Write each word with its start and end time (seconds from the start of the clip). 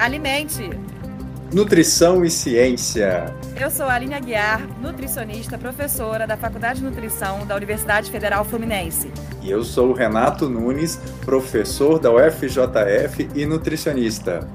Alimente! 0.00 0.70
Nutrição 1.52 2.24
e 2.24 2.30
Ciência. 2.30 3.36
Eu 3.54 3.70
sou 3.70 3.84
a 3.84 3.92
Aline 3.92 4.14
Aguiar, 4.14 4.66
nutricionista, 4.80 5.58
professora 5.58 6.26
da 6.26 6.38
Faculdade 6.38 6.78
de 6.78 6.86
Nutrição 6.86 7.46
da 7.46 7.54
Universidade 7.54 8.10
Federal 8.10 8.42
Fluminense. 8.42 9.12
E 9.42 9.50
eu 9.50 9.62
sou 9.62 9.90
o 9.90 9.92
Renato 9.92 10.48
Nunes, 10.48 10.96
professor 11.22 11.98
da 11.98 12.10
UFJF 12.10 13.28
e 13.34 13.44
nutricionista. 13.44 14.48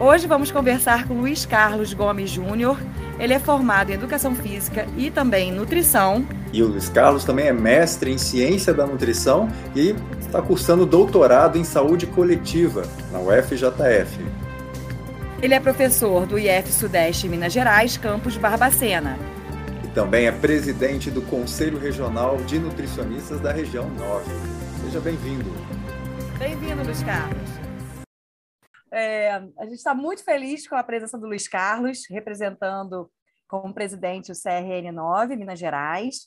Hoje 0.00 0.26
vamos 0.26 0.50
conversar 0.50 1.06
com 1.06 1.20
Luiz 1.20 1.46
Carlos 1.46 1.94
Gomes 1.94 2.28
Júnior. 2.28 2.76
Ele 3.20 3.34
é 3.34 3.38
formado 3.38 3.90
em 3.90 3.94
Educação 3.94 4.34
Física 4.34 4.88
e 4.96 5.08
também 5.08 5.50
em 5.50 5.52
Nutrição. 5.52 6.26
E 6.52 6.64
o 6.64 6.66
Luiz 6.66 6.88
Carlos 6.88 7.22
também 7.22 7.46
é 7.46 7.52
mestre 7.52 8.10
em 8.10 8.18
Ciência 8.18 8.74
da 8.74 8.84
Nutrição 8.84 9.48
e 9.76 9.94
está 10.18 10.42
cursando 10.42 10.84
doutorado 10.84 11.56
em 11.56 11.62
Saúde 11.62 12.08
Coletiva 12.08 12.82
na 13.12 13.20
UFJF. 13.20 14.47
Ele 15.40 15.54
é 15.54 15.60
professor 15.60 16.26
do 16.26 16.36
IF 16.36 16.72
Sudeste 16.72 17.28
Minas 17.28 17.52
Gerais, 17.52 17.96
campus 17.96 18.36
Barbacena. 18.36 19.16
E 19.84 19.94
também 19.94 20.26
é 20.26 20.32
presidente 20.32 21.12
do 21.12 21.22
Conselho 21.22 21.78
Regional 21.78 22.38
de 22.38 22.58
Nutricionistas 22.58 23.40
da 23.40 23.52
região 23.52 23.88
9. 23.88 24.24
Seja 24.82 24.98
bem-vindo. 24.98 25.48
Bem-vindo, 26.40 26.82
Luiz 26.82 27.04
Carlos. 27.04 27.48
É, 28.90 29.30
a 29.30 29.64
gente 29.64 29.74
está 29.74 29.94
muito 29.94 30.24
feliz 30.24 30.66
com 30.66 30.74
a 30.74 30.82
presença 30.82 31.16
do 31.16 31.28
Luiz 31.28 31.46
Carlos, 31.46 32.00
representando 32.10 33.08
como 33.46 33.72
presidente 33.72 34.32
o 34.32 34.34
CRN 34.34 34.90
9, 34.90 35.36
Minas 35.36 35.60
Gerais. 35.60 36.26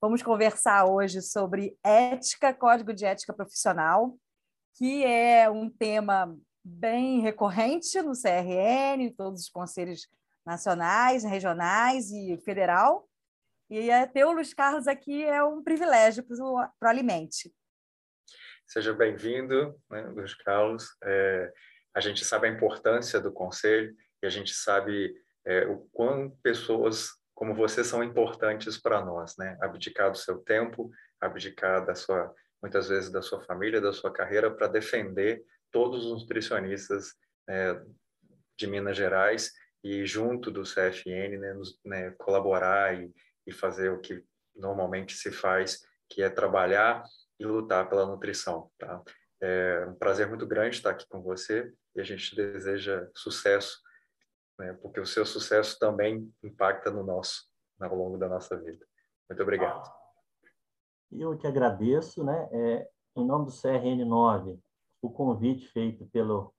Vamos 0.00 0.22
conversar 0.22 0.84
hoje 0.84 1.20
sobre 1.20 1.76
ética, 1.82 2.54
código 2.54 2.94
de 2.94 3.04
ética 3.04 3.34
profissional, 3.34 4.14
que 4.78 5.04
é 5.04 5.50
um 5.50 5.68
tema 5.68 6.32
bem 6.64 7.20
recorrente 7.20 8.00
no 8.02 8.12
CRN, 8.12 9.04
em 9.04 9.12
todos 9.12 9.42
os 9.42 9.48
conselhos 9.48 10.08
nacionais, 10.44 11.24
regionais 11.24 12.10
e 12.10 12.36
federal. 12.44 13.08
E 13.70 13.88
ter 14.08 14.24
o 14.24 14.32
Luiz 14.32 14.52
Carlos 14.52 14.86
aqui 14.86 15.24
é 15.24 15.42
um 15.42 15.62
privilégio 15.62 16.24
para 16.24 16.36
o 16.44 16.88
Alimente. 16.88 17.52
Seja 18.66 18.92
bem-vindo, 18.92 19.78
né, 19.90 20.02
Luiz 20.08 20.34
Carlos. 20.34 20.96
É, 21.02 21.52
a 21.94 22.00
gente 22.00 22.24
sabe 22.24 22.48
a 22.48 22.50
importância 22.50 23.20
do 23.20 23.32
conselho 23.32 23.94
e 24.22 24.26
a 24.26 24.30
gente 24.30 24.52
sabe 24.52 25.14
é, 25.44 25.66
o 25.66 25.88
quão 25.92 26.30
pessoas 26.42 27.10
como 27.34 27.54
vocês 27.54 27.86
são 27.86 28.04
importantes 28.04 28.78
para 28.78 29.04
nós, 29.04 29.36
né? 29.36 29.58
Abdicar 29.60 30.10
do 30.10 30.18
seu 30.18 30.38
tempo, 30.38 30.90
abdicar 31.20 31.84
da 31.84 31.94
sua, 31.94 32.32
muitas 32.62 32.88
vezes 32.88 33.10
da 33.10 33.20
sua 33.20 33.42
família, 33.42 33.80
da 33.80 33.92
sua 33.92 34.12
carreira, 34.12 34.50
para 34.50 34.68
defender 34.68 35.42
todos 35.72 36.04
os 36.04 36.22
nutricionistas 36.22 37.14
né, 37.48 37.84
de 38.56 38.66
Minas 38.66 38.96
Gerais 38.96 39.52
e 39.82 40.06
junto 40.06 40.50
do 40.50 40.62
CFN, 40.62 41.38
né, 41.38 41.54
nos, 41.54 41.80
né, 41.84 42.10
colaborar 42.12 42.94
e, 42.94 43.12
e 43.46 43.52
fazer 43.52 43.90
o 43.90 44.00
que 44.00 44.22
normalmente 44.54 45.14
se 45.14 45.32
faz, 45.32 45.84
que 46.08 46.22
é 46.22 46.30
trabalhar 46.30 47.02
e 47.40 47.44
lutar 47.44 47.88
pela 47.88 48.06
nutrição, 48.06 48.70
tá? 48.78 49.02
É 49.40 49.86
um 49.88 49.94
prazer 49.94 50.28
muito 50.28 50.46
grande 50.46 50.76
estar 50.76 50.90
aqui 50.90 51.04
com 51.08 51.20
você 51.20 51.72
e 51.96 52.00
a 52.00 52.04
gente 52.04 52.36
deseja 52.36 53.08
sucesso 53.16 53.82
né? 54.58 54.72
porque 54.80 55.00
o 55.00 55.06
seu 55.06 55.26
sucesso 55.26 55.78
também 55.78 56.32
impacta 56.42 56.90
no 56.90 57.02
nosso, 57.02 57.48
ao 57.80 57.94
longo 57.94 58.16
da 58.16 58.28
nossa 58.28 58.56
vida. 58.56 58.86
Muito 59.28 59.42
obrigado. 59.42 59.90
Eu 61.10 61.36
que 61.36 61.46
agradeço, 61.46 62.24
né? 62.24 62.48
É, 62.52 62.88
em 63.16 63.26
nome 63.26 63.46
do 63.46 63.50
CRN9, 63.50 64.58
o 65.02 65.10
convite 65.10 65.66
feito 65.68 66.06
pelo, 66.06 66.54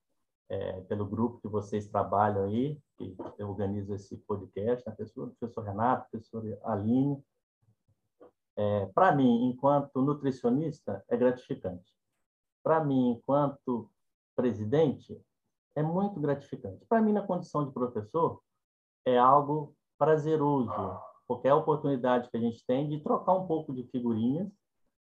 é, 0.49 0.81
pelo 0.81 1.05
grupo 1.05 1.39
que 1.39 1.47
vocês 1.47 1.87
trabalham 1.87 2.43
aí, 2.43 2.77
que 2.97 3.15
organiza 3.39 3.95
esse 3.95 4.17
podcast, 4.17 4.87
a 4.87 4.91
né? 4.91 4.97
pessoa, 4.97 5.27
o 5.27 5.35
professor 5.35 5.63
Renato, 5.63 6.03
a 6.03 6.09
professora 6.09 6.59
Aline. 6.63 7.23
É, 8.55 8.85
Para 8.87 9.15
mim, 9.15 9.49
enquanto 9.49 10.01
nutricionista, 10.01 11.03
é 11.07 11.15
gratificante. 11.15 11.91
Para 12.61 12.83
mim, 12.83 13.11
enquanto 13.11 13.89
presidente, 14.35 15.19
é 15.75 15.81
muito 15.81 16.19
gratificante. 16.19 16.85
Para 16.85 17.01
mim, 17.01 17.13
na 17.13 17.25
condição 17.25 17.65
de 17.65 17.71
professor, 17.71 18.41
é 19.05 19.17
algo 19.17 19.75
prazeroso, 19.97 20.71
porque 21.27 21.47
é 21.47 21.51
a 21.51 21.55
oportunidade 21.55 22.29
que 22.29 22.37
a 22.37 22.39
gente 22.39 22.65
tem 22.65 22.89
de 22.89 22.99
trocar 22.99 23.33
um 23.33 23.47
pouco 23.47 23.73
de 23.73 23.83
figurinhas, 23.83 24.51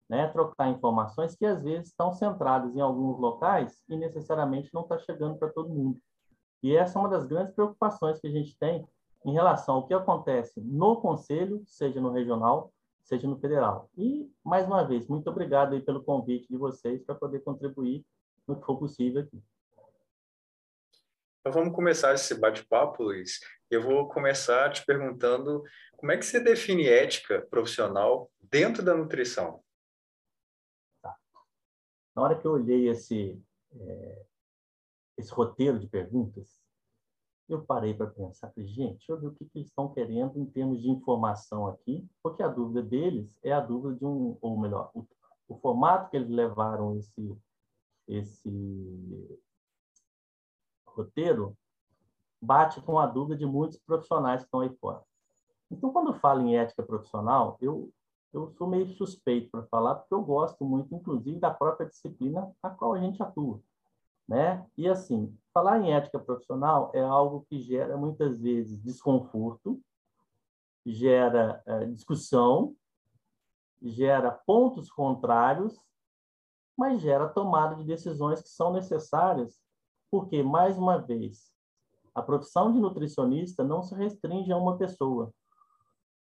né? 0.08 0.28
trocar 0.28 0.68
informações 0.68 1.34
que 1.34 1.44
às 1.44 1.62
vezes 1.62 1.88
estão 1.88 2.12
centradas 2.12 2.74
em 2.74 2.80
alguns 2.80 3.18
locais 3.18 3.82
e 3.88 3.96
necessariamente 3.96 4.70
não 4.72 4.82
está 4.82 4.98
chegando 4.98 5.38
para 5.38 5.48
todo 5.48 5.74
mundo. 5.74 5.98
E 6.62 6.76
essa 6.76 6.98
é 6.98 7.00
uma 7.00 7.08
das 7.08 7.26
grandes 7.26 7.54
preocupações 7.54 8.20
que 8.20 8.26
a 8.26 8.30
gente 8.30 8.56
tem 8.58 8.86
em 9.24 9.32
relação 9.32 9.76
ao 9.76 9.86
que 9.86 9.94
acontece 9.94 10.60
no 10.60 11.00
conselho, 11.00 11.62
seja 11.66 12.00
no 12.00 12.12
regional, 12.12 12.72
seja 13.02 13.26
no 13.26 13.38
federal. 13.38 13.90
E 13.96 14.30
mais 14.44 14.66
uma 14.66 14.84
vez, 14.84 15.08
muito 15.08 15.28
obrigado 15.28 15.74
aí 15.74 15.80
pelo 15.80 16.02
convite 16.02 16.48
de 16.48 16.56
vocês 16.56 17.02
para 17.04 17.14
poder 17.14 17.40
contribuir 17.40 18.04
no 18.46 18.58
que 18.58 18.66
for 18.66 18.78
possível 18.78 19.22
aqui. 19.22 19.42
Então 21.40 21.52
vamos 21.52 21.74
começar 21.74 22.14
esse 22.14 22.38
bate-papo, 22.38 23.02
Luiz. 23.02 23.40
Eu 23.68 23.82
vou 23.82 24.08
começar 24.08 24.70
te 24.70 24.84
perguntando 24.86 25.64
como 25.96 26.12
é 26.12 26.16
que 26.16 26.24
você 26.24 26.38
define 26.38 26.88
ética 26.88 27.44
profissional 27.50 28.30
dentro 28.40 28.84
da 28.84 28.94
nutrição? 28.94 29.60
Na 32.14 32.22
hora 32.22 32.38
que 32.38 32.46
eu 32.46 32.52
olhei 32.52 32.88
esse, 32.88 33.40
é, 33.74 34.26
esse 35.16 35.32
roteiro 35.32 35.78
de 35.78 35.88
perguntas, 35.88 36.60
eu 37.48 37.64
parei 37.64 37.94
para 37.94 38.06
pensar, 38.06 38.52
gente, 38.56 38.98
deixa 38.98 39.12
eu 39.12 39.20
ver 39.20 39.26
o 39.28 39.34
que, 39.34 39.44
que 39.44 39.58
eles 39.58 39.68
estão 39.68 39.92
querendo 39.92 40.38
em 40.38 40.46
termos 40.46 40.80
de 40.80 40.88
informação 40.88 41.66
aqui, 41.66 42.06
porque 42.22 42.42
a 42.42 42.48
dúvida 42.48 42.82
deles 42.82 43.36
é 43.42 43.52
a 43.52 43.60
dúvida 43.60 43.96
de 43.96 44.04
um, 44.04 44.38
ou 44.40 44.58
melhor, 44.58 44.90
o, 44.94 45.06
o 45.48 45.56
formato 45.56 46.10
que 46.10 46.16
eles 46.16 46.30
levaram 46.30 46.96
esse, 46.96 47.36
esse 48.08 49.40
roteiro 50.86 51.56
bate 52.40 52.80
com 52.82 52.98
a 52.98 53.06
dúvida 53.06 53.36
de 53.36 53.46
muitos 53.46 53.78
profissionais 53.78 54.40
que 54.40 54.46
estão 54.46 54.60
aí 54.60 54.74
fora. 54.76 55.02
Então, 55.70 55.92
quando 55.92 56.12
eu 56.12 56.20
falo 56.20 56.42
em 56.42 56.56
ética 56.56 56.82
profissional, 56.82 57.56
eu, 57.60 57.90
eu 58.32 58.50
sou 58.52 58.66
meio 58.66 58.88
suspeito 58.88 59.50
para 59.50 59.62
falar, 59.64 59.96
porque 59.96 60.14
eu 60.14 60.22
gosto 60.22 60.64
muito, 60.64 60.94
inclusive, 60.94 61.38
da 61.38 61.50
própria 61.50 61.88
disciplina 61.88 62.50
a 62.62 62.70
qual 62.70 62.94
a 62.94 63.00
gente 63.00 63.22
atua. 63.22 63.60
Né? 64.26 64.66
E, 64.76 64.88
assim, 64.88 65.36
falar 65.52 65.80
em 65.80 65.92
ética 65.92 66.18
profissional 66.18 66.90
é 66.94 67.02
algo 67.02 67.44
que 67.48 67.60
gera, 67.60 67.96
muitas 67.96 68.40
vezes, 68.40 68.80
desconforto, 68.80 69.80
gera 70.86 71.62
é, 71.66 71.84
discussão, 71.86 72.74
gera 73.80 74.30
pontos 74.30 74.90
contrários, 74.90 75.78
mas 76.76 77.00
gera 77.02 77.28
tomada 77.28 77.76
de 77.76 77.84
decisões 77.84 78.40
que 78.40 78.48
são 78.48 78.72
necessárias 78.72 79.60
porque, 80.10 80.42
mais 80.42 80.76
uma 80.76 80.98
vez, 80.98 81.50
a 82.14 82.20
profissão 82.20 82.70
de 82.70 82.78
nutricionista 82.78 83.64
não 83.64 83.82
se 83.82 83.94
restringe 83.94 84.52
a 84.52 84.56
uma 84.58 84.76
pessoa. 84.76 85.32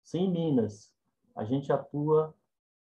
Sim, 0.05 0.31
Minas, 0.31 0.92
a 1.35 1.45
gente 1.45 1.73
atua 1.73 2.35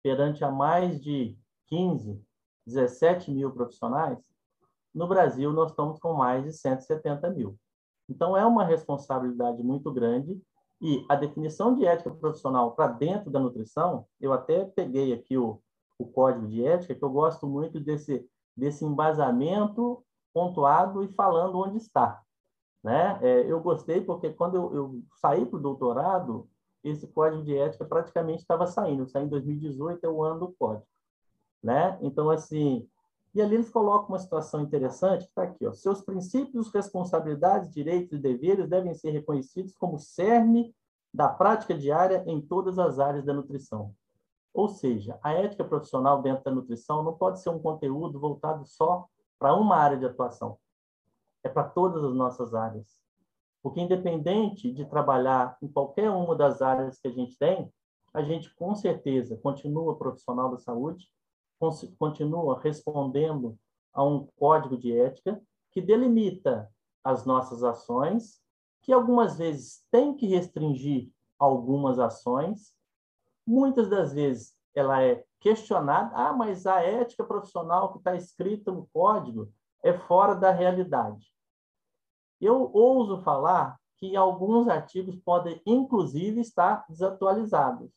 perante 0.03 0.43
a 0.43 0.51
mais 0.51 1.01
de 1.01 1.37
15, 1.67 2.21
17 2.65 3.31
mil 3.31 3.51
profissionais. 3.51 4.17
No 4.93 5.07
Brasil, 5.07 5.51
nós 5.53 5.69
estamos 5.71 5.99
com 5.99 6.13
mais 6.13 6.43
de 6.43 6.51
170 6.51 7.29
mil. 7.29 7.57
Então, 8.09 8.35
é 8.35 8.45
uma 8.45 8.65
responsabilidade 8.65 9.63
muito 9.63 9.91
grande 9.91 10.41
e 10.81 11.05
a 11.07 11.15
definição 11.15 11.75
de 11.75 11.85
ética 11.85 12.09
profissional 12.09 12.71
para 12.71 12.87
dentro 12.87 13.29
da 13.29 13.39
nutrição, 13.39 14.05
eu 14.19 14.33
até 14.33 14.65
peguei 14.65 15.13
aqui 15.13 15.37
o, 15.37 15.61
o 15.97 16.05
código 16.07 16.47
de 16.47 16.65
ética, 16.65 16.95
que 16.95 17.03
eu 17.03 17.09
gosto 17.09 17.45
muito 17.47 17.79
desse, 17.79 18.27
desse 18.57 18.83
embasamento 18.83 20.03
pontuado 20.33 21.03
e 21.03 21.07
falando 21.09 21.59
onde 21.59 21.77
está. 21.77 22.21
Né? 22.83 23.19
É, 23.21 23.51
eu 23.51 23.61
gostei 23.61 24.01
porque 24.01 24.31
quando 24.31 24.55
eu, 24.55 24.75
eu 24.75 25.03
saí 25.21 25.45
para 25.45 25.59
o 25.59 25.61
doutorado, 25.61 26.49
esse 26.83 27.07
código 27.07 27.43
de 27.43 27.55
ética 27.57 27.85
praticamente 27.85 28.41
estava 28.41 28.65
saindo. 28.67 29.07
Saiu 29.07 29.25
em 29.25 29.29
2018, 29.29 30.05
é 30.05 30.09
o 30.09 30.23
ano 30.23 30.39
do 30.39 30.51
código. 30.53 30.87
Né? 31.63 31.97
Então, 32.01 32.29
assim, 32.29 32.89
e 33.33 33.41
ali 33.41 33.55
eles 33.55 33.69
colocam 33.69 34.09
uma 34.09 34.19
situação 34.19 34.61
interessante, 34.61 35.23
que 35.23 35.29
está 35.29 35.43
aqui, 35.43 35.65
ó. 35.65 35.71
Seus 35.71 36.01
princípios, 36.01 36.71
responsabilidades, 36.73 37.71
direitos 37.71 38.11
e 38.11 38.21
deveres 38.21 38.67
devem 38.67 38.93
ser 38.93 39.11
reconhecidos 39.11 39.73
como 39.73 39.97
cerne 39.97 40.75
da 41.13 41.29
prática 41.29 41.73
diária 41.73 42.23
em 42.27 42.41
todas 42.41 42.77
as 42.77 42.99
áreas 42.99 43.23
da 43.23 43.33
nutrição. 43.33 43.93
Ou 44.53 44.67
seja, 44.67 45.17
a 45.23 45.31
ética 45.31 45.63
profissional 45.63 46.21
dentro 46.21 46.43
da 46.43 46.51
nutrição 46.51 47.03
não 47.03 47.13
pode 47.13 47.41
ser 47.41 47.49
um 47.49 47.59
conteúdo 47.59 48.19
voltado 48.19 48.65
só 48.65 49.07
para 49.39 49.55
uma 49.55 49.77
área 49.77 49.97
de 49.97 50.05
atuação. 50.05 50.57
É 51.41 51.47
para 51.47 51.63
todas 51.63 52.03
as 52.03 52.13
nossas 52.13 52.53
áreas. 52.53 53.01
Porque, 53.61 53.81
independente 53.81 54.71
de 54.71 54.85
trabalhar 54.85 55.57
em 55.61 55.67
qualquer 55.67 56.09
uma 56.09 56.35
das 56.35 56.61
áreas 56.61 56.99
que 56.99 57.07
a 57.07 57.11
gente 57.11 57.37
tem, 57.37 57.71
a 58.13 58.21
gente, 58.21 58.53
com 58.55 58.75
certeza, 58.75 59.37
continua 59.37 59.97
profissional 59.97 60.51
da 60.51 60.57
saúde, 60.57 61.07
continua 61.97 62.59
respondendo 62.59 63.57
a 63.93 64.03
um 64.03 64.27
código 64.35 64.77
de 64.77 64.97
ética 64.97 65.41
que 65.71 65.81
delimita 65.81 66.69
as 67.03 67.25
nossas 67.25 67.63
ações, 67.63 68.41
que 68.81 68.91
algumas 68.91 69.37
vezes 69.37 69.85
tem 69.91 70.15
que 70.15 70.27
restringir 70.27 71.11
algumas 71.37 71.99
ações, 71.99 72.73
muitas 73.45 73.89
das 73.89 74.13
vezes 74.13 74.55
ela 74.73 75.03
é 75.03 75.23
questionada, 75.39 76.11
ah, 76.15 76.33
mas 76.33 76.65
a 76.65 76.81
ética 76.81 77.23
profissional 77.23 77.91
que 77.91 77.97
está 77.97 78.15
escrita 78.15 78.71
no 78.71 78.87
código 78.93 79.51
é 79.83 79.93
fora 79.93 80.35
da 80.35 80.51
realidade. 80.51 81.33
Eu 82.41 82.71
ouso 82.73 83.21
falar 83.21 83.79
que 83.97 84.15
alguns 84.15 84.67
artigos 84.67 85.15
podem, 85.17 85.61
inclusive, 85.63 86.41
estar 86.41 86.83
desatualizados, 86.89 87.91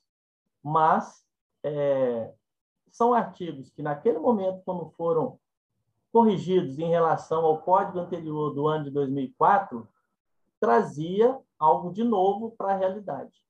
mas 0.63 1.25
é, 1.63 2.31
são 2.91 3.15
artigos 3.15 3.71
que, 3.71 3.83
naquele 3.83 4.19
momento, 4.19 4.63
quando 4.67 4.91
foram 4.91 5.39
corrigidos 6.13 6.79
em 6.79 6.91
relação 6.91 7.45
ao 7.45 7.63
código 7.63 7.99
anterior 7.99 8.55
do 8.55 8.69
ano 8.69 8.85
de 8.85 8.91
2004, 8.91 9.89
trazia 10.61 11.41
algo 11.59 11.91
de 11.91 12.05
novo 12.05 12.53
para 12.53 12.73
a 12.73 12.77
realidade. 12.77 13.43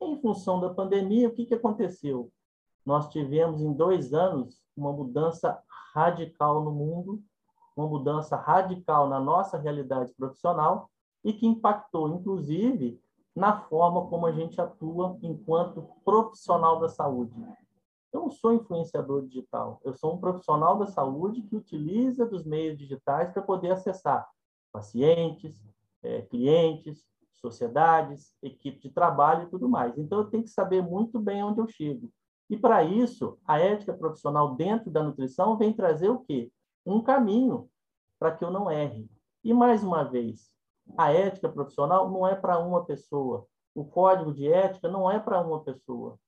Em 0.00 0.20
função 0.20 0.60
da 0.60 0.74
pandemia, 0.74 1.28
o 1.28 1.32
que, 1.32 1.46
que 1.46 1.54
aconteceu? 1.54 2.30
Nós 2.84 3.08
tivemos 3.08 3.62
em 3.62 3.72
dois 3.72 4.12
anos 4.12 4.60
uma 4.76 4.92
mudança 4.92 5.62
radical 5.94 6.64
no 6.64 6.72
mundo, 6.72 7.22
uma 7.80 7.88
mudança 7.88 8.36
radical 8.36 9.08
na 9.08 9.18
nossa 9.18 9.58
realidade 9.58 10.12
profissional 10.14 10.90
e 11.24 11.32
que 11.32 11.46
impactou, 11.46 12.08
inclusive, 12.08 13.00
na 13.34 13.60
forma 13.62 14.06
como 14.08 14.26
a 14.26 14.32
gente 14.32 14.60
atua 14.60 15.18
enquanto 15.22 15.88
profissional 16.04 16.80
da 16.80 16.88
saúde. 16.88 17.34
Eu 18.12 18.22
não 18.22 18.30
sou 18.30 18.52
influenciador 18.52 19.22
digital, 19.22 19.80
eu 19.84 19.94
sou 19.94 20.14
um 20.14 20.18
profissional 20.18 20.78
da 20.78 20.86
saúde 20.86 21.42
que 21.42 21.56
utiliza 21.56 22.26
dos 22.26 22.44
meios 22.44 22.76
digitais 22.76 23.32
para 23.32 23.42
poder 23.42 23.70
acessar 23.70 24.28
pacientes, 24.72 25.62
é, 26.02 26.22
clientes, 26.22 27.04
sociedades, 27.34 28.34
equipe 28.42 28.80
de 28.80 28.90
trabalho 28.90 29.44
e 29.44 29.50
tudo 29.50 29.68
mais. 29.68 29.96
Então, 29.96 30.18
eu 30.18 30.26
tenho 30.26 30.42
que 30.42 30.50
saber 30.50 30.82
muito 30.82 31.18
bem 31.18 31.42
onde 31.42 31.60
eu 31.60 31.66
chego. 31.66 32.10
E, 32.48 32.56
para 32.56 32.82
isso, 32.82 33.38
a 33.46 33.58
ética 33.58 33.94
profissional 33.94 34.54
dentro 34.54 34.90
da 34.90 35.02
nutrição 35.02 35.56
vem 35.56 35.72
trazer 35.72 36.10
o 36.10 36.18
quê? 36.18 36.50
Um 36.84 37.00
caminho 37.00 37.69
para 38.20 38.36
que 38.36 38.44
eu 38.44 38.50
não 38.50 38.70
erre. 38.70 39.10
E, 39.42 39.54
mais 39.54 39.82
uma 39.82 40.04
vez, 40.04 40.50
a 40.96 41.10
ética 41.10 41.48
profissional 41.48 42.10
não 42.10 42.26
é 42.26 42.36
para 42.36 42.58
uma 42.58 42.84
pessoa. 42.84 43.46
O 43.74 43.84
código 43.84 44.34
de 44.34 44.46
ética 44.52 44.88
não 44.88 45.10
é 45.10 45.18
para 45.18 45.40
uma 45.40 45.64
pessoa. 45.64 46.18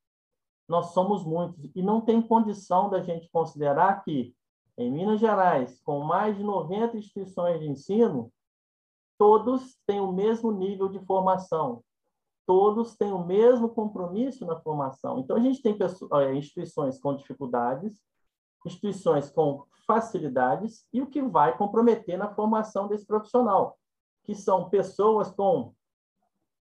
Nós 0.67 0.87
somos 0.95 1.23
muitos. 1.23 1.71
E 1.75 1.83
não 1.83 2.01
tem 2.01 2.23
condição 2.23 2.89
da 2.89 3.03
gente 3.03 3.29
considerar 3.31 4.03
que, 4.03 4.35
em 4.79 4.91
Minas 4.91 5.21
Gerais, 5.21 5.81
com 5.83 6.01
mais 6.01 6.37
de 6.37 6.43
90 6.43 6.97
instituições 6.97 7.61
de 7.61 7.69
ensino, 7.69 8.33
todos 9.19 9.79
têm 9.87 10.01
o 10.01 10.11
mesmo 10.11 10.51
nível 10.51 10.89
de 10.89 10.99
formação, 11.01 11.85
todos 12.47 12.97
têm 12.97 13.13
o 13.13 13.25
mesmo 13.25 13.69
compromisso 13.69 14.47
na 14.47 14.59
formação. 14.59 15.19
Então, 15.19 15.37
a 15.37 15.41
gente 15.41 15.61
tem 15.61 15.77
eh, 15.77 16.35
instituições 16.35 16.99
com 16.99 17.15
dificuldades, 17.15 18.01
instituições 18.65 19.31
com 19.31 19.67
facilidades 19.87 20.87
e 20.93 21.01
o 21.01 21.07
que 21.07 21.23
vai 21.23 21.57
comprometer 21.57 22.17
na 22.17 22.35
formação 22.35 22.89
desse 22.89 23.07
profissional, 23.07 23.79
que 24.25 24.35
são 24.35 24.69
pessoas 24.69 25.31
com 25.31 25.75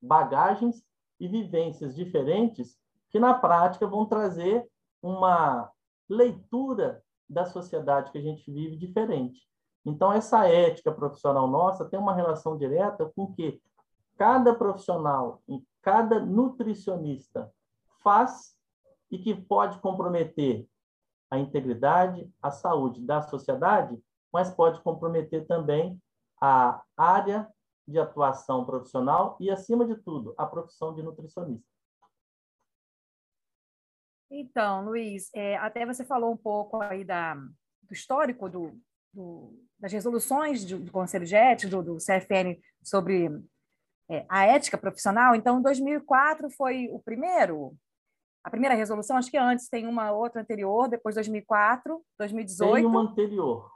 bagagens 0.00 0.82
e 1.18 1.28
vivências 1.28 1.94
diferentes 1.94 2.78
que, 3.10 3.18
na 3.18 3.34
prática, 3.34 3.86
vão 3.86 4.06
trazer 4.06 4.66
uma 5.02 5.70
leitura 6.08 7.02
da 7.28 7.44
sociedade 7.44 8.10
que 8.10 8.18
a 8.18 8.22
gente 8.22 8.50
vive 8.50 8.76
diferente. 8.76 9.48
Então, 9.84 10.12
essa 10.12 10.46
ética 10.46 10.92
profissional 10.92 11.46
nossa 11.46 11.84
tem 11.84 11.98
uma 11.98 12.14
relação 12.14 12.56
direta 12.56 13.10
com 13.14 13.32
que 13.32 13.60
cada 14.16 14.54
profissional, 14.54 15.42
cada 15.80 16.20
nutricionista 16.20 17.50
faz 18.02 18.54
e 19.10 19.18
que 19.18 19.34
pode 19.34 19.78
comprometer 19.80 20.68
a 21.30 21.38
integridade, 21.38 22.28
a 22.42 22.50
saúde 22.50 23.00
da 23.00 23.22
sociedade, 23.22 23.98
mas 24.32 24.50
pode 24.50 24.80
comprometer 24.82 25.46
também 25.46 26.00
a 26.40 26.82
área 26.96 27.48
de 27.86 27.98
atuação 27.98 28.64
profissional 28.64 29.36
e, 29.40 29.50
acima 29.50 29.86
de 29.86 29.96
tudo, 29.96 30.34
a 30.36 30.46
profissão 30.46 30.94
de 30.94 31.02
nutricionista. 31.02 31.64
Então, 34.30 34.84
Luiz, 34.84 35.28
é, 35.34 35.56
até 35.56 35.84
você 35.84 36.04
falou 36.04 36.32
um 36.32 36.36
pouco 36.36 36.80
aí 36.80 37.04
da, 37.04 37.34
do 37.34 37.92
histórico 37.92 38.48
do, 38.48 38.80
do, 39.12 39.52
das 39.78 39.92
resoluções 39.92 40.64
do, 40.64 40.78
do, 40.78 40.92
Conselho 40.92 41.26
Ética, 41.34 41.70
do, 41.70 41.82
do 41.82 41.96
CFN, 41.96 42.56
sobre 42.80 43.28
é, 44.08 44.24
a 44.28 44.46
ética 44.46 44.78
profissional. 44.78 45.34
Então, 45.34 45.60
2004 45.60 46.48
foi 46.50 46.88
o 46.92 47.00
primeiro, 47.00 47.76
a 48.42 48.50
primeira 48.50 48.74
resolução, 48.74 49.16
acho 49.16 49.30
que 49.30 49.36
antes 49.36 49.68
tem 49.68 49.86
uma 49.86 50.12
outra 50.12 50.40
anterior, 50.40 50.88
depois 50.88 51.14
2004, 51.14 52.02
2018. 52.18 52.74
Tem 52.74 52.86
uma 52.86 53.02
anterior. 53.02 53.70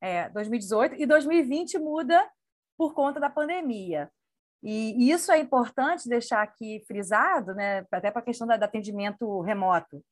É, 0.00 0.28
2018 0.30 0.96
e 1.00 1.06
2020 1.06 1.78
muda 1.78 2.28
por 2.76 2.94
conta 2.94 3.20
da 3.20 3.30
pandemia. 3.30 4.10
E, 4.62 5.10
isso 5.10 5.30
é 5.30 5.38
importante 5.38 6.08
deixar 6.08 6.42
aqui 6.42 6.82
frisado, 6.86 7.54
né, 7.54 7.84
até 7.90 8.10
para 8.10 8.20
a 8.20 8.24
questão 8.24 8.46
do 8.46 8.52
atendimento 8.52 9.40
remoto 9.40 10.02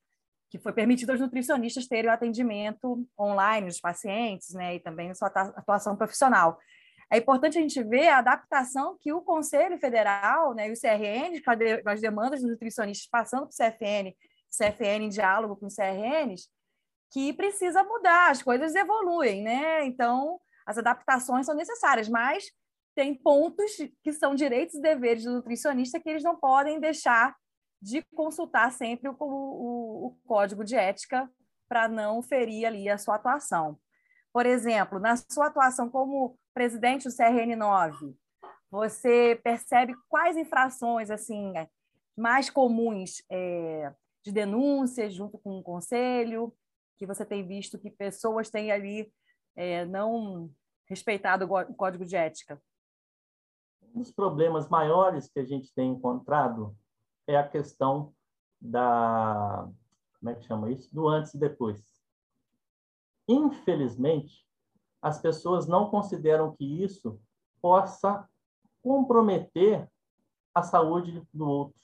que 0.50 0.58
foi 0.58 0.72
permitido 0.72 1.10
aos 1.10 1.20
nutricionistas 1.20 1.86
terem 1.86 2.10
o 2.10 2.12
atendimento 2.12 3.06
online 3.18 3.68
dos 3.68 3.80
pacientes, 3.80 4.52
né, 4.52 4.74
e 4.74 4.80
também 4.80 5.14
sua 5.14 5.28
atuação 5.28 5.96
profissional. 5.96 6.58
É 7.12 7.18
importante 7.18 7.58
a 7.58 7.60
gente 7.60 7.82
ver 7.82 8.08
a 8.08 8.18
adaptação 8.18 8.96
que 9.00 9.12
o 9.12 9.20
Conselho 9.20 9.78
Federal 9.78 10.54
né, 10.54 10.68
e 10.68 10.72
o 10.72 10.80
CRN, 10.80 11.42
com 11.42 11.90
as 11.90 12.00
demandas 12.00 12.40
dos 12.40 12.50
nutricionistas 12.50 13.08
passando 13.08 13.48
para 13.48 13.66
o 13.66 13.72
CFN, 13.72 14.14
CFN 14.48 15.04
em 15.04 15.08
diálogo 15.08 15.56
com 15.56 15.66
os 15.66 15.74
CRNs, 15.74 16.48
que 17.12 17.32
precisa 17.32 17.82
mudar, 17.82 18.30
as 18.30 18.42
coisas 18.42 18.74
evoluem, 18.74 19.42
né? 19.42 19.84
Então, 19.84 20.40
as 20.64 20.78
adaptações 20.78 21.46
são 21.46 21.54
necessárias, 21.56 22.08
mas 22.08 22.44
tem 22.94 23.14
pontos 23.14 23.72
que 24.02 24.12
são 24.12 24.34
direitos 24.34 24.76
e 24.76 24.80
deveres 24.80 25.24
do 25.24 25.32
nutricionista 25.32 25.98
que 25.98 26.08
eles 26.08 26.22
não 26.22 26.36
podem 26.36 26.78
deixar 26.78 27.36
de 27.82 28.02
consultar 28.14 28.70
sempre 28.70 29.08
o, 29.08 29.16
o, 29.18 30.06
o 30.06 30.18
código 30.26 30.62
de 30.62 30.76
ética 30.76 31.28
para 31.68 31.88
não 31.88 32.22
ferir 32.22 32.66
ali 32.66 32.88
a 32.88 32.98
sua 32.98 33.16
atuação. 33.16 33.78
Por 34.32 34.46
exemplo, 34.46 34.98
na 35.00 35.16
sua 35.16 35.46
atuação 35.46 35.88
como 35.88 36.38
presidente 36.54 37.04
do 37.04 37.14
CRN9, 37.14 38.14
você 38.70 39.40
percebe 39.42 39.94
quais 40.08 40.36
infrações 40.36 41.10
assim 41.10 41.52
mais 42.16 42.50
comuns 42.50 43.22
é, 43.30 43.92
de 44.22 44.32
denúncias 44.32 45.14
junto 45.14 45.38
com 45.38 45.58
o 45.58 45.62
conselho, 45.62 46.54
que 46.98 47.06
você 47.06 47.24
tem 47.24 47.46
visto 47.46 47.78
que 47.78 47.90
pessoas 47.90 48.50
têm 48.50 48.70
ali 48.70 49.12
é, 49.56 49.84
não 49.86 50.50
respeitado 50.86 51.44
o 51.44 51.74
código 51.74 52.04
de 52.04 52.16
ética? 52.16 52.60
Um 53.94 54.00
dos 54.00 54.12
problemas 54.12 54.68
maiores 54.68 55.28
que 55.28 55.40
a 55.40 55.44
gente 55.44 55.72
tem 55.74 55.90
encontrado 55.92 56.76
é 57.26 57.36
a 57.36 57.48
questão 57.48 58.14
da 58.60 59.68
como 60.20 60.30
é 60.30 60.34
que 60.34 60.44
chama 60.44 60.70
isso? 60.70 60.94
Do 60.94 61.08
antes 61.08 61.32
e 61.32 61.38
depois. 61.38 61.82
Infelizmente, 63.26 64.46
as 65.00 65.20
pessoas 65.20 65.66
não 65.66 65.90
consideram 65.90 66.54
que 66.54 66.82
isso 66.82 67.18
possa 67.60 68.28
comprometer 68.82 69.88
a 70.54 70.62
saúde 70.62 71.22
do 71.32 71.48
outro. 71.48 71.80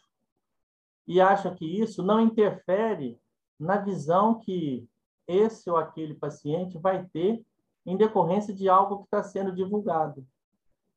E 1.07 1.21
acham 1.21 1.55
que 1.55 1.65
isso 1.65 2.03
não 2.03 2.21
interfere 2.21 3.19
na 3.59 3.79
visão 3.79 4.39
que 4.39 4.89
esse 5.27 5.71
ou 5.71 5.77
aquele 5.77 6.15
paciente 6.15 6.79
vai 6.79 7.05
ter 7.07 7.45
em 7.85 7.97
decorrência 7.97 8.53
de 8.53 8.69
algo 8.69 8.99
que 8.99 9.05
está 9.05 9.23
sendo 9.23 9.53
divulgado. 9.53 10.27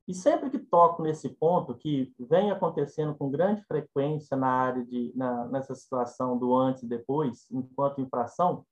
E 0.08 0.14
sempre 0.14 0.50
que 0.50 0.58
toco 0.58 1.04
nesse 1.04 1.30
ponto, 1.30 1.76
que 1.76 2.12
vem 2.20 2.50
acontecendo 2.50 3.14
com 3.14 3.30
grande 3.30 3.62
frequência 3.66 4.36
na 4.36 4.48
área 4.48 4.84
de 4.84 5.14
na, 5.16 5.46
nessa 5.46 5.76
situação 5.76 6.36
do 6.36 6.56
antes 6.56 6.82
e 6.82 6.88
depois, 6.88 7.46
enquanto 7.52 8.02
infração, 8.02 8.66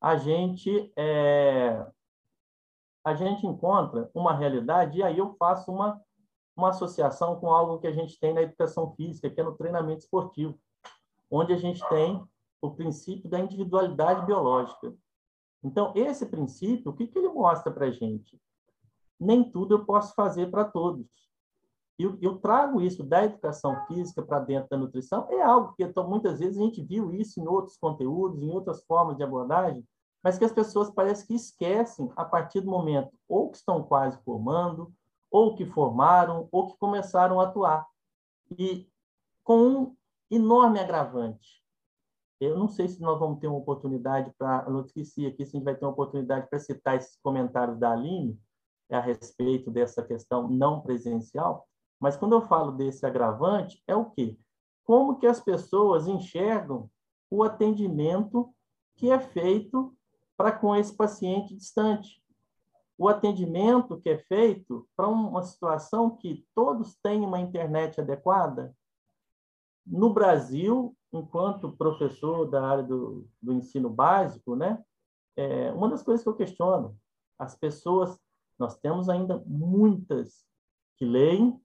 a 0.00 0.16
gente 0.16 0.92
é, 0.96 1.86
a 3.04 3.14
gente 3.14 3.46
encontra 3.46 4.10
uma 4.14 4.34
realidade 4.34 4.98
e 4.98 5.02
aí 5.02 5.18
eu 5.18 5.34
faço 5.38 5.72
uma 5.72 6.00
uma 6.56 6.70
associação 6.70 7.40
com 7.40 7.48
algo 7.48 7.78
que 7.78 7.86
a 7.86 7.92
gente 7.92 8.18
tem 8.20 8.34
na 8.34 8.42
educação 8.42 8.92
física, 8.94 9.30
que 9.30 9.40
é 9.40 9.44
no 9.44 9.56
treinamento 9.56 10.00
esportivo, 10.00 10.60
onde 11.30 11.54
a 11.54 11.56
gente 11.56 11.80
tem 11.88 12.22
o 12.60 12.70
princípio 12.72 13.30
da 13.30 13.38
individualidade 13.38 14.26
biológica. 14.26 14.94
Então, 15.64 15.92
esse 15.96 16.26
princípio, 16.26 16.90
o 16.90 16.94
que, 16.94 17.06
que 17.06 17.18
ele 17.18 17.30
mostra 17.30 17.72
para 17.72 17.86
a 17.86 17.90
gente? 17.90 18.38
nem 19.20 19.44
tudo 19.44 19.74
eu 19.74 19.84
posso 19.84 20.14
fazer 20.14 20.50
para 20.50 20.64
todos. 20.64 21.06
E 21.98 22.02
eu, 22.02 22.16
eu, 22.22 22.38
trago 22.38 22.80
isso 22.80 23.04
da 23.04 23.22
educação 23.22 23.76
física 23.86 24.22
para 24.22 24.40
dentro 24.40 24.70
da 24.70 24.78
nutrição, 24.78 25.26
é 25.28 25.42
algo 25.42 25.74
que 25.74 25.82
então, 25.84 26.08
muitas 26.08 26.38
vezes 26.38 26.56
a 26.56 26.62
gente 26.62 26.82
viu 26.82 27.12
isso 27.12 27.38
em 27.38 27.46
outros 27.46 27.76
conteúdos, 27.76 28.42
em 28.42 28.50
outras 28.50 28.82
formas 28.84 29.18
de 29.18 29.22
abordagem, 29.22 29.86
mas 30.22 30.38
que 30.38 30.44
as 30.44 30.52
pessoas 30.52 30.90
parecem 30.90 31.26
que 31.26 31.34
esquecem 31.34 32.10
a 32.16 32.24
partir 32.24 32.60
do 32.60 32.70
momento 32.70 33.10
ou 33.28 33.50
que 33.50 33.56
estão 33.56 33.82
quase 33.82 34.22
formando, 34.22 34.92
ou 35.30 35.54
que 35.54 35.64
formaram, 35.64 36.48
ou 36.50 36.66
que 36.66 36.76
começaram 36.78 37.40
a 37.40 37.44
atuar. 37.44 37.86
E 38.58 38.88
com 39.44 39.58
um 39.58 39.96
enorme 40.30 40.80
agravante. 40.80 41.60
Eu 42.40 42.58
não 42.58 42.68
sei 42.68 42.88
se 42.88 43.00
nós 43.00 43.18
vamos 43.18 43.38
ter 43.38 43.46
uma 43.46 43.58
oportunidade 43.58 44.32
para, 44.38 44.64
eu 44.66 44.72
não 44.72 44.80
esqueci 44.80 45.26
aqui, 45.26 45.44
se 45.44 45.56
a 45.56 45.58
gente 45.58 45.64
vai 45.64 45.74
ter 45.74 45.84
uma 45.84 45.92
oportunidade 45.92 46.48
para 46.48 46.58
citar 46.58 46.96
esses 46.96 47.16
comentários 47.22 47.78
da 47.78 47.92
Aline 47.92 48.40
a 48.90 48.98
respeito 48.98 49.70
dessa 49.70 50.02
questão 50.02 50.48
não 50.48 50.80
presencial, 50.80 51.68
mas 52.00 52.16
quando 52.16 52.32
eu 52.32 52.42
falo 52.42 52.72
desse 52.72 53.04
agravante, 53.04 53.82
é 53.86 53.94
o 53.94 54.06
quê? 54.06 54.38
Como 54.84 55.18
que 55.18 55.26
as 55.26 55.40
pessoas 55.40 56.08
enxergam 56.08 56.90
o 57.30 57.44
atendimento 57.44 58.52
que 58.96 59.10
é 59.10 59.20
feito 59.20 59.94
para 60.40 60.52
com 60.52 60.74
esse 60.74 60.96
paciente 60.96 61.54
distante. 61.54 62.18
O 62.96 63.10
atendimento 63.10 64.00
que 64.00 64.08
é 64.08 64.16
feito 64.16 64.88
para 64.96 65.06
uma 65.06 65.42
situação 65.42 66.16
que 66.16 66.46
todos 66.54 66.96
têm 67.02 67.20
uma 67.26 67.38
internet 67.38 68.00
adequada. 68.00 68.74
No 69.86 70.14
Brasil, 70.14 70.96
enquanto 71.12 71.76
professor 71.76 72.46
da 72.48 72.66
área 72.66 72.82
do, 72.82 73.28
do 73.42 73.52
ensino 73.52 73.90
básico, 73.90 74.56
né, 74.56 74.82
é, 75.36 75.70
uma 75.72 75.90
das 75.90 76.02
coisas 76.02 76.22
que 76.22 76.28
eu 76.30 76.34
questiono, 76.34 76.96
as 77.38 77.54
pessoas, 77.54 78.18
nós 78.58 78.78
temos 78.78 79.10
ainda 79.10 79.42
muitas 79.44 80.46
que 80.96 81.04
leem 81.04 81.60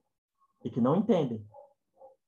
e 0.62 0.68
que 0.68 0.82
não 0.82 0.96
entendem. 0.96 1.42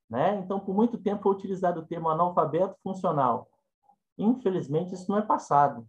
Né? 0.09 0.38
Então, 0.38 0.59
por 0.59 0.75
muito 0.75 0.97
tempo 0.97 1.25
foi 1.25 1.33
utilizado 1.33 1.81
o 1.81 1.87
termo 1.87 2.09
analfabeto 2.09 2.75
funcional. 2.83 3.50
Infelizmente, 4.17 4.95
isso 4.95 5.11
não 5.11 5.19
é 5.19 5.23
passado, 5.23 5.87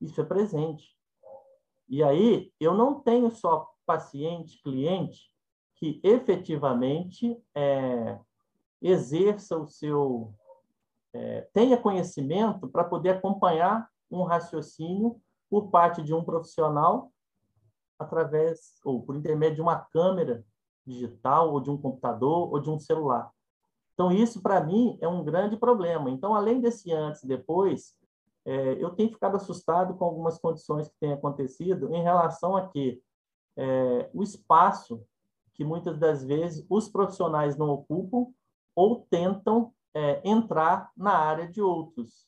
isso 0.00 0.20
é 0.20 0.24
presente. 0.24 0.96
E 1.88 2.02
aí, 2.02 2.52
eu 2.60 2.74
não 2.74 3.00
tenho 3.00 3.30
só 3.30 3.70
paciente, 3.86 4.62
cliente, 4.62 5.32
que 5.76 6.00
efetivamente 6.02 7.40
é, 7.54 8.18
exerça 8.82 9.56
o 9.56 9.66
seu. 9.66 10.34
É, 11.14 11.48
tenha 11.54 11.80
conhecimento 11.80 12.68
para 12.68 12.84
poder 12.84 13.10
acompanhar 13.10 13.88
um 14.10 14.24
raciocínio 14.24 15.20
por 15.48 15.70
parte 15.70 16.02
de 16.02 16.12
um 16.12 16.22
profissional 16.22 17.10
através 17.98 18.78
ou 18.84 19.02
por 19.02 19.16
intermédio 19.16 19.56
de 19.56 19.62
uma 19.62 19.76
câmera 19.76 20.44
digital 20.86 21.52
ou 21.52 21.60
de 21.60 21.70
um 21.70 21.76
computador 21.76 22.52
ou 22.52 22.60
de 22.60 22.70
um 22.70 22.78
celular. 22.78 23.30
Então, 23.94 24.12
isso, 24.12 24.40
para 24.40 24.62
mim, 24.62 24.96
é 25.00 25.08
um 25.08 25.24
grande 25.24 25.56
problema. 25.56 26.08
Então, 26.10 26.34
além 26.34 26.60
desse 26.60 26.92
antes 26.92 27.22
e 27.24 27.26
depois, 27.26 27.97
é, 28.48 28.82
eu 28.82 28.88
tenho 28.90 29.10
ficado 29.10 29.36
assustado 29.36 29.94
com 29.94 30.06
algumas 30.06 30.38
condições 30.38 30.88
que 30.88 30.96
têm 30.98 31.12
acontecido 31.12 31.94
em 31.94 32.02
relação 32.02 32.56
a 32.56 32.66
que 32.66 32.98
é, 33.58 34.08
o 34.14 34.22
espaço 34.22 35.04
que 35.52 35.62
muitas 35.62 35.98
das 35.98 36.24
vezes 36.24 36.64
os 36.70 36.88
profissionais 36.88 37.58
não 37.58 37.68
ocupam 37.68 38.32
ou 38.74 39.06
tentam 39.10 39.74
é, 39.92 40.22
entrar 40.26 40.90
na 40.96 41.12
área 41.12 41.46
de 41.46 41.60
outros. 41.60 42.26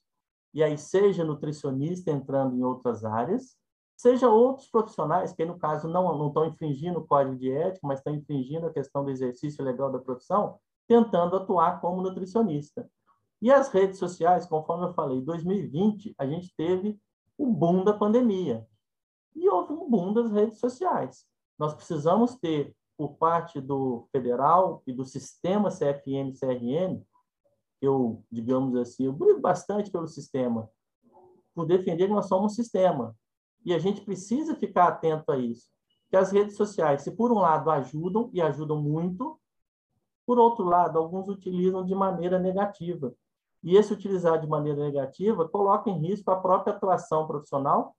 E 0.53 0.63
aí, 0.63 0.77
seja 0.77 1.25
nutricionista 1.25 2.11
entrando 2.11 2.55
em 2.55 2.65
outras 2.65 3.03
áreas, 3.03 3.57
seja 3.97 4.29
outros 4.29 4.69
profissionais, 4.69 5.33
que 5.33 5.47
no 5.47 5.59
caso 5.59 5.89
não, 5.89 6.19
não 6.19 6.29
estão 6.29 6.45
infringindo 6.45 6.99
o 6.99 7.07
código 7.07 7.39
de 7.39 7.51
ética, 7.51 7.87
mas 7.87 8.01
estão 8.01 8.15
infringindo 8.15 8.67
a 8.67 8.73
questão 8.73 9.03
do 9.03 9.11
exercício 9.11 9.65
legal 9.65 9.91
da 9.91 9.99
profissão, 9.99 10.59
tentando 10.87 11.37
atuar 11.37 11.81
como 11.81 12.03
nutricionista. 12.03 12.87
E 13.41 13.51
as 13.51 13.69
redes 13.69 13.99
sociais, 13.99 14.47
conforme 14.47 14.87
eu 14.87 14.93
falei, 14.93 15.19
em 15.19 15.25
2020 15.25 16.15
a 16.19 16.27
gente 16.27 16.53
teve 16.57 17.01
o 17.39 17.47
boom 17.47 17.85
da 17.85 17.95
pandemia. 17.95 18.67
E 19.35 19.49
houve 19.49 19.73
um 19.73 19.89
boom 19.89 20.13
das 20.13 20.31
redes 20.31 20.59
sociais. 20.59 21.25
Nós 21.59 21.75
precisamos 21.75 22.37
ter, 22.37 22.77
por 22.97 23.17
parte 23.17 23.61
do 23.61 24.07
federal 24.13 24.83
e 24.87 24.93
do 24.93 25.05
sistema 25.05 25.71
CFM 25.71 26.39
CRM, 26.39 27.03
eu, 27.81 28.23
digamos 28.31 28.77
assim, 28.77 29.07
eu 29.07 29.13
brigo 29.13 29.41
bastante 29.41 29.91
pelo 29.91 30.07
sistema, 30.07 30.69
por 31.55 31.65
defender 31.65 32.07
que 32.07 32.13
nós 32.13 32.29
somos 32.29 32.53
um 32.53 32.55
sistema. 32.55 33.17
E 33.65 33.73
a 33.73 33.79
gente 33.79 34.03
precisa 34.03 34.55
ficar 34.55 34.89
atento 34.89 35.33
a 35.33 35.39
isso. 35.39 35.69
Que 36.11 36.17
as 36.17 36.31
redes 36.31 36.57
sociais, 36.57 37.03
se 37.03 37.11
por 37.11 37.33
um 37.33 37.39
lado 37.39 37.71
ajudam, 37.71 38.31
e 38.33 38.41
ajudam 38.41 38.83
muito, 38.83 39.41
por 40.27 40.39
outro 40.39 40.65
lado, 40.65 40.99
alguns 40.99 41.29
utilizam 41.29 41.85
de 41.85 41.95
maneira 41.95 42.39
negativa. 42.39 43.15
E 43.63 43.77
esse 43.77 43.93
utilizar 43.93 44.41
de 44.41 44.49
maneira 44.49 44.83
negativa 44.83 45.49
coloca 45.49 45.91
em 45.91 45.99
risco 45.99 46.31
a 46.31 46.41
própria 46.41 46.75
atuação 46.75 47.27
profissional. 47.27 47.95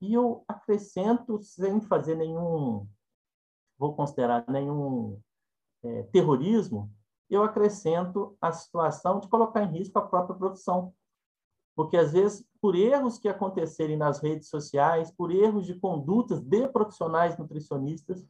E 0.00 0.14
eu 0.14 0.44
acrescento, 0.48 1.40
sem 1.42 1.80
fazer 1.80 2.16
nenhum, 2.16 2.86
vou 3.78 3.94
considerar 3.94 4.44
nenhum 4.48 5.20
é, 5.82 6.02
terrorismo, 6.04 6.90
eu 7.30 7.42
acrescento 7.42 8.36
a 8.40 8.52
situação 8.52 9.20
de 9.20 9.28
colocar 9.28 9.62
em 9.62 9.78
risco 9.78 9.98
a 9.98 10.06
própria 10.06 10.36
profissão. 10.36 10.92
Porque, 11.76 11.96
às 11.96 12.12
vezes, 12.12 12.44
por 12.60 12.74
erros 12.74 13.18
que 13.18 13.28
acontecerem 13.28 13.96
nas 13.96 14.18
redes 14.20 14.48
sociais, 14.48 15.12
por 15.12 15.30
erros 15.30 15.66
de 15.66 15.78
condutas 15.78 16.40
de 16.40 16.66
profissionais 16.68 17.36
nutricionistas, 17.36 18.26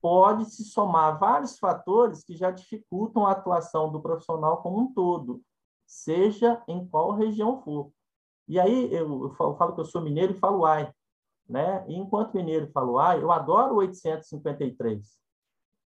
pode 0.00 0.46
se 0.46 0.64
somar 0.64 1.18
vários 1.18 1.58
fatores 1.58 2.24
que 2.24 2.34
já 2.34 2.50
dificultam 2.50 3.26
a 3.26 3.32
atuação 3.32 3.90
do 3.90 4.00
profissional 4.00 4.62
como 4.62 4.80
um 4.80 4.92
todo, 4.92 5.42
seja 5.88 6.62
em 6.68 6.86
qual 6.86 7.12
região 7.12 7.62
for. 7.62 7.90
E 8.46 8.60
aí 8.60 8.92
eu, 8.92 9.30
falo, 9.30 9.74
que 9.74 9.80
eu 9.80 9.84
sou 9.86 10.02
mineiro 10.02 10.34
e 10.34 10.38
falo 10.38 10.64
ai, 10.66 10.92
né? 11.48 11.84
E 11.88 11.96
enquanto 11.96 12.34
mineiro 12.34 12.70
falo 12.70 12.98
ai, 12.98 13.22
eu 13.22 13.32
adoro 13.32 13.74
o 13.74 13.78
853. 13.78 15.18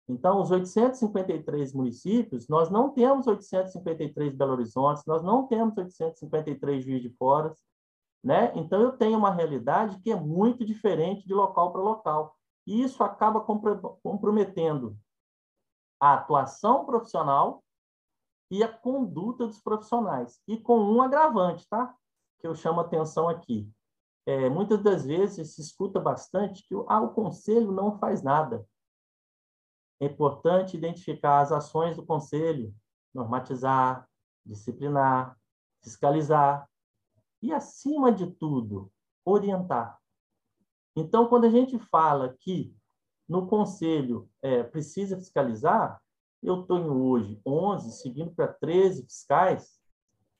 Então, 0.08 0.40
os 0.40 0.50
853 0.50 1.72
municípios, 1.72 2.48
nós 2.48 2.70
não 2.70 2.90
temos 2.90 3.26
853 3.26 4.34
Belo 4.34 4.52
Horizonte, 4.52 5.02
nós 5.06 5.22
não 5.22 5.46
temos 5.46 5.76
853 5.76 6.84
Juiz 6.84 7.02
de 7.02 7.10
Fora, 7.10 7.54
né? 8.24 8.52
Então, 8.56 8.80
eu 8.80 8.92
tenho 8.92 9.18
uma 9.18 9.32
realidade 9.32 10.00
que 10.00 10.10
é 10.10 10.16
muito 10.16 10.64
diferente 10.64 11.26
de 11.26 11.34
local 11.34 11.72
para 11.72 11.80
local. 11.80 12.36
E 12.66 12.82
isso 12.82 13.02
acaba 13.02 13.40
comprometendo 13.40 14.96
a 16.00 16.14
atuação 16.14 16.84
profissional 16.84 17.62
e 18.52 18.62
a 18.62 18.68
conduta 18.68 19.46
dos 19.46 19.58
profissionais. 19.58 20.38
E 20.46 20.58
com 20.58 20.78
um 20.78 21.00
agravante, 21.00 21.66
tá? 21.70 21.96
Que 22.38 22.46
eu 22.46 22.54
chamo 22.54 22.80
atenção 22.80 23.26
aqui. 23.26 23.66
É, 24.26 24.50
muitas 24.50 24.82
das 24.82 25.06
vezes 25.06 25.54
se 25.54 25.62
escuta 25.62 25.98
bastante 25.98 26.62
que 26.68 26.74
ah, 26.86 27.00
o 27.00 27.14
conselho 27.14 27.72
não 27.72 27.98
faz 27.98 28.22
nada. 28.22 28.62
É 29.98 30.04
importante 30.04 30.76
identificar 30.76 31.40
as 31.40 31.50
ações 31.50 31.96
do 31.96 32.04
conselho, 32.04 32.74
normatizar, 33.14 34.06
disciplinar, 34.44 35.34
fiscalizar 35.82 36.68
e, 37.40 37.54
acima 37.54 38.12
de 38.12 38.30
tudo, 38.32 38.92
orientar. 39.24 39.98
Então, 40.94 41.26
quando 41.26 41.44
a 41.44 41.50
gente 41.50 41.78
fala 41.78 42.36
que 42.38 42.76
no 43.26 43.46
conselho 43.46 44.28
é, 44.42 44.62
precisa 44.62 45.16
fiscalizar, 45.16 46.01
eu 46.42 46.64
tenho 46.64 46.92
hoje 47.04 47.40
11, 47.46 47.92
seguindo 47.92 48.32
para 48.32 48.48
13 48.48 49.04
fiscais, 49.04 49.78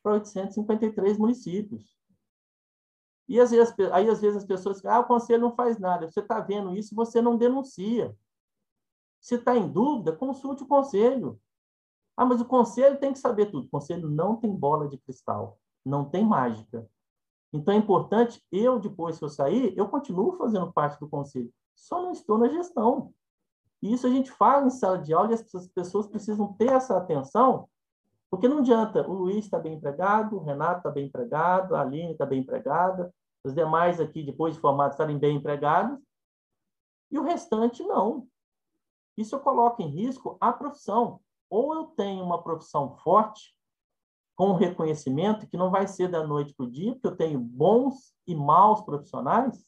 para 0.02 0.14
853 0.14 1.16
municípios. 1.16 1.96
E 3.28 3.40
às 3.40 3.50
vezes, 3.50 3.74
aí, 3.92 4.08
às 4.08 4.20
vezes, 4.20 4.38
as 4.38 4.44
pessoas 4.44 4.76
dizem, 4.76 4.90
ah, 4.90 5.00
o 5.00 5.06
conselho 5.06 5.42
não 5.42 5.54
faz 5.54 5.78
nada. 5.78 6.10
Você 6.10 6.20
está 6.20 6.40
vendo 6.40 6.74
isso, 6.74 6.94
você 6.94 7.22
não 7.22 7.36
denuncia. 7.36 8.14
Se 9.20 9.36
está 9.36 9.56
em 9.56 9.70
dúvida, 9.70 10.12
consulte 10.12 10.64
o 10.64 10.66
conselho. 10.66 11.40
Ah, 12.16 12.26
mas 12.26 12.40
o 12.40 12.44
conselho 12.44 12.98
tem 12.98 13.12
que 13.12 13.18
saber 13.18 13.46
tudo. 13.50 13.66
O 13.66 13.70
conselho 13.70 14.10
não 14.10 14.36
tem 14.36 14.54
bola 14.54 14.88
de 14.88 14.98
cristal, 14.98 15.58
não 15.84 16.04
tem 16.04 16.24
mágica. 16.26 16.88
Então 17.52 17.72
é 17.72 17.76
importante, 17.76 18.42
eu, 18.50 18.78
depois 18.78 19.18
que 19.18 19.24
eu 19.24 19.28
sair, 19.28 19.76
eu 19.76 19.88
continuo 19.88 20.36
fazendo 20.36 20.72
parte 20.72 20.98
do 20.98 21.08
conselho, 21.08 21.52
só 21.74 22.02
não 22.02 22.12
estou 22.12 22.38
na 22.38 22.48
gestão. 22.48 23.14
E 23.82 23.92
isso 23.92 24.06
a 24.06 24.10
gente 24.10 24.30
fala 24.30 24.66
em 24.66 24.70
sala 24.70 24.98
de 24.98 25.12
aula 25.12 25.32
e 25.32 25.34
as 25.34 25.42
pessoas 25.68 26.06
precisam 26.06 26.52
ter 26.54 26.70
essa 26.70 26.96
atenção, 26.96 27.68
porque 28.30 28.48
não 28.48 28.58
adianta, 28.58 29.06
o 29.06 29.12
Luiz 29.12 29.44
está 29.44 29.58
bem 29.58 29.74
empregado, 29.74 30.36
o 30.36 30.42
Renato 30.42 30.78
está 30.78 30.90
bem 30.90 31.06
empregado, 31.06 31.74
a 31.74 31.82
Aline 31.82 32.12
está 32.12 32.24
bem 32.24 32.40
empregada, 32.40 33.12
os 33.44 33.52
demais 33.52 34.00
aqui, 34.00 34.22
depois 34.22 34.54
de 34.54 34.60
formados, 34.60 34.94
estarem 34.94 35.18
bem 35.18 35.36
empregados, 35.36 35.98
e 37.10 37.18
o 37.18 37.22
restante 37.22 37.82
não. 37.82 38.26
Isso 39.18 39.38
coloca 39.40 39.82
em 39.82 39.88
risco 39.88 40.38
a 40.40 40.50
profissão. 40.50 41.20
Ou 41.50 41.74
eu 41.74 41.84
tenho 41.88 42.24
uma 42.24 42.42
profissão 42.42 42.96
forte, 42.96 43.54
com 44.34 44.54
reconhecimento, 44.54 45.46
que 45.46 45.58
não 45.58 45.70
vai 45.70 45.86
ser 45.86 46.08
da 46.08 46.26
noite 46.26 46.54
para 46.54 46.64
o 46.64 46.70
dia, 46.70 46.92
porque 46.92 47.08
eu 47.08 47.16
tenho 47.16 47.38
bons 47.38 48.14
e 48.26 48.34
maus 48.34 48.80
profissionais, 48.80 49.62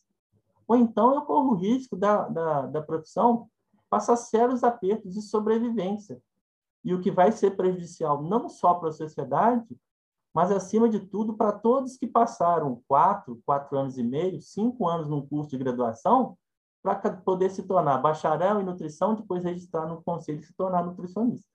ou 0.66 0.76
então 0.76 1.14
eu 1.14 1.23
corro 1.23 1.50
o 1.50 1.54
risco 1.54 1.94
da, 1.94 2.26
da, 2.28 2.66
da 2.66 2.83
profissão 2.83 3.50
passar 3.95 4.17
sérios 4.17 4.65
apertos 4.65 5.15
de 5.15 5.23
sobrevivência. 5.23 6.21
E 6.85 6.93
o 6.93 7.01
que 7.01 7.13
vai 7.13 7.31
ser 7.31 7.53
prejudicial 7.53 8.21
não 8.25 8.49
só 8.49 8.75
para 8.75 8.89
a 8.89 8.93
sociedade, 8.93 9.79
mas, 10.35 10.51
acima 10.51 10.89
de 10.89 10.99
tudo, 10.99 11.35
para 11.35 11.53
todos 11.53 11.97
que 11.97 12.09
passaram 12.09 12.83
quatro, 12.89 13.41
quatro 13.47 13.79
anos 13.79 13.97
e 13.97 14.03
meio, 14.03 14.43
cinco 14.43 14.89
anos 14.89 15.09
num 15.09 15.25
curso 15.25 15.51
de 15.51 15.59
graduação, 15.59 16.37
para 16.83 16.97
poder 17.19 17.51
se 17.51 17.63
tornar 17.63 17.99
bacharel 17.99 18.61
em 18.61 18.65
nutrição, 18.65 19.15
depois 19.15 19.45
registrar 19.45 19.87
no 19.87 20.03
conselho 20.03 20.41
e 20.41 20.43
se 20.43 20.53
tornar 20.55 20.85
nutricionista. 20.85 21.49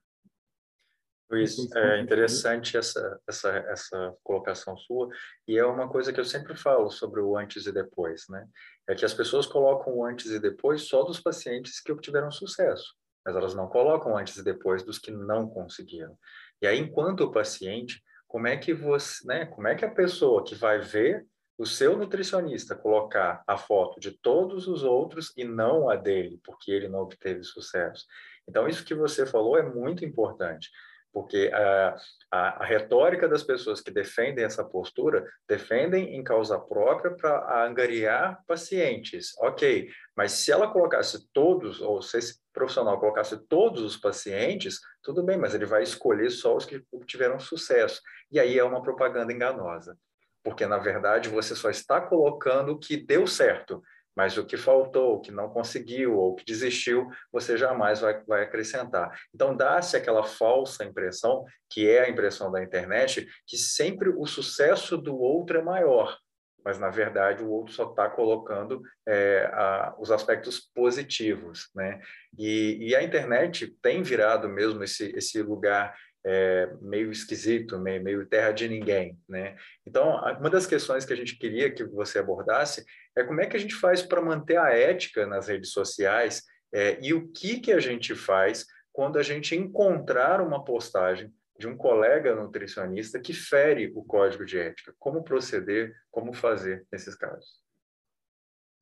Luiz, 1.29 1.57
é 1.75 2.01
interessante 2.01 2.75
essa, 2.75 3.19
essa, 3.27 3.49
essa 3.49 4.15
colocação 4.23 4.75
sua, 4.75 5.09
e 5.47 5.59
é 5.59 5.65
uma 5.65 5.87
coisa 5.87 6.11
que 6.11 6.19
eu 6.19 6.25
sempre 6.25 6.55
falo 6.55 6.89
sobre 6.89 7.21
o 7.21 7.37
antes 7.37 7.67
e 7.67 7.71
depois, 7.71 8.25
né? 8.29 8.47
É 8.87 8.95
que 8.95 9.05
as 9.05 9.13
pessoas 9.13 9.45
colocam 9.45 9.95
o 9.95 10.03
antes 10.03 10.31
e 10.31 10.39
depois 10.39 10.87
só 10.87 11.03
dos 11.03 11.19
pacientes 11.19 11.79
que 11.81 11.91
obtiveram 11.91 12.31
sucesso, 12.31 12.95
mas 13.23 13.35
elas 13.35 13.53
não 13.53 13.67
colocam 13.67 14.17
antes 14.17 14.37
e 14.37 14.43
depois 14.43 14.81
dos 14.81 14.97
que 14.97 15.11
não 15.11 15.47
conseguiram. 15.47 16.17
E 16.59 16.65
aí, 16.65 16.79
enquanto 16.79 17.21
o 17.21 17.31
paciente, 17.31 18.01
como 18.27 18.47
é 18.47 18.57
que 18.57 18.73
você, 18.73 19.25
né, 19.27 19.45
como 19.45 19.67
é 19.67 19.75
que 19.75 19.85
a 19.85 19.91
pessoa 19.91 20.43
que 20.43 20.55
vai 20.55 20.79
ver 20.79 21.27
o 21.59 21.65
seu 21.65 21.95
nutricionista 21.95 22.75
colocar 22.75 23.43
a 23.45 23.55
foto 23.55 23.99
de 23.99 24.11
todos 24.19 24.67
os 24.67 24.81
outros 24.81 25.31
e 25.37 25.43
não 25.43 25.89
a 25.89 25.95
dele, 25.95 26.39
porque 26.43 26.71
ele 26.71 26.87
não 26.87 27.01
obteve 27.01 27.43
sucesso. 27.43 28.05
Então, 28.47 28.67
isso 28.67 28.83
que 28.83 28.95
você 28.95 29.27
falou 29.27 29.57
é 29.59 29.61
muito 29.61 30.03
importante 30.03 30.69
porque 31.11 31.49
a, 31.53 31.95
a, 32.31 32.63
a, 32.63 32.65
retórica 32.65 33.27
das 33.27 33.43
pessoas 33.43 33.81
que 33.81 33.91
defendem 33.91 34.45
essa 34.45 34.63
postura 34.63 35.25
defendem 35.47 36.15
em 36.15 36.23
causa 36.23 36.59
própria 36.59 37.11
para 37.15 37.65
angariar 37.65 38.43
pacientes. 38.47 39.33
Ok, 39.39 39.89
mas 40.15 40.33
se 40.33 40.51
ela 40.51 40.71
colocasse 40.71 41.27
todos, 41.33 41.81
ou 41.81 42.01
se 42.01 42.17
esse 42.17 42.39
profissional 42.53 42.99
colocasse 42.99 43.37
todos 43.47 43.81
os 43.81 43.97
pacientes, 43.97 44.79
tudo 45.01 45.23
bem, 45.23 45.37
mas 45.37 45.55
ele 45.55 45.65
vai 45.65 45.81
escolher 45.81 46.29
só 46.29 46.55
os 46.55 46.65
que 46.65 46.83
tiveram 47.05 47.39
sucesso. 47.39 48.01
E 48.31 48.39
aí 48.39 48.59
é 48.59 48.63
uma 48.63 48.83
propaganda 48.83 49.33
enganosa, 49.33 49.97
porque 50.43 50.65
na 50.67 50.77
verdade 50.77 51.29
você 51.29 51.55
só 51.55 51.69
está 51.69 51.99
colocando 51.99 52.73
o 52.73 52.79
que 52.79 52.97
deu 52.97 53.25
certo 53.25 53.81
mas 54.15 54.37
o 54.37 54.45
que 54.45 54.57
faltou, 54.57 55.15
o 55.15 55.19
que 55.21 55.31
não 55.31 55.49
conseguiu 55.49 56.17
ou 56.17 56.35
que 56.35 56.45
desistiu, 56.45 57.09
você 57.31 57.57
jamais 57.57 58.01
vai, 58.01 58.21
vai 58.25 58.43
acrescentar. 58.43 59.17
Então, 59.33 59.55
dá-se 59.55 59.95
aquela 59.95 60.23
falsa 60.23 60.83
impressão, 60.83 61.45
que 61.69 61.89
é 61.89 62.03
a 62.03 62.09
impressão 62.09 62.51
da 62.51 62.61
internet, 62.63 63.27
que 63.47 63.57
sempre 63.57 64.09
o 64.09 64.25
sucesso 64.25 64.97
do 64.97 65.17
outro 65.17 65.57
é 65.57 65.61
maior, 65.61 66.17
mas 66.63 66.77
na 66.77 66.89
verdade 66.89 67.43
o 67.43 67.49
outro 67.49 67.73
só 67.73 67.89
está 67.89 68.09
colocando 68.09 68.81
é, 69.07 69.49
a, 69.53 69.95
os 69.97 70.11
aspectos 70.11 70.59
positivos, 70.59 71.69
né? 71.73 72.01
E, 72.37 72.89
e, 72.89 72.95
a 72.95 73.01
internet 73.03 73.75
tem 73.81 74.03
virado 74.03 74.47
mesmo 74.47 74.83
esse, 74.83 75.11
esse 75.15 75.41
lugar 75.41 75.95
é, 76.25 76.73
meio 76.81 77.11
esquisito, 77.11 77.79
meio, 77.79 78.03
meio 78.03 78.25
terra 78.27 78.51
de 78.51 78.67
ninguém, 78.67 79.17
né? 79.27 79.55
Então, 79.85 80.15
uma 80.39 80.49
das 80.49 80.67
questões 80.67 81.05
que 81.05 81.13
a 81.13 81.15
gente 81.15 81.37
queria 81.37 81.71
que 81.71 81.83
você 81.83 82.19
abordasse 82.19 82.85
é 83.15 83.23
como 83.23 83.41
é 83.41 83.47
que 83.47 83.55
a 83.55 83.59
gente 83.59 83.75
faz 83.75 84.01
para 84.01 84.21
manter 84.21 84.57
a 84.57 84.71
ética 84.71 85.25
nas 85.25 85.47
redes 85.47 85.71
sociais 85.71 86.43
é, 86.73 86.99
e 87.01 87.13
o 87.13 87.31
que 87.31 87.59
que 87.59 87.71
a 87.71 87.79
gente 87.79 88.15
faz 88.15 88.65
quando 88.91 89.17
a 89.17 89.23
gente 89.23 89.55
encontrar 89.55 90.41
uma 90.41 90.63
postagem 90.63 91.33
de 91.57 91.67
um 91.67 91.75
colega 91.75 92.35
nutricionista 92.35 93.19
que 93.19 93.33
fere 93.33 93.91
o 93.93 94.03
código 94.03 94.45
de 94.45 94.57
ética. 94.57 94.95
Como 94.97 95.23
proceder, 95.23 95.93
como 96.09 96.33
fazer 96.33 96.87
nesses 96.91 97.15
casos? 97.15 97.61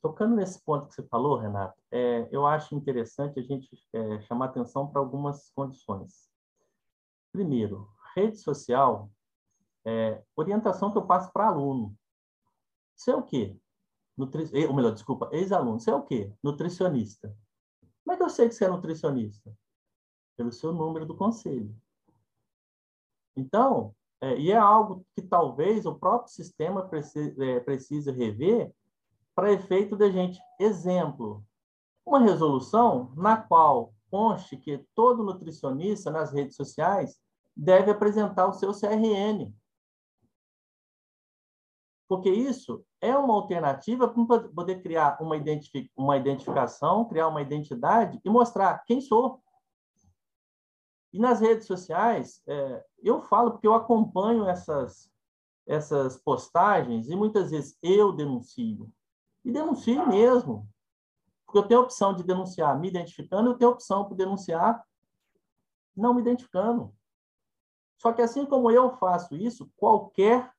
Tocando 0.02 0.36
nesse 0.36 0.64
ponto 0.64 0.88
que 0.88 0.94
você 0.94 1.04
falou, 1.08 1.40
Renato, 1.40 1.76
é, 1.92 2.28
eu 2.32 2.46
acho 2.46 2.76
interessante 2.76 3.40
a 3.40 3.44
gente 3.44 3.68
é, 3.94 4.22
chamar 4.22 4.46
atenção 4.46 4.88
para 4.88 5.02
algumas 5.02 5.50
condições. 5.56 6.30
Primeiro, 7.32 7.90
rede 8.16 8.38
social, 8.38 9.12
é, 9.86 10.24
orientação 10.36 10.92
que 10.92 10.98
eu 10.98 11.06
passo 11.06 11.32
para 11.32 11.48
aluno. 11.48 11.96
Isso 12.96 13.12
é 13.12 13.16
o 13.16 13.24
quê? 13.24 13.58
Nutri... 14.18 14.50
Ou 14.68 14.74
melhor, 14.74 14.94
desculpa, 14.94 15.30
ex-aluno. 15.32 15.78
Isso 15.78 15.90
é 15.90 15.96
o 15.96 16.04
quê? 16.04 16.34
Nutricionista. 16.44 17.36
Como 18.04 18.14
é 18.14 18.18
que 18.18 18.24
eu 18.24 18.30
sei 18.30 18.50
que 18.50 18.56
você 18.56 18.66
é 18.66 18.70
nutricionista? 18.70 19.56
Pelo 20.36 20.52
seu 20.52 20.74
número 20.74 21.06
do 21.06 21.16
conselho. 21.16 21.76
Então, 23.36 23.96
é, 24.20 24.38
e 24.38 24.52
é 24.52 24.58
algo 24.58 25.06
que 25.16 25.22
talvez 25.22 25.86
o 25.86 25.96
próprio 25.96 26.34
sistema 26.34 26.88
precise, 26.88 27.40
é, 27.42 27.60
precise 27.60 28.12
rever 28.12 28.74
para 29.36 29.54
efeito 29.54 29.96
da 29.96 30.10
gente. 30.10 30.40
Exemplo, 30.60 31.46
uma 32.04 32.20
resolução 32.20 33.14
na 33.16 33.38
qual 33.38 33.94
conste 34.10 34.58
que 34.58 34.86
todo 34.96 35.24
nutricionista 35.24 36.10
nas 36.12 36.32
redes 36.32 36.56
sociais 36.56 37.20
deve 37.56 37.92
apresentar 37.92 38.48
o 38.48 38.54
seu 38.54 38.72
CRN. 38.72 39.54
Porque 42.08 42.30
isso 42.30 42.86
é 43.02 43.16
uma 43.18 43.34
alternativa 43.34 44.08
para 44.08 44.48
poder 44.50 44.82
criar 44.82 45.18
uma, 45.22 45.36
uma 45.96 46.18
identificação, 46.18 47.06
criar 47.06 47.28
uma 47.28 47.42
identidade 47.42 48.20
e 48.24 48.30
mostrar 48.30 48.84
quem 48.86 49.02
sou. 49.02 49.42
E 51.12 51.20
nas 51.20 51.42
redes 51.42 51.68
sociais, 51.68 52.42
é, 52.48 52.86
eu 53.04 53.22
falo 53.22 53.52
porque 53.52 53.68
eu 53.68 53.74
acompanho 53.74 54.48
essas, 54.48 55.12
essas 55.66 56.18
postagens 56.18 57.10
e 57.10 57.16
muitas 57.16 57.52
vezes 57.52 57.78
eu 57.82 58.14
denuncio. 58.14 58.90
E 59.44 59.52
denuncio 59.52 60.08
mesmo. 60.08 60.68
Porque 61.58 61.66
eu 61.66 61.68
tenho 61.68 61.80
a 61.80 61.84
opção 61.84 62.14
de 62.14 62.24
denunciar 62.24 62.80
me 62.80 62.88
identificando, 62.88 63.50
eu 63.50 63.58
tenho 63.58 63.72
a 63.72 63.74
opção 63.74 64.08
de 64.08 64.16
denunciar 64.16 64.86
não 65.96 66.14
me 66.14 66.22
identificando. 66.22 66.94
Só 67.98 68.14
que 68.14 68.22
assim 68.22 68.46
como 68.46 68.70
eu 68.70 68.96
faço 68.98 69.36
isso, 69.36 69.68
qualquer 69.76 70.54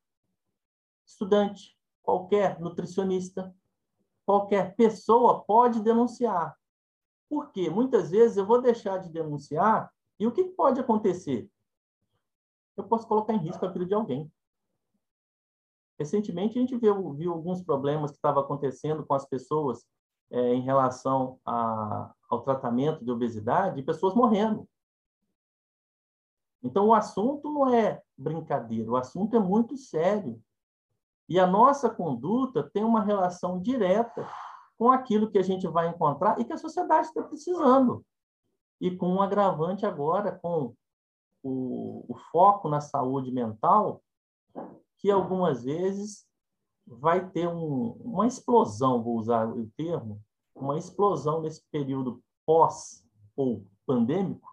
estudante, 1.06 1.78
qualquer 2.02 2.58
nutricionista, 2.58 3.54
qualquer 4.26 4.74
pessoa 4.74 5.44
pode 5.44 5.80
denunciar. 5.80 6.58
Porque 7.28 7.70
muitas 7.70 8.10
vezes 8.10 8.36
eu 8.36 8.44
vou 8.44 8.60
deixar 8.60 8.98
de 8.98 9.08
denunciar 9.08 9.92
e 10.18 10.26
o 10.26 10.32
que 10.32 10.42
pode 10.42 10.80
acontecer? 10.80 11.48
Eu 12.76 12.82
posso 12.82 13.06
colocar 13.06 13.34
em 13.34 13.38
risco 13.38 13.64
a 13.64 13.70
vida 13.70 13.86
de 13.86 13.94
alguém. 13.94 14.32
Recentemente, 15.96 16.58
a 16.58 16.60
gente 16.60 16.76
viu, 16.76 17.12
viu 17.12 17.32
alguns 17.32 17.62
problemas 17.62 18.10
que 18.10 18.16
estavam 18.16 18.42
acontecendo 18.42 19.06
com 19.06 19.14
as 19.14 19.24
pessoas 19.24 19.86
é, 20.30 20.54
em 20.54 20.60
relação 20.60 21.38
a, 21.44 22.12
ao 22.28 22.42
tratamento 22.42 23.04
de 23.04 23.10
obesidade 23.10 23.82
pessoas 23.82 24.14
morrendo. 24.14 24.68
Então, 26.62 26.88
o 26.88 26.94
assunto 26.94 27.50
não 27.50 27.72
é 27.72 28.02
brincadeira, 28.16 28.90
o 28.90 28.96
assunto 28.96 29.36
é 29.36 29.40
muito 29.40 29.76
sério. 29.76 30.42
E 31.28 31.38
a 31.38 31.46
nossa 31.46 31.90
conduta 31.90 32.62
tem 32.62 32.82
uma 32.82 33.02
relação 33.02 33.60
direta 33.60 34.26
com 34.76 34.90
aquilo 34.90 35.30
que 35.30 35.38
a 35.38 35.42
gente 35.42 35.66
vai 35.66 35.88
encontrar 35.88 36.40
e 36.40 36.44
que 36.44 36.52
a 36.52 36.58
sociedade 36.58 37.08
está 37.08 37.22
precisando. 37.22 38.04
E 38.80 38.96
com 38.96 39.08
um 39.08 39.22
agravante 39.22 39.84
agora, 39.84 40.32
com 40.32 40.74
o, 41.42 42.04
o 42.08 42.16
foco 42.30 42.68
na 42.68 42.80
saúde 42.80 43.30
mental, 43.30 44.02
que 44.98 45.10
algumas 45.10 45.64
vezes 45.64 46.27
vai 46.90 47.28
ter 47.28 47.48
um, 47.48 47.92
uma 48.00 48.26
explosão, 48.26 49.02
vou 49.02 49.16
usar 49.16 49.46
o 49.48 49.66
termo, 49.76 50.20
uma 50.54 50.76
explosão 50.76 51.40
nesse 51.42 51.62
período 51.70 52.22
pós 52.46 53.04
ou 53.36 53.64
pandêmico, 53.86 54.48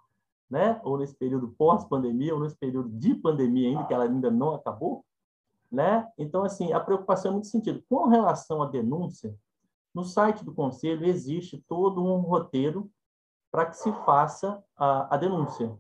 né? 0.50 0.80
ou 0.84 0.98
nesse 0.98 1.16
período 1.16 1.50
pós-pandemia, 1.58 2.34
ou 2.34 2.42
nesse 2.42 2.56
período 2.56 2.90
de 2.90 3.16
pandemia 3.16 3.70
ainda, 3.70 3.84
que 3.86 3.94
ela 3.94 4.04
ainda 4.04 4.30
não 4.30 4.54
acabou, 4.54 5.04
né? 5.72 6.08
Então, 6.18 6.44
assim, 6.44 6.72
a 6.72 6.80
preocupação 6.80 7.32
é 7.32 7.34
muito 7.34 7.48
sentido. 7.48 7.84
Com 7.90 8.08
relação 8.08 8.62
à 8.62 8.68
denúncia, 8.68 9.36
no 9.94 10.04
site 10.04 10.44
do 10.44 10.54
Conselho 10.54 11.06
existe 11.06 11.64
todo 11.68 12.04
um 12.04 12.20
roteiro 12.20 12.90
para 13.52 13.66
que 13.66 13.78
se 13.78 13.92
faça 14.06 14.64
a, 14.76 15.16
a, 15.16 15.18
denúncia. 15.18 15.78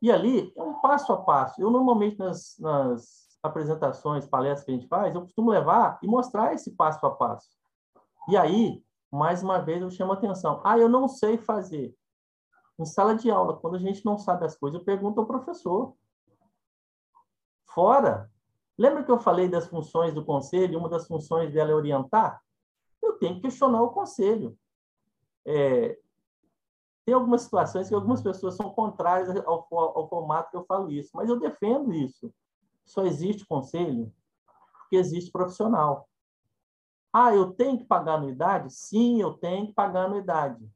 E 0.00 0.10
ali 0.10 0.52
é 0.56 0.62
um 0.62 0.74
passo 0.80 1.12
a 1.12 1.16
passo. 1.16 1.60
Eu, 1.60 1.70
normalmente, 1.70 2.18
nas, 2.18 2.56
nas 2.58 3.27
apresentações, 3.42 4.26
palestras 4.26 4.64
que 4.64 4.72
a 4.72 4.74
gente 4.74 4.88
faz, 4.88 5.14
eu 5.14 5.22
costumo 5.22 5.50
levar 5.50 5.98
e 6.02 6.06
mostrar 6.06 6.54
esse 6.54 6.72
passo 6.72 7.04
a 7.06 7.10
passo. 7.10 7.48
E 8.28 8.36
aí, 8.36 8.82
mais 9.10 9.42
uma 9.42 9.58
vez, 9.58 9.80
eu 9.80 9.90
chamo 9.90 10.12
a 10.12 10.14
atenção. 10.16 10.60
Ah, 10.64 10.78
eu 10.78 10.88
não 10.88 11.08
sei 11.08 11.38
fazer. 11.38 11.96
Em 12.78 12.84
sala 12.84 13.14
de 13.14 13.30
aula, 13.30 13.56
quando 13.56 13.76
a 13.76 13.80
gente 13.80 14.04
não 14.04 14.18
sabe 14.18 14.44
as 14.44 14.56
coisas, 14.56 14.78
eu 14.78 14.84
pergunto 14.84 15.20
ao 15.20 15.26
professor. 15.26 15.94
Fora, 17.66 18.30
lembra 18.76 19.02
que 19.02 19.10
eu 19.10 19.18
falei 19.18 19.48
das 19.48 19.66
funções 19.66 20.12
do 20.12 20.24
conselho? 20.24 20.78
Uma 20.78 20.88
das 20.88 21.06
funções 21.06 21.52
dela 21.52 21.70
é 21.70 21.74
orientar? 21.74 22.40
Eu 23.02 23.18
tenho 23.18 23.36
que 23.36 23.42
questionar 23.42 23.82
o 23.82 23.90
conselho. 23.90 24.56
É, 25.46 25.98
tem 27.08 27.14
algumas 27.14 27.40
situações 27.40 27.88
que 27.88 27.94
algumas 27.94 28.20
pessoas 28.20 28.54
são 28.54 28.68
contrárias 28.68 29.34
ao, 29.46 29.66
ao, 29.70 30.08
formato 30.10 30.50
que 30.50 30.56
eu 30.58 30.64
falo 30.66 30.90
isso, 30.90 31.10
mas 31.14 31.26
eu 31.26 31.40
defendo 31.40 31.94
isso. 31.94 32.30
Só 32.88 33.04
existe 33.04 33.46
conselho 33.46 34.12
porque 34.80 34.96
existe 34.96 35.30
profissional. 35.30 36.08
Ah, 37.12 37.34
eu 37.34 37.52
tenho 37.52 37.78
que 37.78 37.84
pagar 37.84 38.14
anuidade? 38.14 38.72
Sim, 38.72 39.20
eu 39.20 39.34
tenho 39.34 39.66
que 39.66 39.72
pagar 39.72 40.06
anuidade. 40.06 40.66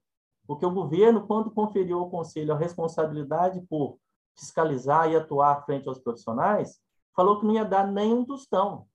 Porque 0.46 0.66
o 0.66 0.70
governo, 0.70 1.26
quando 1.26 1.50
conferiu 1.50 1.98
ao 1.98 2.10
Conselho 2.10 2.52
a 2.52 2.58
responsabilidade 2.58 3.60
por 3.62 3.98
fiscalizar 4.36 5.10
e 5.10 5.16
atuar 5.16 5.64
frente 5.64 5.88
aos 5.88 5.98
profissionais, 5.98 6.80
falou 7.14 7.40
que 7.40 7.46
não 7.46 7.54
ia 7.54 7.64
dar 7.64 7.86
nenhum 7.86 8.24
tostão. 8.24 8.86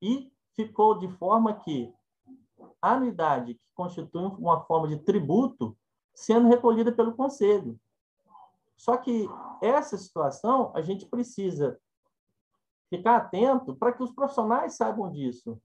E 0.00 0.30
ficou 0.54 0.98
de 0.98 1.08
forma 1.08 1.54
que 1.54 1.92
anuidade 2.80 3.54
que 3.54 3.60
constitui 3.74 4.26
uma 4.38 4.60
forma 4.64 4.88
de 4.88 4.98
tributo 4.98 5.76
sendo 6.14 6.48
recolhida 6.48 6.92
pelo 6.92 7.14
conselho. 7.14 7.78
Só 8.76 8.96
que 8.96 9.28
essa 9.62 9.96
situação 9.96 10.72
a 10.74 10.82
gente 10.82 11.06
precisa 11.06 11.78
ficar 12.96 13.16
atento 13.16 13.74
para 13.74 13.90
que 13.90 14.02
os 14.02 14.12
profissionais 14.12 14.74
saibam 14.74 15.10
disso. 15.10 15.58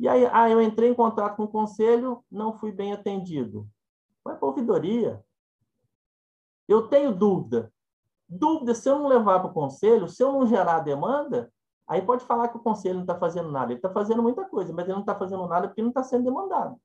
E 0.00 0.08
aí, 0.08 0.26
ah, 0.32 0.50
eu 0.50 0.60
entrei 0.60 0.90
em 0.90 0.94
contato 0.94 1.36
com 1.36 1.44
o 1.44 1.48
conselho, 1.48 2.24
não 2.28 2.52
fui 2.52 2.72
bem 2.72 2.92
atendido. 2.92 3.68
Vai 4.24 4.36
para 4.36 4.46
a 4.46 4.50
ouvidoria. 4.50 5.24
Eu 6.66 6.88
tenho 6.88 7.14
dúvida. 7.14 7.72
Dúvida, 8.28 8.74
se 8.74 8.88
eu 8.88 8.98
não 8.98 9.06
levar 9.06 9.38
para 9.38 9.50
o 9.50 9.54
conselho, 9.54 10.08
se 10.08 10.22
eu 10.22 10.32
não 10.32 10.46
gerar 10.46 10.80
demanda, 10.80 11.52
aí 11.86 12.02
pode 12.02 12.24
falar 12.24 12.48
que 12.48 12.56
o 12.56 12.62
conselho 12.62 12.96
não 12.96 13.02
está 13.02 13.16
fazendo 13.16 13.52
nada. 13.52 13.72
Ele 13.72 13.78
está 13.78 13.90
fazendo 13.90 14.22
muita 14.22 14.44
coisa, 14.44 14.72
mas 14.72 14.84
ele 14.86 14.94
não 14.94 15.00
está 15.00 15.14
fazendo 15.14 15.46
nada 15.46 15.68
porque 15.68 15.82
não 15.82 15.90
está 15.90 16.02
sendo 16.02 16.24
demandado. 16.24 16.80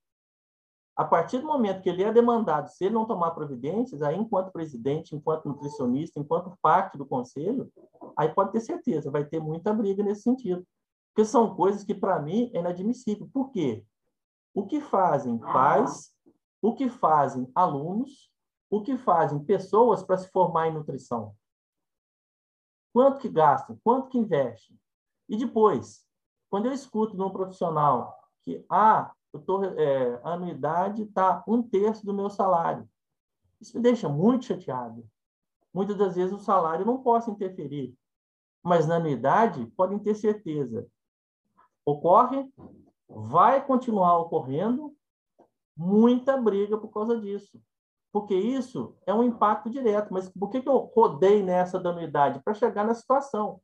A 0.95 1.03
partir 1.03 1.39
do 1.39 1.47
momento 1.47 1.81
que 1.81 1.89
ele 1.89 2.03
é 2.03 2.12
demandado, 2.12 2.69
se 2.69 2.86
ele 2.86 2.93
não 2.93 3.05
tomar 3.05 3.31
providências, 3.31 4.01
aí 4.01 4.15
enquanto 4.15 4.51
presidente, 4.51 5.13
enquanto 5.13 5.49
nutricionista, 5.49 6.19
enquanto 6.19 6.58
parte 6.62 6.97
do 6.97 7.05
conselho, 7.05 7.69
aí 8.15 8.29
pode 8.29 8.53
ter 8.53 8.62
certeza, 8.62 9.12
vai 9.12 9.25
ter 9.25 9.41
muita 9.41 9.73
briga 9.73 10.01
nesse 10.01 10.21
sentido. 10.21 10.65
Porque 11.13 11.27
são 11.27 11.53
coisas 11.55 11.84
que, 11.84 11.93
para 11.93 12.19
mim, 12.19 12.49
é 12.53 12.60
inadmissível. 12.60 13.29
Por 13.34 13.51
quê? 13.51 13.86
O 14.53 14.65
que 14.65 14.79
fazem 14.79 15.38
pais, 15.38 16.13
o 16.62 16.73
que 16.73 16.88
fazem 16.89 17.51
alunos, 17.53 18.31
o 18.69 18.81
que 18.81 18.97
fazem 18.97 19.39
pessoas 19.39 20.01
para 20.01 20.17
se 20.17 20.29
formar 20.29 20.67
em 20.67 20.73
nutrição? 20.73 21.36
Quanto 22.93 23.19
que 23.19 23.27
gastam? 23.27 23.77
Quanto 23.84 24.08
que 24.08 24.17
investem? 24.17 24.79
E 25.27 25.38
depois, 25.38 26.05
quando 26.49 26.67
eu 26.67 26.71
escuto 26.71 27.17
de 27.17 27.21
um 27.21 27.29
profissional 27.29 28.17
que, 28.43 28.65
ah, 28.69 29.12
eu 29.36 29.41
tô, 29.41 29.63
é, 29.63 30.21
a 30.24 30.34
anuidade 30.34 31.04
está 31.04 31.43
um 31.45 31.62
terço 31.62 32.06
do 32.06 32.13
meu 32.13 32.30
salário. 32.30 32.88
Isso 33.60 33.76
me 33.76 33.84
deixa 33.84 34.08
muito 34.08 34.45
chateado. 34.45 35.06
Muitas 35.74 35.98
das 35.98 36.15
vezes 36.15 36.34
o 36.34 36.39
salário 36.39 36.86
não 36.86 37.04
posso 37.04 37.32
interferir, 37.32 37.93
mas 38.63 38.88
na 38.88 38.95
anuidade 38.95 39.65
podem 39.76 40.00
ter 40.00 40.15
certeza. 40.15 40.88
Ocorre, 41.86 42.50
vai 43.10 43.65
continuar 43.65 44.17
ocorrendo 44.19 44.95
muita 45.76 46.38
briga 46.38 46.78
por 46.78 46.88
causa 46.88 47.19
disso. 47.19 47.62
Porque 48.13 48.34
isso 48.34 48.95
é 49.06 49.13
um 49.13 49.24
impacto 49.24 49.69
direto. 49.69 50.13
Mas 50.13 50.30
por 50.30 50.50
que, 50.50 50.62
que 50.62 50.69
eu 50.69 50.89
rodei 50.95 51.43
nessa 51.43 51.78
da 51.78 51.89
anuidade? 51.89 52.41
Para 52.41 52.54
chegar 52.54 52.86
na 52.86 52.93
situação. 52.93 53.62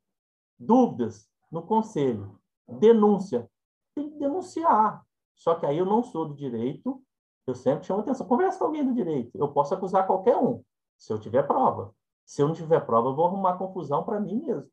Dúvidas 0.60 1.30
no 1.50 1.62
conselho. 1.62 2.38
Denúncia. 2.68 3.50
Tem 3.96 4.10
que 4.10 4.20
denunciar. 4.20 5.06
Só 5.42 5.56
que 5.56 5.66
aí 5.66 5.80
eu 5.80 5.88
não 5.88 6.04
sou 6.04 6.28
do 6.28 6.36
direito, 6.36 7.02
eu 7.48 7.56
sempre 7.56 7.84
chamo 7.84 8.02
atenção. 8.02 8.28
Conversa 8.28 8.60
com 8.60 8.66
alguém 8.66 8.86
do 8.86 8.94
direito. 8.94 9.36
Eu 9.36 9.52
posso 9.52 9.74
acusar 9.74 10.06
qualquer 10.06 10.38
um, 10.38 10.64
se 11.00 11.12
eu 11.12 11.20
tiver 11.20 11.42
prova. 11.48 11.96
Se 12.24 12.44
eu 12.44 12.48
não 12.48 12.54
tiver 12.54 12.80
prova, 12.82 13.10
eu 13.10 13.16
vou 13.16 13.26
arrumar 13.26 13.58
confusão 13.58 14.04
para 14.04 14.20
mim 14.20 14.40
mesmo. 14.46 14.70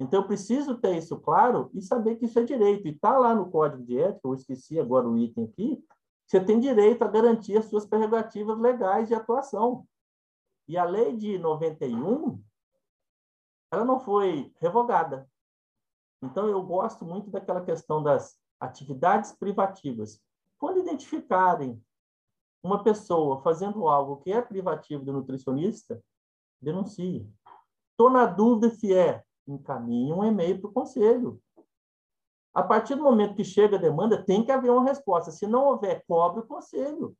Então, 0.00 0.20
eu 0.20 0.26
preciso 0.26 0.76
ter 0.78 0.96
isso 0.96 1.16
claro 1.20 1.70
e 1.72 1.80
saber 1.80 2.16
que 2.16 2.24
isso 2.24 2.40
é 2.40 2.42
direito. 2.42 2.88
E 2.88 2.90
está 2.90 3.16
lá 3.16 3.36
no 3.36 3.52
Código 3.52 3.84
de 3.84 4.00
Ética, 4.00 4.26
eu 4.26 4.34
esqueci 4.34 4.80
agora 4.80 5.08
o 5.08 5.16
item 5.16 5.44
aqui, 5.44 5.80
você 6.26 6.44
tem 6.44 6.58
direito 6.58 7.02
a 7.04 7.08
garantir 7.08 7.56
as 7.56 7.66
suas 7.66 7.86
prerrogativas 7.86 8.58
legais 8.58 9.06
de 9.06 9.14
atuação. 9.14 9.86
E 10.66 10.76
a 10.76 10.82
lei 10.82 11.16
de 11.16 11.38
91, 11.38 12.42
ela 13.70 13.84
não 13.84 14.00
foi 14.00 14.52
revogada. 14.56 15.30
Então, 16.20 16.48
eu 16.48 16.60
gosto 16.64 17.04
muito 17.04 17.30
daquela 17.30 17.60
questão 17.60 18.02
das 18.02 18.39
atividades 18.60 19.32
privativas. 19.32 20.20
Quando 20.58 20.80
identificarem 20.80 21.82
uma 22.62 22.84
pessoa 22.84 23.40
fazendo 23.42 23.88
algo 23.88 24.18
que 24.18 24.30
é 24.30 24.42
privativo 24.42 25.04
do 25.04 25.12
nutricionista, 25.12 26.02
denuncie. 26.60 27.26
Estou 27.92 28.10
na 28.10 28.26
dúvida 28.26 28.70
se 28.70 28.94
é, 28.94 29.22
encaminhe 29.46 30.12
um 30.12 30.22
e-mail 30.22 30.60
para 30.60 30.70
o 30.70 30.72
conselho. 30.72 31.40
A 32.52 32.62
partir 32.62 32.96
do 32.96 33.02
momento 33.02 33.34
que 33.34 33.44
chega 33.44 33.76
a 33.76 33.80
demanda, 33.80 34.22
tem 34.22 34.44
que 34.44 34.52
haver 34.52 34.70
uma 34.70 34.84
resposta. 34.84 35.30
Se 35.30 35.46
não 35.46 35.66
houver, 35.66 36.04
cobre 36.06 36.40
o 36.40 36.46
conselho. 36.46 37.16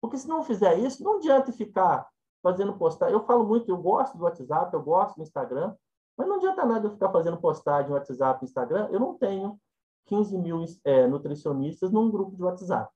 Porque 0.00 0.18
se 0.18 0.28
não 0.28 0.42
fizer 0.42 0.78
isso, 0.78 1.02
não 1.02 1.16
adianta 1.16 1.52
ficar 1.52 2.08
fazendo 2.42 2.76
postagem. 2.76 3.14
Eu 3.14 3.24
falo 3.24 3.44
muito, 3.44 3.70
eu 3.70 3.76
gosto 3.76 4.16
do 4.18 4.24
WhatsApp, 4.24 4.74
eu 4.74 4.82
gosto 4.82 5.16
do 5.16 5.22
Instagram, 5.22 5.74
mas 6.16 6.26
não 6.26 6.36
adianta 6.36 6.64
nada 6.64 6.86
eu 6.86 6.90
ficar 6.90 7.10
fazendo 7.10 7.40
postagem 7.40 7.90
no 7.90 7.96
WhatsApp 7.96 8.44
Instagram. 8.44 8.88
Eu 8.90 8.98
não 8.98 9.16
tenho 9.16 9.60
15 10.06 10.38
mil 10.38 10.64
é, 10.84 11.06
nutricionistas 11.06 11.90
num 11.90 12.10
grupo 12.10 12.36
de 12.36 12.42
WhatsApp. 12.42 12.92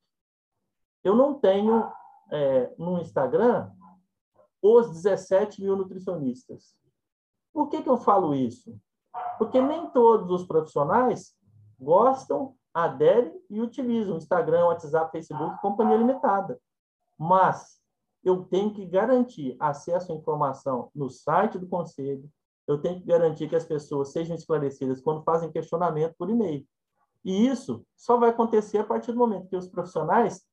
Eu 1.03 1.15
não 1.15 1.35
tenho 1.35 1.91
é, 2.31 2.73
no 2.79 2.99
Instagram 2.99 3.71
os 4.63 4.91
17 4.91 5.63
mil 5.63 5.77
nutricionistas. 5.77 6.75
Por 7.53 7.69
que, 7.69 7.83
que 7.83 7.89
eu 7.89 7.99
falo 7.99 8.35
isso? 8.35 8.79
Porque 9.39 9.61
nem 9.61 9.91
todos 9.91 10.31
os 10.31 10.47
profissionais 10.47 11.37
gostam, 11.79 12.57
aderem 12.73 13.41
e 13.51 13.61
utilizam 13.61 14.17
Instagram, 14.17 14.67
WhatsApp, 14.67 15.13
Facebook, 15.13 15.61
companhia 15.61 15.97
limitada. 15.97 16.59
Mas 17.19 17.79
eu 18.25 18.45
tenho 18.45 18.73
que 18.73 18.87
garantir 18.87 19.57
acesso 19.61 20.11
à 20.11 20.15
informação 20.15 20.91
no 20.95 21.11
site 21.11 21.59
do 21.59 21.69
conselho, 21.69 22.29
eu 22.67 22.81
tenho 22.81 22.99
que 22.99 23.07
garantir 23.07 23.49
que 23.49 23.57
as 23.57 23.67
pessoas 23.67 24.11
sejam 24.11 24.35
esclarecidas 24.35 25.01
quando 25.01 25.23
fazem 25.23 25.53
questionamento 25.53 26.15
por 26.17 26.31
e-mail. 26.31 26.67
E 27.25 27.47
isso 27.47 27.85
só 27.97 28.17
vai 28.19 28.31
acontecer 28.31 28.79
a 28.79 28.85
partir 28.85 29.13
do 29.13 29.19
momento 29.19 29.49
que 29.49 29.57
os 29.57 29.69
profissionais 29.69 30.45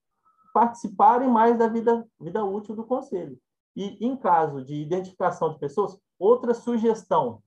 participarem 0.54 1.30
mais 1.30 1.58
da 1.58 1.68
vida, 1.68 2.08
vida 2.20 2.44
útil 2.44 2.76
do 2.76 2.86
conselho. 2.86 3.38
E, 3.76 4.06
em 4.06 4.16
caso 4.16 4.64
de 4.64 4.76
identificação 4.76 5.54
de 5.54 5.60
pessoas, 5.60 5.98
outra 6.20 6.54
sugestão. 6.54 7.42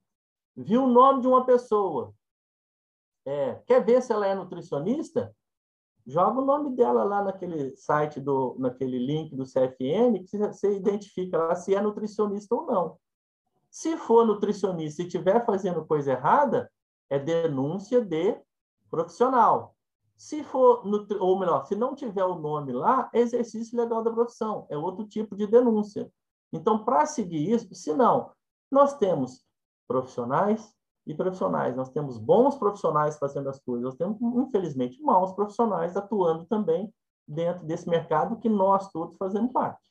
Viu 0.57 0.85
o 0.85 0.89
nome 0.89 1.23
de 1.23 1.27
uma 1.27 1.45
pessoa, 1.45 2.15
é, 3.27 3.55
quer 3.67 3.85
ver 3.85 4.03
se 4.03 4.13
ela 4.13 4.27
é 4.27 4.35
nutricionista? 4.35 5.35
Joga 6.07 6.41
o 6.41 6.45
nome 6.45 6.77
dela 6.77 7.03
lá 7.03 7.23
naquele 7.23 7.75
site, 7.77 8.21
do, 8.21 8.57
naquele 8.59 8.99
link 8.99 9.35
do 9.35 9.45
CFN, 9.45 10.23
que 10.29 10.37
você 10.37 10.77
identifica 10.77 11.39
lá 11.39 11.55
se 11.55 11.75
é 11.75 11.81
nutricionista 11.81 12.55
ou 12.55 12.67
não. 12.67 12.99
Se 13.71 13.97
for 13.97 14.27
nutricionista 14.27 15.03
e 15.03 15.07
estiver 15.07 15.45
fazendo 15.45 15.85
coisa 15.87 16.13
errada, 16.13 16.71
é 17.09 17.19
denúncia 17.19 18.05
de 18.05 18.39
profissional. 18.95 19.75
Se 20.17 20.45
for, 20.45 20.85
ou 21.21 21.39
melhor, 21.39 21.67
se 21.67 21.75
não 21.75 21.97
tiver 21.97 22.25
o 22.25 22.37
nome 22.37 22.73
lá, 22.73 23.11
é 23.13 23.19
exercício 23.19 23.77
legal 23.77 24.03
da 24.03 24.13
profissão, 24.13 24.67
é 24.71 24.79
outro 24.79 25.05
tipo 25.05 25.35
de 25.35 25.47
denúncia. 25.47 26.11
Então, 26.53 26.85
para 26.85 27.05
seguir 27.05 27.51
isso, 27.51 27.75
se 27.75 27.93
não, 27.93 28.31
nós 28.71 28.97
temos 28.97 29.45
profissionais 29.89 30.73
e 31.05 31.13
profissionais, 31.13 31.75
nós 31.75 31.91
temos 31.91 32.17
bons 32.17 32.57
profissionais 32.57 33.19
fazendo 33.19 33.49
as 33.49 33.59
coisas, 33.59 33.85
nós 33.85 33.97
temos, 33.97 34.21
infelizmente, 34.47 35.03
maus 35.03 35.33
profissionais 35.33 35.97
atuando 35.97 36.47
também 36.47 36.95
dentro 37.27 37.67
desse 37.67 37.89
mercado 37.89 38.39
que 38.39 38.49
nós 38.49 38.91
todos 38.93 39.17
fazemos 39.17 39.51
parte. 39.51 39.83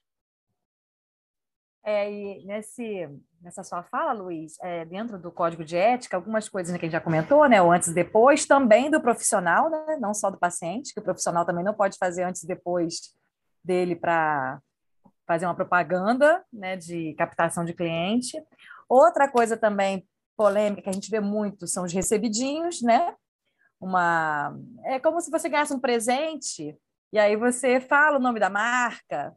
É, 1.86 2.10
e 2.10 2.46
nesse, 2.46 3.10
nessa 3.41 3.62
sua 3.62 3.84
fala, 3.84 4.13
Luiz, 4.13 4.54
é, 4.62 4.86
dentro 4.86 5.19
do 5.19 5.32
código 5.32 5.65
de 5.65 5.76
ética, 5.76 6.15
algumas 6.15 6.48
coisas 6.48 6.72
né, 6.72 6.80
que 6.80 6.86
a 6.86 6.88
gente 6.88 6.93
já 6.93 7.02
comentou, 7.02 7.48
né, 7.50 7.62
o 7.62 7.72
antes 7.72 7.89
e 7.89 7.93
depois, 7.93 8.46
também 8.46 8.89
do 8.89 9.02
profissional, 9.02 9.69
né, 9.69 9.98
não 10.00 10.13
só 10.13 10.30
do 10.30 10.39
paciente, 10.39 10.93
que 10.93 11.00
o 11.02 11.04
profissional 11.04 11.46
também 11.46 11.63
não 11.63 11.74
pode 11.74 11.98
fazer 11.98 12.24
antes 12.24 12.43
e 12.43 12.48
depois 12.48 13.13
dele 13.62 13.98
para 13.98 14.62
fazer 15.28 15.46
uma 15.46 15.56
propaganda 15.56 16.43
né, 16.52 16.78
de 16.78 17.13
captação 17.15 17.65
de 17.65 17.74
cliente. 17.74 18.41
Outra 18.88 19.28
coisa 19.30 19.58
também 19.58 20.08
polêmica 20.38 20.82
que 20.82 20.89
a 20.89 20.93
gente 20.93 21.10
vê 21.10 21.19
muito 21.19 21.67
são 21.67 21.84
os 21.84 21.93
recebidinhos, 21.93 22.82
né? 22.82 23.15
Uma 23.80 24.58
é 24.86 25.00
como 25.00 25.19
se 25.22 25.30
você 25.30 25.50
ganhasse 25.50 25.74
um 25.74 25.80
presente 25.80 26.78
e 27.12 27.19
aí 27.19 27.36
você 27.36 27.80
fala 27.80 28.17
o 28.17 28.22
nome 28.22 28.39
da 28.39 28.50
marca, 28.50 29.36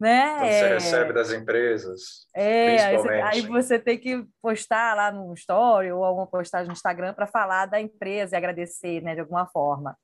né? 0.00 0.32
Então, 0.36 0.48
você 0.48 0.64
é, 0.64 0.72
recebe 0.74 1.12
das 1.12 1.30
empresas. 1.30 2.26
É, 2.34 2.84
aí 2.84 2.96
você, 2.96 3.08
aí 3.10 3.40
você, 3.42 3.78
tem 3.78 3.98
que 3.98 4.24
postar 4.40 4.96
lá 4.96 5.12
no 5.12 5.34
story 5.34 5.92
ou 5.92 6.02
alguma 6.02 6.26
postagem 6.26 6.68
no 6.68 6.72
Instagram 6.72 7.12
para 7.12 7.26
falar 7.26 7.66
da 7.66 7.78
empresa 7.78 8.34
e 8.34 8.38
agradecer, 8.38 9.02
né, 9.02 9.14
de 9.14 9.20
alguma 9.20 9.46
forma. 9.46 9.94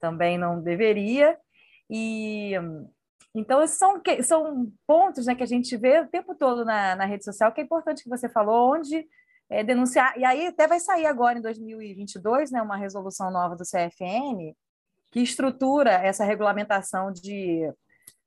Também 0.00 0.38
não 0.38 0.62
deveria. 0.62 1.36
E 1.90 2.52
então 3.34 3.66
são, 3.66 4.00
são 4.22 4.72
pontos 4.86 5.26
né, 5.26 5.34
que 5.34 5.42
a 5.42 5.46
gente 5.46 5.76
vê 5.76 6.00
o 6.00 6.08
tempo 6.08 6.34
todo 6.34 6.64
na, 6.64 6.96
na 6.96 7.04
rede 7.04 7.24
social 7.24 7.52
que 7.52 7.60
é 7.60 7.64
importante 7.64 8.02
que 8.02 8.08
você 8.08 8.28
falou, 8.28 8.74
onde 8.74 9.06
é, 9.50 9.62
denunciar. 9.62 10.16
E 10.16 10.24
aí 10.24 10.46
até 10.46 10.66
vai 10.66 10.80
sair 10.80 11.04
agora 11.04 11.38
em 11.38 11.42
2022 11.42 12.50
né, 12.50 12.62
uma 12.62 12.76
resolução 12.76 13.30
nova 13.30 13.54
do 13.54 13.64
CFN 13.64 14.54
que 15.12 15.20
estrutura 15.20 15.90
essa 15.90 16.24
regulamentação 16.24 17.12
de 17.12 17.70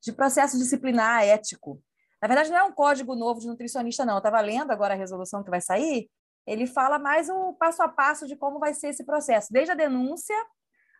de 0.01 0.11
processo 0.11 0.57
disciplinar 0.57 1.23
ético. 1.23 1.81
Na 2.21 2.27
verdade, 2.27 2.49
não 2.49 2.57
é 2.57 2.63
um 2.63 2.71
código 2.71 3.15
novo 3.15 3.39
de 3.39 3.47
nutricionista, 3.47 4.05
não. 4.05 4.15
Eu 4.15 4.19
estava 4.19 4.41
lendo 4.41 4.71
agora 4.71 4.93
a 4.93 4.97
resolução 4.97 5.43
que 5.43 5.49
vai 5.49 5.61
sair. 5.61 6.09
Ele 6.45 6.65
fala 6.65 6.97
mais 6.97 7.29
o 7.29 7.53
passo 7.53 7.83
a 7.83 7.89
passo 7.89 8.25
de 8.25 8.35
como 8.35 8.59
vai 8.59 8.73
ser 8.73 8.87
esse 8.87 9.03
processo, 9.03 9.51
desde 9.51 9.71
a 9.71 9.75
denúncia 9.75 10.35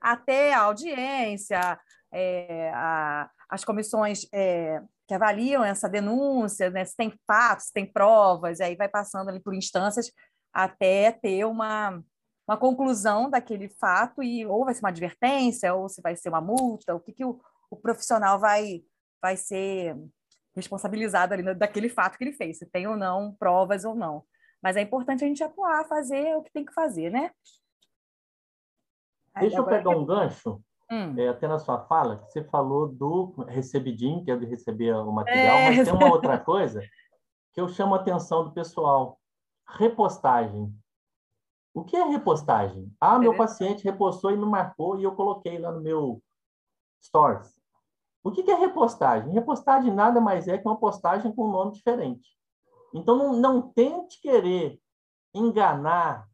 até 0.01 0.53
a 0.53 0.61
audiência, 0.61 1.79
é, 2.11 2.71
a, 2.73 3.29
as 3.49 3.63
comissões 3.63 4.27
é, 4.33 4.81
que 5.07 5.13
avaliam 5.13 5.63
essa 5.63 5.89
denúncia, 5.89 6.69
né, 6.69 6.85
se 6.85 6.95
tem 6.95 7.13
fatos, 7.25 7.67
se 7.67 7.73
tem 7.73 7.85
provas, 7.85 8.59
aí 8.59 8.75
vai 8.75 8.89
passando 8.89 9.29
ali 9.29 9.39
por 9.39 9.55
instâncias 9.55 10.11
até 10.53 11.11
ter 11.11 11.45
uma, 11.45 12.03
uma 12.47 12.57
conclusão 12.57 13.29
daquele 13.29 13.69
fato 13.69 14.21
e 14.21 14.45
ou 14.45 14.65
vai 14.65 14.73
ser 14.73 14.81
uma 14.81 14.89
advertência 14.89 15.73
ou 15.73 15.87
se 15.87 16.01
vai 16.01 16.15
ser 16.15 16.29
uma 16.29 16.41
multa, 16.41 16.93
o 16.93 16.99
que, 16.99 17.13
que 17.13 17.25
o, 17.25 17.39
o 17.69 17.75
profissional 17.75 18.39
vai, 18.39 18.83
vai 19.21 19.35
ser 19.35 19.95
responsabilizado 20.55 21.33
ali 21.33 21.53
daquele 21.53 21.89
fato 21.89 22.17
que 22.17 22.23
ele 22.23 22.33
fez, 22.33 22.57
se 22.57 22.65
tem 22.65 22.87
ou 22.87 22.97
não 22.97 23.33
provas 23.33 23.85
ou 23.85 23.95
não. 23.95 24.23
Mas 24.61 24.75
é 24.75 24.81
importante 24.81 25.23
a 25.23 25.27
gente 25.27 25.43
atuar, 25.43 25.87
fazer 25.87 26.35
o 26.35 26.41
que 26.41 26.51
tem 26.51 26.65
que 26.65 26.73
fazer, 26.73 27.11
né? 27.11 27.31
Deixa 29.39 29.57
eu 29.57 29.65
pegar 29.65 29.91
um 29.91 30.03
gancho, 30.03 30.59
hum. 30.91 31.15
é, 31.17 31.27
até 31.27 31.47
na 31.47 31.59
sua 31.59 31.85
fala, 31.85 32.17
que 32.17 32.31
você 32.31 32.43
falou 32.43 32.87
do 32.87 33.33
recebidinho, 33.47 34.23
que 34.23 34.31
é 34.31 34.35
de 34.35 34.47
receber 34.47 34.93
o 34.95 35.11
material, 35.11 35.57
é... 35.57 35.69
mas 35.69 35.87
tem 35.87 35.93
uma 35.93 36.11
outra 36.11 36.39
coisa 36.39 36.81
que 37.53 37.61
eu 37.61 37.67
chamo 37.67 37.95
a 37.95 37.99
atenção 37.99 38.43
do 38.43 38.51
pessoal. 38.51 39.19
Repostagem. 39.67 40.73
O 41.73 41.83
que 41.83 41.95
é 41.95 42.03
repostagem? 42.03 42.91
Ah, 42.99 43.19
meu 43.19 43.35
paciente 43.35 43.83
repostou 43.83 44.31
e 44.31 44.37
me 44.37 44.45
marcou 44.45 44.99
e 44.99 45.03
eu 45.03 45.15
coloquei 45.15 45.59
lá 45.59 45.71
no 45.71 45.81
meu 45.81 46.21
Stories. 47.01 47.57
O 48.23 48.31
que 48.31 48.49
é 48.49 48.55
repostagem? 48.55 49.31
Repostagem 49.31 49.93
nada 49.93 50.19
mais 50.19 50.47
é 50.47 50.57
que 50.57 50.67
uma 50.67 50.77
postagem 50.77 51.31
com 51.33 51.47
um 51.47 51.51
nome 51.51 51.71
diferente. 51.71 52.29
Então, 52.93 53.15
não, 53.15 53.33
não 53.33 53.61
tente 53.61 54.19
querer 54.21 54.79
enganar, 55.33 56.27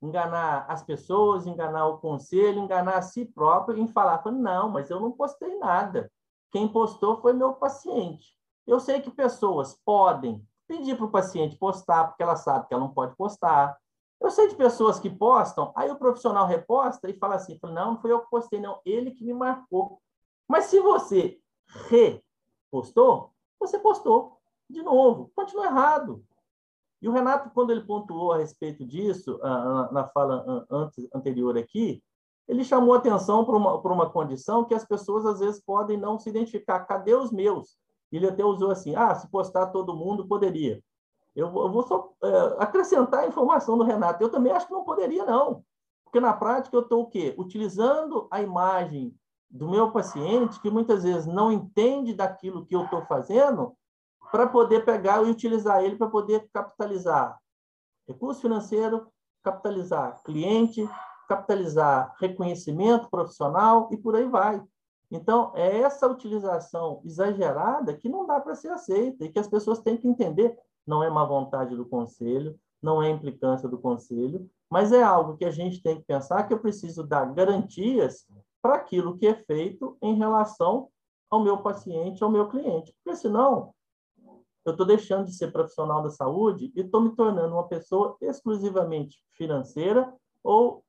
enganar 0.00 0.64
as 0.70 0.82
pessoas, 0.82 1.46
enganar 1.46 1.86
o 1.86 1.98
conselho, 1.98 2.60
enganar 2.60 2.96
a 2.98 3.02
si 3.02 3.24
próprio 3.24 3.78
em 3.78 3.88
falar, 3.88 4.22
não, 4.32 4.70
mas 4.70 4.90
eu 4.90 5.00
não 5.00 5.12
postei 5.12 5.58
nada. 5.58 6.10
Quem 6.50 6.68
postou 6.68 7.20
foi 7.20 7.32
meu 7.32 7.54
paciente. 7.54 8.36
Eu 8.66 8.80
sei 8.80 9.00
que 9.00 9.10
pessoas 9.10 9.74
podem 9.84 10.46
pedir 10.66 10.96
para 10.96 11.06
o 11.06 11.10
paciente 11.10 11.56
postar, 11.56 12.08
porque 12.08 12.22
ela 12.22 12.36
sabe 12.36 12.66
que 12.66 12.74
ela 12.74 12.82
não 12.82 12.92
pode 12.92 13.14
postar. 13.16 13.76
Eu 14.20 14.30
sei 14.30 14.48
de 14.48 14.56
pessoas 14.56 14.98
que 14.98 15.10
postam, 15.10 15.72
aí 15.76 15.90
o 15.90 15.98
profissional 15.98 16.46
reposta 16.46 17.08
e 17.08 17.18
fala 17.18 17.34
assim, 17.34 17.58
não, 17.62 17.92
não 17.92 18.00
foi 18.00 18.12
eu 18.12 18.20
que 18.20 18.30
postei, 18.30 18.60
não, 18.60 18.80
ele 18.84 19.10
que 19.10 19.24
me 19.24 19.34
marcou. 19.34 20.00
Mas 20.48 20.64
se 20.64 20.80
você 20.80 21.38
repostou, 21.88 23.32
você 23.60 23.78
postou 23.78 24.38
de 24.68 24.82
novo, 24.82 25.30
continua 25.34 25.66
errado. 25.66 26.24
E 27.00 27.08
o 27.08 27.12
Renato, 27.12 27.50
quando 27.50 27.70
ele 27.70 27.82
pontuou 27.82 28.32
a 28.32 28.38
respeito 28.38 28.84
disso, 28.84 29.38
na 29.92 30.08
fala 30.08 30.66
anterior 31.14 31.56
aqui, 31.58 32.02
ele 32.48 32.64
chamou 32.64 32.94
atenção 32.94 33.44
para 33.44 33.56
uma, 33.56 33.82
para 33.82 33.92
uma 33.92 34.10
condição 34.10 34.64
que 34.64 34.74
as 34.74 34.84
pessoas 34.84 35.26
às 35.26 35.40
vezes 35.40 35.60
podem 35.60 35.96
não 35.96 36.18
se 36.18 36.30
identificar. 36.30 36.80
Cadê 36.80 37.14
os 37.14 37.30
meus? 37.30 37.76
Ele 38.10 38.26
até 38.26 38.44
usou 38.44 38.70
assim: 38.70 38.94
ah, 38.94 39.14
se 39.14 39.28
postar 39.30 39.66
todo 39.66 39.96
mundo, 39.96 40.26
poderia. 40.26 40.82
Eu, 41.36 41.50
vou 41.50 41.82
só 41.82 42.12
é, 42.24 42.56
acrescentar 42.58 43.20
a 43.20 43.26
informação 43.26 43.76
do 43.76 43.84
Renato. 43.84 44.22
Eu 44.22 44.30
também 44.30 44.50
acho 44.50 44.66
que 44.66 44.72
não 44.72 44.84
poderia, 44.84 45.24
não. 45.24 45.62
Porque 46.02 46.18
na 46.18 46.32
prática 46.32 46.74
eu 46.74 46.80
estou 46.80 47.02
o 47.02 47.06
quê? 47.06 47.34
Utilizando 47.36 48.26
a 48.30 48.40
imagem 48.40 49.14
do 49.50 49.68
meu 49.68 49.92
paciente, 49.92 50.58
que 50.60 50.70
muitas 50.70 51.02
vezes 51.04 51.26
não 51.26 51.52
entende 51.52 52.14
daquilo 52.14 52.64
que 52.64 52.74
eu 52.74 52.84
estou 52.84 53.02
fazendo, 53.02 53.76
para 54.32 54.46
poder 54.46 54.84
pegar 54.84 55.22
e 55.22 55.30
utilizar 55.30 55.84
ele 55.84 55.96
para 55.96 56.08
poder 56.08 56.48
capitalizar 56.52 57.38
recurso 58.08 58.40
financeiro, 58.40 59.06
capitalizar 59.42 60.22
cliente, 60.24 60.88
capitalizar 61.28 62.14
reconhecimento 62.18 63.10
profissional 63.10 63.88
e 63.92 63.96
por 63.96 64.16
aí 64.16 64.28
vai. 64.28 64.62
Então, 65.10 65.52
é 65.54 65.80
essa 65.80 66.06
utilização 66.08 67.00
exagerada 67.04 67.96
que 67.96 68.08
não 68.08 68.26
dá 68.26 68.40
para 68.40 68.54
ser 68.54 68.68
aceita 68.68 69.24
e 69.24 69.28
que 69.28 69.38
as 69.38 69.48
pessoas 69.48 69.78
têm 69.80 69.96
que 69.96 70.08
entender. 70.08 70.58
Não 70.86 71.02
é 71.02 71.10
má 71.10 71.24
vontade 71.24 71.74
do 71.74 71.84
conselho, 71.84 72.58
não 72.82 73.02
é 73.02 73.10
implicância 73.10 73.68
do 73.68 73.78
conselho, 73.78 74.48
mas 74.70 74.92
é 74.92 75.02
algo 75.02 75.36
que 75.36 75.44
a 75.44 75.50
gente 75.50 75.82
tem 75.82 75.96
que 75.96 76.06
pensar 76.06 76.44
que 76.44 76.54
eu 76.54 76.60
preciso 76.60 77.02
dar 77.02 77.32
garantias 77.32 78.26
para 78.60 78.76
aquilo 78.76 79.16
que 79.16 79.26
é 79.26 79.34
feito 79.34 79.96
em 80.02 80.14
relação 80.14 80.88
ao 81.30 81.42
meu 81.42 81.58
paciente, 81.58 82.22
ao 82.22 82.30
meu 82.30 82.48
cliente. 82.48 82.94
Porque 83.02 83.16
senão, 83.16 83.74
eu 84.64 84.72
estou 84.72 84.86
deixando 84.86 85.26
de 85.26 85.34
ser 85.34 85.52
profissional 85.52 86.02
da 86.02 86.10
saúde 86.10 86.72
e 86.74 86.80
estou 86.80 87.00
me 87.00 87.14
tornando 87.14 87.54
uma 87.54 87.68
pessoa 87.68 88.16
exclusivamente 88.20 89.22
financeira 89.32 90.12
ou, 90.42 90.84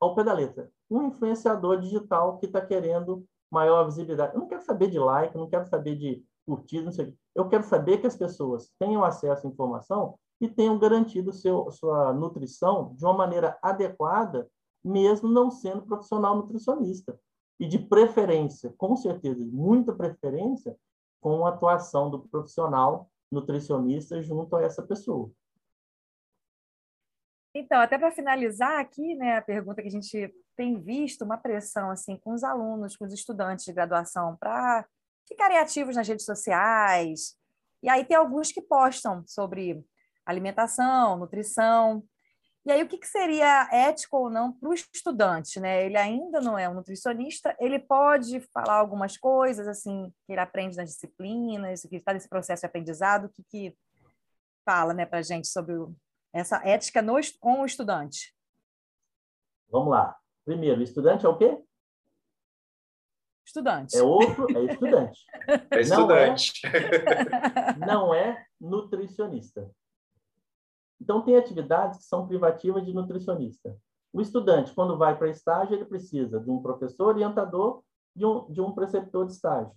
ao 0.00 0.14
pé 0.14 0.24
da 0.24 0.32
letra, 0.32 0.70
um 0.90 1.02
influenciador 1.04 1.78
digital 1.78 2.38
que 2.38 2.46
está 2.46 2.60
querendo 2.60 3.24
maior 3.50 3.84
visibilidade. 3.84 4.34
Eu 4.34 4.40
não 4.40 4.48
quero 4.48 4.62
saber 4.62 4.90
de 4.90 4.98
like, 4.98 5.36
não 5.36 5.48
quero 5.48 5.66
saber 5.66 5.94
de 5.96 6.24
curtida, 6.46 6.84
não 6.84 6.92
sei. 6.92 7.14
Eu 7.34 7.48
quero 7.48 7.64
saber 7.64 7.98
que 7.98 8.06
as 8.06 8.16
pessoas 8.16 8.72
tenham 8.78 9.04
acesso 9.04 9.46
à 9.46 9.50
informação 9.50 10.18
e 10.40 10.48
tenham 10.48 10.78
garantido 10.78 11.32
seu, 11.32 11.70
sua 11.70 12.12
nutrição 12.12 12.94
de 12.94 13.04
uma 13.04 13.14
maneira 13.14 13.58
adequada, 13.60 14.48
mesmo 14.84 15.28
não 15.28 15.50
sendo 15.50 15.82
profissional 15.82 16.36
nutricionista. 16.36 17.18
E 17.58 17.66
de 17.66 17.78
preferência, 17.78 18.72
com 18.76 18.94
certeza, 18.96 19.44
muita 19.44 19.92
preferência, 19.92 20.76
com 21.20 21.44
a 21.46 21.48
atuação 21.48 22.10
do 22.10 22.20
profissional 22.28 23.10
nutricionista 23.32 24.22
junto 24.22 24.54
a 24.54 24.62
essa 24.62 24.82
pessoa. 24.82 25.30
Então, 27.54 27.80
até 27.80 27.98
para 27.98 28.12
finalizar 28.12 28.78
aqui, 28.78 29.14
né, 29.14 29.38
a 29.38 29.42
pergunta 29.42 29.80
que 29.80 29.88
a 29.88 29.90
gente 29.90 30.32
tem 30.54 30.78
visto 30.78 31.24
uma 31.24 31.38
pressão 31.38 31.90
assim 31.90 32.18
com 32.18 32.34
os 32.34 32.44
alunos, 32.44 32.96
com 32.96 33.06
os 33.06 33.12
estudantes 33.12 33.64
de 33.64 33.72
graduação 33.72 34.36
para 34.36 34.86
ficarem 35.26 35.58
ativos 35.58 35.96
nas 35.96 36.06
redes 36.06 36.24
sociais. 36.24 37.36
E 37.82 37.88
aí 37.88 38.04
tem 38.04 38.16
alguns 38.16 38.52
que 38.52 38.62
postam 38.62 39.24
sobre 39.26 39.84
alimentação, 40.24 41.16
nutrição. 41.16 42.02
E 42.64 42.72
aí 42.72 42.82
o 42.82 42.88
que, 42.88 42.98
que 42.98 43.06
seria 43.06 43.68
ético 43.70 44.16
ou 44.16 44.30
não 44.30 44.52
para 44.52 44.68
o 44.68 44.74
estudante, 44.74 45.60
né? 45.60 45.86
Ele 45.86 45.96
ainda 45.96 46.40
não 46.40 46.58
é 46.58 46.68
um 46.68 46.74
nutricionista, 46.74 47.56
ele 47.60 47.78
pode 47.78 48.40
falar 48.52 48.74
algumas 48.74 49.16
coisas 49.16 49.68
assim 49.68 50.12
que 50.26 50.32
ele 50.32 50.40
aprende 50.40 50.76
nas 50.76 50.90
disciplinas, 50.90 51.82
que 51.82 51.96
está 51.96 52.12
nesse 52.12 52.28
processo 52.28 52.62
de 52.62 52.66
aprendizado, 52.66 53.26
o 53.26 53.28
que, 53.28 53.44
que 53.44 53.76
fala, 54.64 54.92
né, 54.92 55.06
para 55.06 55.22
gente 55.22 55.46
sobre 55.46 55.74
essa 56.32 56.56
ética 56.66 57.00
no, 57.00 57.14
com 57.38 57.60
o 57.60 57.66
estudante? 57.66 58.34
Vamos 59.70 59.90
lá. 59.90 60.16
Primeiro, 60.44 60.82
estudante 60.82 61.24
é 61.24 61.28
o 61.28 61.38
quê? 61.38 61.62
Estudante. 63.46 63.96
É 63.96 64.02
outro, 64.02 64.46
é 64.50 64.64
estudante. 64.64 65.24
É 65.70 65.80
estudante. 65.80 66.62
Não 67.78 67.86
é, 67.86 67.86
não 67.86 68.14
é 68.14 68.46
nutricionista. 68.60 69.70
Então, 71.00 71.22
tem 71.22 71.36
atividades 71.36 71.98
que 71.98 72.04
são 72.04 72.26
privativas 72.26 72.84
de 72.84 72.92
nutricionista. 72.92 73.76
O 74.12 74.20
estudante, 74.20 74.72
quando 74.74 74.98
vai 74.98 75.16
para 75.16 75.28
estágio, 75.28 75.76
ele 75.76 75.84
precisa 75.84 76.40
de 76.40 76.50
um 76.50 76.60
professor 76.60 77.08
orientador, 77.08 77.82
de 78.14 78.26
um, 78.26 78.50
de 78.50 78.60
um 78.60 78.72
preceptor 78.72 79.26
de 79.26 79.32
estágio. 79.32 79.72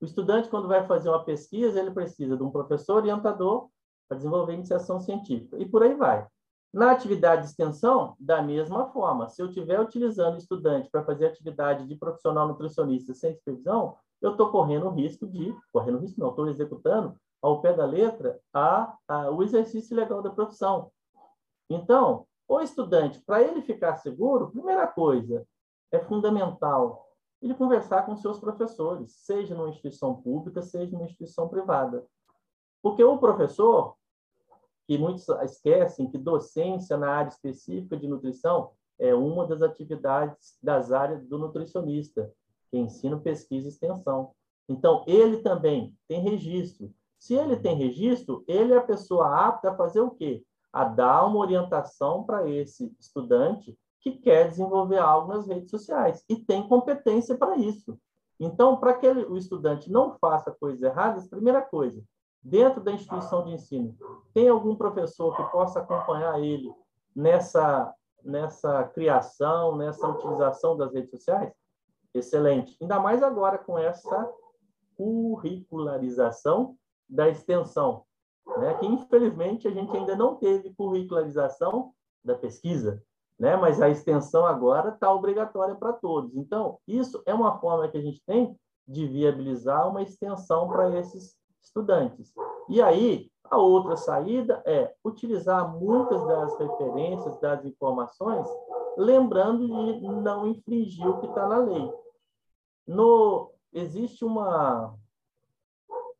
O 0.00 0.04
estudante, 0.04 0.48
quando 0.48 0.68
vai 0.68 0.86
fazer 0.86 1.10
uma 1.10 1.24
pesquisa, 1.24 1.78
ele 1.78 1.90
precisa 1.90 2.36
de 2.36 2.42
um 2.42 2.50
professor 2.50 2.96
orientador 2.96 3.68
para 4.08 4.16
desenvolver 4.16 4.54
iniciação 4.54 5.00
científica. 5.00 5.58
E 5.58 5.68
por 5.68 5.82
aí 5.82 5.94
vai. 5.94 6.26
Na 6.72 6.90
atividade 6.90 7.42
de 7.42 7.48
extensão, 7.48 8.16
da 8.18 8.40
mesma 8.40 8.86
forma, 8.92 9.28
se 9.28 9.42
eu 9.42 9.46
estiver 9.46 9.78
utilizando 9.78 10.38
estudante 10.38 10.88
para 10.90 11.04
fazer 11.04 11.26
atividade 11.26 11.86
de 11.86 11.96
profissional 11.96 12.48
nutricionista 12.48 13.12
sem 13.12 13.34
supervisão, 13.34 13.96
eu 14.22 14.32
estou 14.32 14.50
correndo 14.50 14.86
o 14.86 14.90
risco 14.90 15.26
de, 15.26 15.54
correndo 15.70 15.98
risco 15.98 16.18
não, 16.18 16.30
estou 16.30 16.48
executando 16.48 17.14
ao 17.42 17.60
pé 17.60 17.74
da 17.74 17.84
letra 17.84 18.40
a, 18.54 18.96
a, 19.06 19.30
o 19.30 19.42
exercício 19.42 19.94
legal 19.94 20.22
da 20.22 20.30
profissão. 20.30 20.90
Então, 21.68 22.26
o 22.48 22.60
estudante, 22.60 23.20
para 23.20 23.42
ele 23.42 23.60
ficar 23.60 23.96
seguro, 23.96 24.50
primeira 24.50 24.86
coisa, 24.86 25.46
é 25.90 25.98
fundamental 25.98 27.06
ele 27.42 27.54
conversar 27.54 28.06
com 28.06 28.16
seus 28.16 28.38
professores, 28.38 29.12
seja 29.12 29.54
numa 29.54 29.68
instituição 29.68 30.14
pública, 30.14 30.62
seja 30.62 30.92
numa 30.92 31.04
instituição 31.04 31.48
privada. 31.48 32.06
Porque 32.80 33.02
o 33.02 33.18
professor, 33.18 33.96
que 34.86 34.98
muitos 34.98 35.28
esquecem 35.28 36.10
que 36.10 36.18
docência 36.18 36.96
na 36.96 37.10
área 37.10 37.28
específica 37.28 37.96
de 37.96 38.08
nutrição 38.08 38.70
é 38.98 39.14
uma 39.14 39.46
das 39.46 39.62
atividades 39.62 40.56
das 40.62 40.92
áreas 40.92 41.26
do 41.26 41.38
nutricionista, 41.38 42.32
que 42.70 42.78
ensina 42.78 43.18
pesquisa 43.18 43.66
e 43.66 43.70
extensão. 43.70 44.32
Então, 44.68 45.04
ele 45.06 45.38
também 45.38 45.96
tem 46.08 46.20
registro. 46.20 46.92
Se 47.18 47.34
ele 47.34 47.56
tem 47.56 47.76
registro, 47.76 48.44
ele 48.46 48.72
é 48.72 48.78
a 48.78 48.82
pessoa 48.82 49.46
apta 49.46 49.70
a 49.70 49.76
fazer 49.76 50.00
o 50.00 50.10
quê? 50.10 50.44
A 50.72 50.84
dar 50.84 51.26
uma 51.26 51.38
orientação 51.38 52.24
para 52.24 52.48
esse 52.48 52.94
estudante 52.98 53.76
que 54.00 54.12
quer 54.12 54.48
desenvolver 54.48 54.98
algo 54.98 55.32
nas 55.32 55.46
redes 55.46 55.70
sociais 55.70 56.24
e 56.28 56.36
tem 56.36 56.66
competência 56.66 57.36
para 57.36 57.56
isso. 57.56 57.98
Então, 58.40 58.76
para 58.76 58.94
que 58.94 59.06
ele, 59.06 59.24
o 59.24 59.36
estudante 59.36 59.90
não 59.90 60.18
faça 60.18 60.50
coisas 60.50 60.82
erradas, 60.82 61.28
primeira 61.28 61.62
coisa, 61.62 62.02
dentro 62.42 62.80
da 62.80 62.92
instituição 62.92 63.44
de 63.44 63.52
ensino, 63.52 63.96
tem 64.34 64.48
algum 64.48 64.74
professor 64.74 65.36
que 65.36 65.52
possa 65.52 65.80
acompanhar 65.80 66.40
ele 66.40 66.72
nessa 67.14 67.94
nessa 68.24 68.84
criação, 68.84 69.76
nessa 69.76 70.06
utilização 70.06 70.76
das 70.76 70.92
redes 70.92 71.10
sociais? 71.10 71.52
Excelente. 72.14 72.76
Ainda 72.80 73.00
mais 73.00 73.22
agora 73.22 73.58
com 73.58 73.78
essa 73.78 74.30
curricularização 74.96 76.76
da 77.08 77.28
extensão, 77.28 78.04
né? 78.58 78.74
que 78.74 78.86
infelizmente 78.86 79.66
a 79.66 79.70
gente 79.70 79.94
ainda 79.96 80.14
não 80.14 80.36
teve 80.36 80.74
curricularização 80.74 81.92
da 82.24 82.34
pesquisa, 82.34 83.02
né? 83.38 83.56
mas 83.56 83.80
a 83.80 83.88
extensão 83.88 84.46
agora 84.46 84.90
está 84.90 85.12
obrigatória 85.12 85.74
para 85.74 85.92
todos. 85.92 86.36
Então, 86.36 86.78
isso 86.86 87.22
é 87.26 87.34
uma 87.34 87.58
forma 87.58 87.88
que 87.88 87.98
a 87.98 88.02
gente 88.02 88.22
tem 88.24 88.56
de 88.86 89.06
viabilizar 89.06 89.88
uma 89.88 90.02
extensão 90.02 90.68
para 90.68 90.96
esses 90.98 91.36
estudantes. 91.62 92.32
E 92.68 92.80
aí, 92.82 93.30
a 93.50 93.56
outra 93.58 93.96
saída 93.96 94.62
é 94.64 94.94
utilizar 95.04 95.76
muitas 95.76 96.26
das 96.26 96.58
referências, 96.58 97.38
das 97.40 97.64
informações, 97.64 98.48
lembrando 98.96 99.66
de 99.66 100.08
não 100.08 100.46
infringir 100.46 101.06
o 101.06 101.20
que 101.20 101.26
está 101.26 101.46
na 101.46 101.58
lei. 101.58 101.92
No, 102.86 103.52
existe 103.72 104.24
uma, 104.24 104.94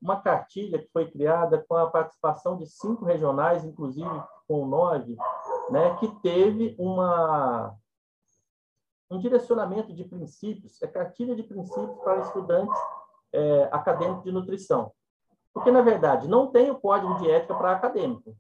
uma 0.00 0.20
cartilha 0.20 0.78
que 0.78 0.90
foi 0.92 1.10
criada 1.10 1.64
com 1.66 1.76
a 1.76 1.90
participação 1.90 2.56
de 2.56 2.66
cinco 2.66 3.04
regionais, 3.04 3.64
inclusive 3.64 4.22
com 4.46 4.66
nove, 4.66 5.16
né, 5.70 5.96
que 5.96 6.08
teve 6.20 6.74
uma, 6.78 7.74
um 9.10 9.18
direcionamento 9.18 9.92
de 9.92 10.04
princípios, 10.04 10.82
é 10.82 10.86
cartilha 10.86 11.34
de 11.34 11.42
princípios 11.42 11.98
para 12.00 12.20
estudantes 12.20 12.78
é, 13.32 13.68
acadêmicos 13.72 14.24
de 14.24 14.32
nutrição. 14.32 14.92
Porque, 15.52 15.70
na 15.70 15.82
verdade, 15.82 16.28
não 16.28 16.46
tem 16.48 16.70
o 16.70 16.80
código 16.80 17.14
de 17.18 17.30
ética 17.30 17.54
para 17.54 17.72
acadêmico. 17.72 18.34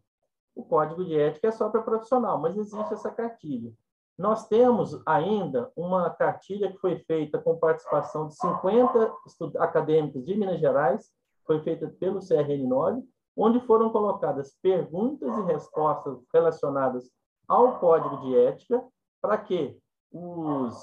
O 0.54 0.64
código 0.64 1.04
de 1.04 1.18
ética 1.18 1.48
é 1.48 1.52
só 1.52 1.68
para 1.68 1.82
profissional, 1.82 2.38
mas 2.38 2.56
existe 2.56 2.92
essa 2.92 3.10
cartilha. 3.10 3.72
Nós 4.18 4.46
temos 4.46 5.00
ainda 5.06 5.72
uma 5.74 6.10
cartilha 6.10 6.70
que 6.70 6.78
foi 6.78 6.98
feita 7.00 7.38
com 7.38 7.58
participação 7.58 8.28
de 8.28 8.36
50 8.36 9.12
acadêmicos 9.58 10.24
de 10.24 10.36
Minas 10.36 10.60
Gerais, 10.60 11.10
foi 11.46 11.60
feita 11.62 11.88
pelo 11.98 12.20
CRN9, 12.20 13.02
onde 13.36 13.60
foram 13.60 13.90
colocadas 13.90 14.56
perguntas 14.62 15.28
e 15.38 15.42
respostas 15.42 16.18
relacionadas 16.32 17.10
ao 17.48 17.78
código 17.78 18.18
de 18.18 18.36
ética, 18.36 18.84
para 19.20 19.38
que 19.38 19.78
os 20.12 20.74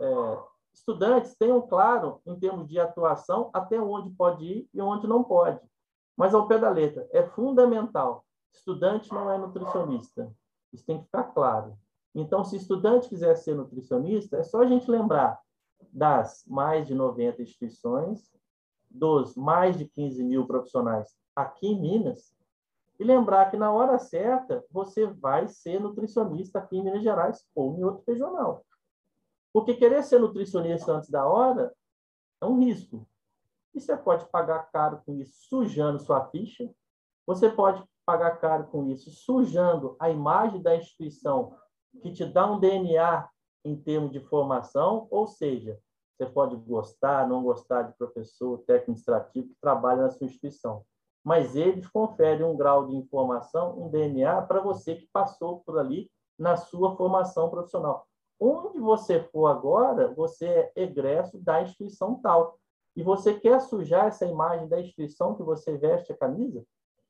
é, 0.00 0.38
estudantes 0.74 1.36
tenham 1.36 1.60
claro, 1.62 2.20
em 2.26 2.38
termos 2.38 2.68
de 2.68 2.78
atuação, 2.78 3.50
até 3.52 3.80
onde 3.80 4.10
pode 4.10 4.44
ir 4.44 4.68
e 4.74 4.80
onde 4.80 5.06
não 5.06 5.22
pode. 5.22 5.60
Mas, 6.22 6.34
ao 6.34 6.46
pé 6.46 6.56
da 6.56 6.70
letra, 6.70 7.04
é 7.10 7.24
fundamental. 7.24 8.24
Estudante 8.54 9.12
não 9.12 9.28
é 9.28 9.36
nutricionista. 9.36 10.32
Isso 10.72 10.86
tem 10.86 10.98
que 10.98 11.06
ficar 11.06 11.24
claro. 11.24 11.76
Então, 12.14 12.44
se 12.44 12.54
estudante 12.54 13.08
quiser 13.08 13.34
ser 13.34 13.56
nutricionista, 13.56 14.36
é 14.36 14.44
só 14.44 14.60
a 14.60 14.66
gente 14.66 14.88
lembrar 14.88 15.40
das 15.92 16.44
mais 16.46 16.86
de 16.86 16.94
90 16.94 17.42
instituições, 17.42 18.32
dos 18.88 19.34
mais 19.34 19.76
de 19.76 19.84
15 19.84 20.22
mil 20.22 20.46
profissionais 20.46 21.12
aqui 21.34 21.66
em 21.66 21.80
Minas, 21.80 22.32
e 23.00 23.02
lembrar 23.02 23.50
que 23.50 23.56
na 23.56 23.72
hora 23.72 23.98
certa 23.98 24.64
você 24.70 25.04
vai 25.04 25.48
ser 25.48 25.80
nutricionista 25.80 26.60
aqui 26.60 26.76
em 26.76 26.84
Minas 26.84 27.02
Gerais 27.02 27.44
ou 27.52 27.76
em 27.76 27.82
outro 27.82 28.04
regional. 28.06 28.64
Porque 29.52 29.74
querer 29.74 30.04
ser 30.04 30.20
nutricionista 30.20 30.92
antes 30.92 31.10
da 31.10 31.26
hora 31.26 31.74
é 32.40 32.46
um 32.46 32.60
risco. 32.60 33.04
E 33.74 33.80
você 33.80 33.96
pode 33.96 34.26
pagar 34.26 34.70
caro 34.70 35.00
com 35.04 35.14
isso 35.14 35.32
sujando 35.48 35.98
sua 35.98 36.26
ficha, 36.26 36.68
você 37.26 37.48
pode 37.48 37.82
pagar 38.04 38.36
caro 38.38 38.66
com 38.66 38.86
isso 38.88 39.10
sujando 39.10 39.96
a 39.98 40.10
imagem 40.10 40.60
da 40.60 40.76
instituição 40.76 41.56
que 42.02 42.12
te 42.12 42.24
dá 42.24 42.50
um 42.50 42.58
DNA 42.58 43.28
em 43.64 43.76
termos 43.76 44.10
de 44.10 44.20
formação, 44.20 45.06
ou 45.10 45.26
seja, 45.26 45.78
você 46.16 46.26
pode 46.26 46.56
gostar, 46.56 47.28
não 47.28 47.42
gostar 47.42 47.82
de 47.82 47.96
professor 47.96 48.58
técnico 48.58 48.82
administrativo 48.82 49.48
que 49.48 49.60
trabalha 49.60 50.02
na 50.02 50.10
sua 50.10 50.26
instituição, 50.26 50.84
mas 51.24 51.54
eles 51.54 51.88
conferem 51.88 52.44
um 52.44 52.56
grau 52.56 52.86
de 52.86 52.96
informação, 52.96 53.80
um 53.80 53.88
DNA 53.88 54.42
para 54.42 54.60
você 54.60 54.96
que 54.96 55.08
passou 55.12 55.60
por 55.60 55.78
ali 55.78 56.10
na 56.38 56.56
sua 56.56 56.96
formação 56.96 57.48
profissional. 57.48 58.06
Onde 58.40 58.80
você 58.80 59.22
for 59.22 59.46
agora, 59.46 60.12
você 60.12 60.46
é 60.46 60.72
egresso 60.74 61.38
da 61.38 61.62
instituição 61.62 62.20
tal 62.20 62.58
e 62.94 63.02
você 63.02 63.34
quer 63.34 63.60
sujar 63.60 64.06
essa 64.06 64.26
imagem 64.26 64.68
da 64.68 64.80
instituição 64.80 65.34
que 65.34 65.42
você 65.42 65.76
veste 65.76 66.12
a 66.12 66.16
camisa, 66.16 66.64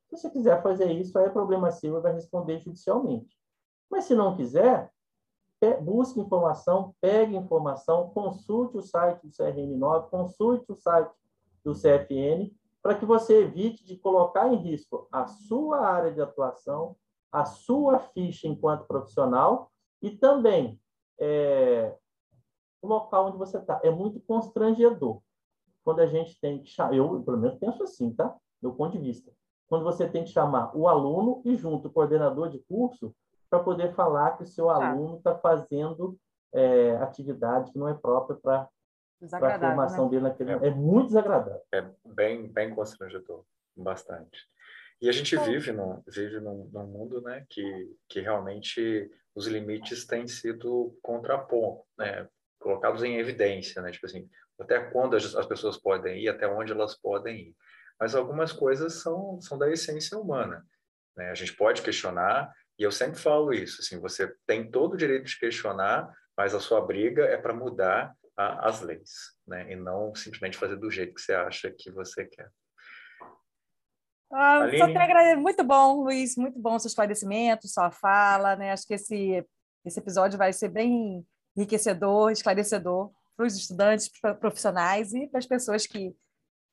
se 0.06 0.16
você 0.16 0.30
quiser 0.30 0.62
fazer 0.62 0.92
isso, 0.92 1.18
aí 1.18 1.26
é 1.26 1.30
problema 1.30 1.70
seu 1.70 2.00
vai 2.00 2.12
responder 2.12 2.60
judicialmente. 2.60 3.36
Mas 3.90 4.04
se 4.04 4.14
não 4.14 4.36
quiser, 4.36 4.92
busque 5.80 6.20
informação, 6.20 6.94
pegue 7.00 7.36
informação, 7.36 8.10
consulte 8.10 8.76
o 8.76 8.82
site 8.82 9.22
do 9.22 9.30
CRN9, 9.30 10.10
consulte 10.10 10.70
o 10.70 10.74
site 10.74 11.12
do 11.64 11.72
CFN, 11.72 12.52
para 12.82 12.96
que 12.96 13.06
você 13.06 13.42
evite 13.42 13.84
de 13.84 13.96
colocar 13.96 14.48
em 14.52 14.56
risco 14.56 15.08
a 15.10 15.26
sua 15.26 15.86
área 15.86 16.12
de 16.12 16.20
atuação, 16.20 16.96
a 17.30 17.44
sua 17.44 17.98
ficha 17.98 18.48
enquanto 18.48 18.86
profissional 18.86 19.70
e 20.02 20.10
também 20.10 20.80
é, 21.18 21.96
o 22.82 22.88
local 22.88 23.28
onde 23.28 23.38
você 23.38 23.58
está. 23.58 23.80
É 23.84 23.90
muito 23.90 24.20
constrangedor 24.20 25.22
quando 25.84 26.00
a 26.00 26.06
gente 26.06 26.38
tem 26.40 26.62
que 26.62 26.70
chamar, 26.70 26.94
eu 26.94 27.22
pelo 27.22 27.38
menos 27.38 27.58
penso 27.58 27.82
assim, 27.82 28.12
tá? 28.12 28.34
Meu 28.60 28.72
ponto 28.72 28.92
de 28.92 29.04
vista. 29.04 29.32
Quando 29.68 29.84
você 29.84 30.08
tem 30.08 30.24
que 30.24 30.30
chamar 30.30 30.76
o 30.76 30.86
aluno 30.86 31.42
e 31.44 31.56
junto 31.56 31.88
o 31.88 31.90
coordenador 31.90 32.50
de 32.50 32.58
curso 32.60 33.14
para 33.48 33.60
poder 33.60 33.94
falar 33.94 34.36
que 34.36 34.42
o 34.42 34.46
seu 34.46 34.66
tá. 34.66 34.74
aluno 34.74 35.16
está 35.16 35.34
fazendo 35.36 36.18
é, 36.52 36.96
atividade 36.96 37.72
que 37.72 37.78
não 37.78 37.88
é 37.88 37.94
própria 37.94 38.36
para 38.36 38.68
a 39.32 39.58
formação 39.58 40.04
né? 40.04 40.10
dele 40.10 40.22
naquele 40.22 40.52
é, 40.52 40.68
é 40.68 40.70
muito 40.70 41.08
desagradável. 41.08 41.62
É 41.72 41.84
bem, 42.04 42.48
bem 42.48 42.74
constrangedor, 42.74 43.44
bastante. 43.76 44.46
E 45.00 45.08
a 45.08 45.12
gente 45.12 45.36
vive, 45.36 45.72
no, 45.72 46.02
vive 46.06 46.38
num, 46.38 46.70
num 46.72 46.86
mundo 46.86 47.20
né, 47.22 47.44
que, 47.50 47.96
que 48.08 48.20
realmente 48.20 49.10
os 49.34 49.46
limites 49.46 50.06
têm 50.06 50.28
sido 50.28 50.96
contrapontos, 51.02 51.84
né, 51.98 52.28
colocados 52.60 53.02
em 53.02 53.16
evidência, 53.16 53.82
né, 53.82 53.90
tipo 53.90 54.06
assim, 54.06 54.28
até 54.60 54.80
quando 54.90 55.16
as, 55.16 55.34
as 55.34 55.46
pessoas 55.46 55.76
podem 55.76 56.22
ir, 56.22 56.28
até 56.28 56.46
onde 56.46 56.72
elas 56.72 56.94
podem 56.94 57.48
ir. 57.48 57.56
Mas 57.98 58.14
algumas 58.14 58.52
coisas 58.52 58.94
são, 58.94 59.40
são 59.40 59.58
da 59.58 59.70
essência 59.70 60.18
humana. 60.18 60.64
Né? 61.16 61.30
A 61.30 61.34
gente 61.34 61.54
pode 61.54 61.82
questionar, 61.82 62.52
e 62.78 62.82
eu 62.82 62.90
sempre 62.90 63.20
falo 63.20 63.52
isso, 63.52 63.80
assim, 63.80 64.00
você 64.00 64.34
tem 64.46 64.70
todo 64.70 64.94
o 64.94 64.96
direito 64.96 65.26
de 65.26 65.38
questionar, 65.38 66.12
mas 66.36 66.54
a 66.54 66.60
sua 66.60 66.80
briga 66.80 67.24
é 67.24 67.36
para 67.36 67.54
mudar 67.54 68.14
a, 68.36 68.68
as 68.68 68.80
leis, 68.80 69.12
né? 69.46 69.70
e 69.72 69.76
não 69.76 70.14
simplesmente 70.14 70.56
fazer 70.56 70.76
do 70.76 70.90
jeito 70.90 71.14
que 71.14 71.20
você 71.20 71.34
acha 71.34 71.70
que 71.70 71.90
você 71.90 72.24
quer. 72.24 72.50
Ah, 74.34 74.60
só 74.78 74.86
quero 74.86 74.98
agradecer. 74.98 75.36
Muito 75.36 75.62
bom, 75.62 76.04
Luiz, 76.04 76.36
muito 76.36 76.58
bom 76.58 76.78
seu 76.78 76.88
esclarecimento, 76.88 77.68
sua 77.68 77.90
fala. 77.90 78.56
Né? 78.56 78.72
Acho 78.72 78.86
que 78.86 78.94
esse, 78.94 79.46
esse 79.84 80.00
episódio 80.00 80.38
vai 80.38 80.54
ser 80.54 80.70
bem 80.70 81.22
enriquecedor, 81.54 82.30
esclarecedor 82.30 83.12
para 83.36 83.46
os 83.46 83.56
estudantes 83.56 84.10
profissionais 84.40 85.12
e 85.12 85.26
para 85.28 85.38
as 85.38 85.46
pessoas 85.46 85.86
que, 85.86 86.14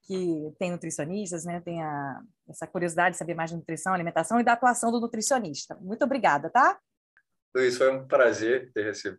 que 0.04 0.54
têm 0.58 0.72
nutricionistas, 0.72 1.46
né? 1.46 1.62
Tem 1.62 1.82
a, 1.82 2.22
essa 2.50 2.68
curiosidade 2.68 3.14
de 3.14 3.18
saber 3.18 3.34
mais 3.34 3.50
de 3.50 3.58
nutrição, 3.58 3.94
alimentação 3.94 4.40
e 4.40 4.44
da 4.44 4.54
atuação 4.54 4.92
do 4.92 5.00
nutricionista. 5.00 5.76
Muito 5.82 6.04
obrigada, 6.04 6.50
tá? 6.50 6.80
Luiz, 7.56 7.78
foi 7.78 7.92
um 7.92 8.08
prazer 8.08 8.72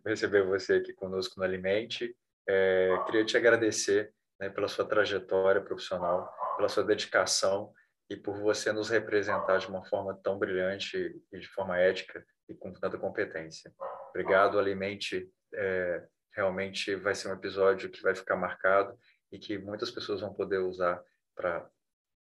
receber 0.05 0.45
você 0.45 0.75
aqui 0.75 0.93
conosco 0.93 1.37
no 1.37 1.43
Alimente. 1.43 2.15
É, 2.47 2.97
queria 3.05 3.25
te 3.25 3.35
agradecer 3.35 4.13
né, 4.39 4.49
pela 4.49 4.67
sua 4.67 4.85
trajetória 4.85 5.61
profissional, 5.61 6.33
pela 6.55 6.69
sua 6.69 6.83
dedicação 6.83 7.73
e 8.09 8.15
por 8.15 8.39
você 8.39 8.71
nos 8.71 8.89
representar 8.89 9.57
de 9.57 9.67
uma 9.67 9.83
forma 9.85 10.17
tão 10.23 10.37
brilhante 10.37 11.21
e 11.31 11.39
de 11.39 11.47
forma 11.47 11.77
ética 11.77 12.25
e 12.49 12.55
com 12.55 12.71
tanta 12.73 12.97
competência. 12.97 13.73
Obrigado, 14.09 14.59
Alimente. 14.59 15.29
É, 15.53 16.03
realmente 16.33 16.95
vai 16.95 17.13
ser 17.15 17.29
um 17.29 17.33
episódio 17.33 17.89
que 17.89 18.01
vai 18.01 18.15
ficar 18.15 18.35
marcado 18.35 18.97
e 19.31 19.39
que 19.39 19.57
muitas 19.57 19.91
pessoas 19.91 20.21
vão 20.21 20.33
poder 20.33 20.59
usar 20.59 21.01
para 21.35 21.69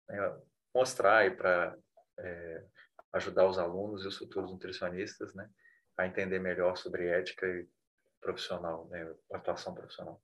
né, 0.09 0.39
mostrar 0.75 1.27
e 1.27 1.31
para 1.31 1.77
é, 2.19 2.65
ajudar 3.15 3.49
os 3.49 3.59
alunos 3.59 4.05
e 4.05 4.09
os 4.09 4.17
futuros 4.17 4.51
nutricionistas 4.51 5.35
né, 5.35 5.49
a 5.97 6.07
entender 6.07 6.39
melhor 6.39 6.77
sobre 6.77 7.07
ética 7.07 7.47
e 7.47 7.69
profissional, 8.21 8.87
né, 8.89 9.15
atuação 9.33 9.75
profissional. 9.75 10.21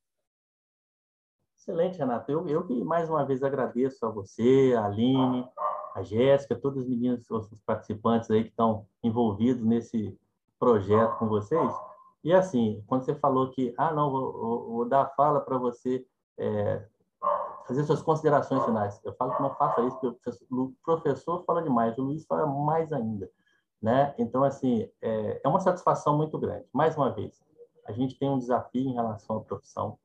Excelente, 1.57 1.99
Renato. 1.99 2.31
Eu, 2.31 2.47
eu 2.49 2.67
que 2.67 2.85
mais 2.85 3.09
uma 3.09 3.27
vez 3.27 3.43
agradeço 3.43 4.05
a 4.07 4.11
você, 4.11 4.75
a 4.77 4.85
Aline, 4.85 5.49
a 5.95 6.03
Jéssica, 6.03 6.55
todas 6.55 6.83
as 6.83 6.89
meninas, 6.89 7.29
os 7.31 7.49
participantes 7.65 8.31
aí 8.31 8.45
que 8.45 8.51
estão 8.51 8.87
envolvidos 9.03 9.65
nesse 9.65 10.17
projeto 10.59 11.19
com 11.19 11.27
vocês. 11.27 11.73
E 12.27 12.33
assim, 12.33 12.83
quando 12.89 13.05
você 13.05 13.15
falou 13.15 13.53
que, 13.53 13.73
ah, 13.79 13.93
não, 13.93 14.11
vou, 14.11 14.67
vou 14.69 14.89
dar 14.89 15.03
a 15.03 15.09
fala 15.11 15.41
para 15.41 15.57
você 15.57 16.05
é, 16.37 16.85
fazer 17.69 17.85
suas 17.85 18.03
considerações 18.03 18.65
finais. 18.65 19.01
Eu 19.05 19.15
falo 19.15 19.37
que 19.37 19.43
não 19.43 19.55
faça 19.55 19.81
isso, 19.83 19.97
porque 20.01 20.31
o 20.51 20.73
professor 20.83 21.45
fala 21.45 21.63
demais, 21.63 21.97
o 21.97 22.03
Luiz 22.03 22.27
fala 22.27 22.45
mais 22.45 22.93
ainda. 22.93 23.31
Né? 23.81 24.13
Então, 24.19 24.43
assim, 24.43 24.91
é, 25.01 25.41
é 25.45 25.49
uma 25.49 25.61
satisfação 25.61 26.17
muito 26.17 26.37
grande. 26.37 26.67
Mais 26.73 26.97
uma 26.97 27.13
vez, 27.13 27.41
a 27.85 27.93
gente 27.93 28.19
tem 28.19 28.29
um 28.29 28.41
desafio 28.41 28.89
em 28.89 28.95
relação 28.95 29.37
à 29.37 29.41
profissão. 29.43 29.97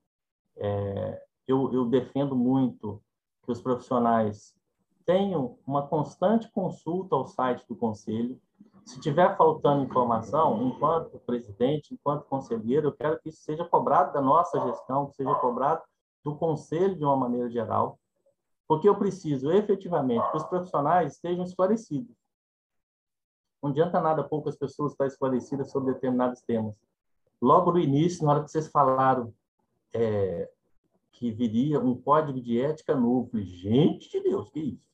É, 0.58 1.26
eu, 1.48 1.74
eu 1.74 1.88
defendo 1.88 2.36
muito 2.36 3.02
que 3.42 3.52
os 3.52 3.60
profissionais 3.60 4.56
tenham 5.08 5.58
uma 5.66 5.88
constante 5.88 6.52
consulta 6.52 7.16
ao 7.16 7.26
site 7.26 7.66
do 7.68 7.76
Conselho. 7.76 8.40
Se 8.86 9.00
tiver 9.00 9.38
faltando 9.38 9.84
informação, 9.84 10.62
enquanto 10.64 11.20
presidente, 11.20 11.94
enquanto 11.94 12.26
conselheiro, 12.26 12.88
eu 12.88 12.94
quero 12.94 13.20
que 13.20 13.30
isso 13.30 13.42
seja 13.42 13.64
cobrado 13.64 14.14
da 14.14 14.22
nossa 14.22 14.60
gestão, 14.62 15.08
que 15.08 15.16
seja 15.16 15.34
cobrado 15.36 15.82
do 16.24 16.36
Conselho 16.36 16.96
de 16.96 17.04
uma 17.04 17.16
maneira 17.16 17.50
geral, 17.50 18.00
porque 18.68 18.88
eu 18.88 18.96
preciso 18.96 19.52
efetivamente 19.52 20.30
que 20.32 20.38
os 20.38 20.44
profissionais 20.44 21.14
estejam 21.14 21.44
esclarecidos. 21.44 22.16
Não 23.62 23.70
adianta 23.70 24.02
nada 24.02 24.24
poucas 24.24 24.58
pessoas 24.58 24.94
estar 24.94 25.06
esclarecidas 25.06 25.70
sobre 25.72 25.94
determinados 25.94 26.42
temas. 26.42 26.76
Logo 27.42 27.72
no 27.72 27.80
início, 27.80 28.26
na 28.26 28.32
hora 28.34 28.44
que 28.44 28.52
vocês 28.52 28.68
falaram 28.68 29.34
é, 29.94 30.50
que 31.12 31.32
viria 31.32 31.80
um 31.80 32.00
código 32.00 32.42
de 32.42 32.60
ética 32.60 32.96
novo, 32.96 33.30
falei, 33.30 33.46
gente 33.46 34.10
de 34.10 34.22
Deus, 34.22 34.50
que 34.50 34.60
isso? 34.60 34.90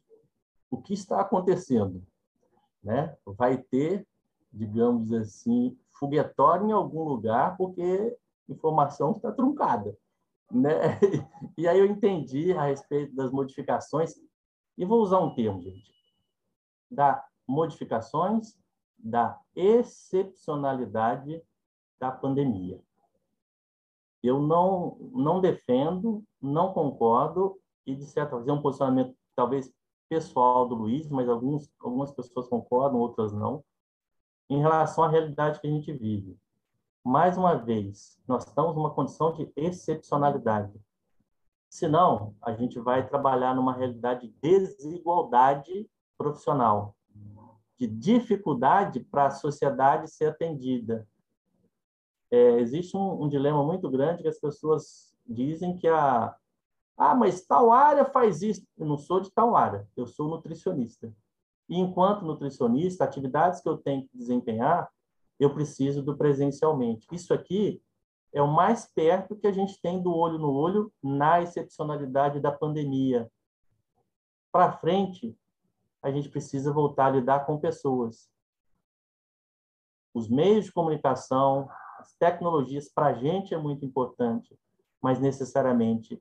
O 0.69 0.81
que 0.81 0.93
está 0.93 1.21
acontecendo? 1.21 2.05
Né? 2.83 3.15
Vai 3.25 3.57
ter, 3.57 4.07
digamos 4.51 5.11
assim, 5.11 5.77
foguetório 5.99 6.67
em 6.67 6.71
algum 6.71 7.03
lugar, 7.03 7.57
porque 7.57 8.17
informação 8.47 9.11
está 9.11 9.31
truncada. 9.31 9.97
Né? 10.51 10.71
E 11.57 11.67
aí 11.67 11.79
eu 11.79 11.85
entendi 11.85 12.53
a 12.53 12.65
respeito 12.65 13.15
das 13.15 13.31
modificações, 13.31 14.13
e 14.77 14.85
vou 14.85 15.01
usar 15.01 15.19
um 15.19 15.33
termo, 15.33 15.61
gente, 15.61 15.91
da 16.89 17.25
modificações 17.47 18.55
da 18.97 19.39
excepcionalidade 19.55 21.41
da 21.99 22.11
pandemia. 22.11 22.79
Eu 24.21 24.39
não, 24.39 24.97
não 25.13 25.39
defendo, 25.39 26.23
não 26.41 26.73
concordo, 26.73 27.59
e 27.85 27.95
de 27.95 28.05
certa 28.05 28.31
forma, 28.31 28.49
é 28.49 28.53
um 28.53 28.61
posicionamento 28.61 29.15
talvez 29.35 29.71
pessoal 30.09 30.67
do 30.67 30.75
Luiz, 30.75 31.09
mas 31.09 31.27
alguns, 31.29 31.71
algumas 31.79 32.11
pessoas 32.11 32.47
concordam, 32.47 32.99
outras 32.99 33.33
não, 33.33 33.63
em 34.49 34.59
relação 34.59 35.03
à 35.03 35.09
realidade 35.09 35.59
que 35.59 35.67
a 35.67 35.69
gente 35.69 35.91
vive. 35.91 36.37
Mais 37.03 37.37
uma 37.37 37.55
vez, 37.55 38.19
nós 38.27 38.45
estamos 38.45 38.75
numa 38.75 38.93
condição 38.93 39.33
de 39.33 39.51
excepcionalidade. 39.55 40.73
Senão, 41.69 42.35
a 42.41 42.53
gente 42.53 42.79
vai 42.79 43.07
trabalhar 43.07 43.55
numa 43.55 43.73
realidade 43.73 44.27
de 44.27 44.33
desigualdade 44.41 45.89
profissional 46.17 46.97
de 47.77 47.87
dificuldade 47.87 48.99
para 48.99 49.27
a 49.27 49.31
sociedade 49.31 50.09
ser 50.09 50.25
atendida. 50.25 51.07
É, 52.31 52.59
existe 52.59 52.97
um, 52.97 53.23
um, 53.23 53.29
dilema 53.29 53.63
muito 53.63 53.89
grande 53.89 54.23
que 54.23 54.27
as 54.27 54.39
pessoas 54.39 55.15
dizem 55.25 55.75
que 55.75 55.87
a 55.87 56.35
ah, 56.97 57.13
mas 57.13 57.45
tal 57.45 57.71
área 57.71 58.03
faz 58.05 58.41
isso. 58.41 58.65
Eu 58.75 58.87
não 58.87 58.97
sou 58.97 59.19
de 59.19 59.31
tal 59.31 59.55
área, 59.55 59.87
eu 59.95 60.07
sou 60.07 60.27
nutricionista. 60.27 61.13
E 61.69 61.77
enquanto 61.77 62.25
nutricionista, 62.25 63.03
atividades 63.03 63.61
que 63.61 63.69
eu 63.69 63.77
tenho 63.77 64.07
que 64.07 64.17
desempenhar, 64.17 64.89
eu 65.39 65.53
preciso 65.53 66.01
do 66.01 66.17
presencialmente. 66.17 67.05
Isso 67.11 67.33
aqui 67.33 67.81
é 68.33 68.41
o 68.41 68.47
mais 68.47 68.85
perto 68.85 69.35
que 69.35 69.45
a 69.45 69.51
gente 69.51 69.79
tem 69.79 70.01
do 70.01 70.13
olho 70.13 70.39
no 70.39 70.51
olho 70.51 70.91
na 71.03 71.41
excepcionalidade 71.41 72.39
da 72.39 72.51
pandemia. 72.51 73.29
Para 74.51 74.71
frente, 74.71 75.37
a 76.01 76.09
gente 76.09 76.29
precisa 76.29 76.73
voltar 76.73 77.07
a 77.07 77.11
lidar 77.11 77.45
com 77.45 77.59
pessoas. 77.59 78.29
Os 80.13 80.27
meios 80.27 80.65
de 80.65 80.71
comunicação, 80.71 81.69
as 81.99 82.15
tecnologias, 82.15 82.89
para 82.89 83.07
a 83.07 83.13
gente 83.13 83.53
é 83.53 83.57
muito 83.57 83.85
importante, 83.85 84.57
mas 85.01 85.19
necessariamente 85.19 86.19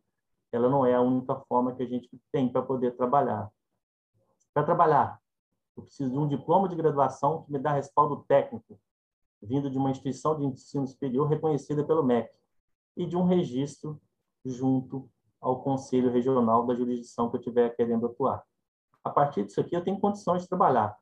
ela 0.53 0.69
não 0.69 0.85
é 0.87 0.95
a 0.95 1.01
única 1.01 1.35
forma 1.49 1.75
que 1.75 1.83
a 1.83 1.87
gente 1.87 2.09
tem 2.33 2.49
para 2.49 2.63
poder 2.63 2.97
trabalhar. 2.97 3.51
Para 4.55 4.65
trabalhar, 4.65 5.21
eu 5.77 5.83
preciso 5.83 6.11
de 6.11 6.19
um 6.19 6.27
diploma 6.27 6.69
de 6.69 6.75
graduação 6.75 7.43
que 7.43 7.53
me 7.53 7.59
dá 7.59 7.73
respaldo 7.73 8.25
técnico, 8.27 8.79
vindo 9.43 9.71
de 9.71 9.77
uma 9.77 9.91
instituição 9.91 10.39
de 10.39 10.47
ensino 10.47 10.87
superior 10.87 11.29
reconhecida 11.29 11.85
pelo 11.85 12.03
MEC, 12.03 12.35
e 12.97 13.07
de 13.07 13.17
um 13.17 13.25
registro 13.25 14.01
junto 14.45 15.11
ao 15.41 15.63
Conselho 15.63 16.11
Regional 16.11 16.67
da 16.67 16.75
jurisdição 16.75 17.29
que 17.29 17.37
eu 17.37 17.41
estiver 17.41 17.77
querendo 17.77 18.07
atuar 18.07 18.43
a 19.07 19.11
partir 19.11 19.45
disso 19.45 19.61
aqui 19.61 19.77
eu 19.77 19.85
tenho 19.85 20.01
condições 20.01 20.43
de 20.43 20.49
trabalhar. 20.49 20.99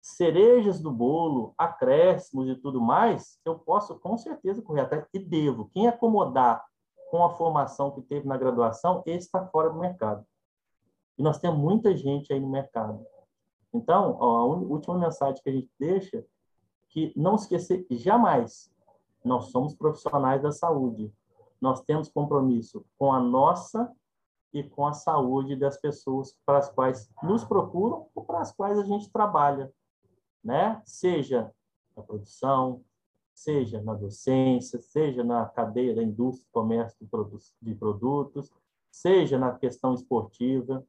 Cerejas 0.00 0.80
do 0.80 0.92
bolo, 0.92 1.52
acréscimos 1.58 2.48
e 2.48 2.54
tudo 2.54 2.80
mais, 2.80 3.40
eu 3.44 3.58
posso 3.58 3.98
com 3.98 4.16
certeza 4.16 4.62
correr 4.62 4.82
atrás 4.82 5.06
e 5.12 5.18
devo. 5.18 5.68
Quem 5.72 5.88
acomodar 5.88 6.64
com 7.14 7.22
a 7.22 7.30
formação 7.30 7.92
que 7.92 8.02
teve 8.02 8.26
na 8.26 8.36
graduação, 8.36 9.00
esse 9.06 9.26
está 9.26 9.46
fora 9.46 9.70
do 9.70 9.78
mercado. 9.78 10.26
E 11.16 11.22
nós 11.22 11.38
temos 11.38 11.60
muita 11.60 11.96
gente 11.96 12.32
aí 12.32 12.40
no 12.40 12.48
mercado. 12.48 13.06
Então, 13.72 14.16
ó, 14.18 14.38
a 14.38 14.44
última 14.44 14.98
mensagem 14.98 15.40
que 15.40 15.48
a 15.48 15.52
gente 15.52 15.70
deixa 15.78 16.26
que 16.88 17.12
não 17.14 17.36
esquecer 17.36 17.86
jamais, 17.88 18.68
nós 19.24 19.52
somos 19.52 19.76
profissionais 19.76 20.42
da 20.42 20.50
saúde. 20.50 21.14
Nós 21.60 21.82
temos 21.82 22.08
compromisso 22.08 22.84
com 22.98 23.12
a 23.12 23.20
nossa 23.20 23.94
e 24.52 24.64
com 24.64 24.84
a 24.84 24.92
saúde 24.92 25.54
das 25.54 25.80
pessoas 25.80 26.36
para 26.44 26.58
as 26.58 26.68
quais 26.68 27.08
nos 27.22 27.44
procuram 27.44 28.08
ou 28.12 28.24
para 28.24 28.40
as 28.40 28.50
quais 28.50 28.76
a 28.76 28.82
gente 28.82 29.08
trabalha, 29.12 29.72
né? 30.42 30.82
Seja 30.84 31.54
na 31.96 32.02
produção, 32.02 32.82
seja 33.34 33.82
na 33.82 33.94
docência, 33.94 34.80
seja 34.80 35.24
na 35.24 35.44
cadeia 35.46 35.94
da 35.94 36.02
indústria, 36.02 36.48
comércio 36.52 37.06
de 37.60 37.74
produtos, 37.74 38.52
seja 38.90 39.38
na 39.38 39.52
questão 39.52 39.92
esportiva, 39.92 40.86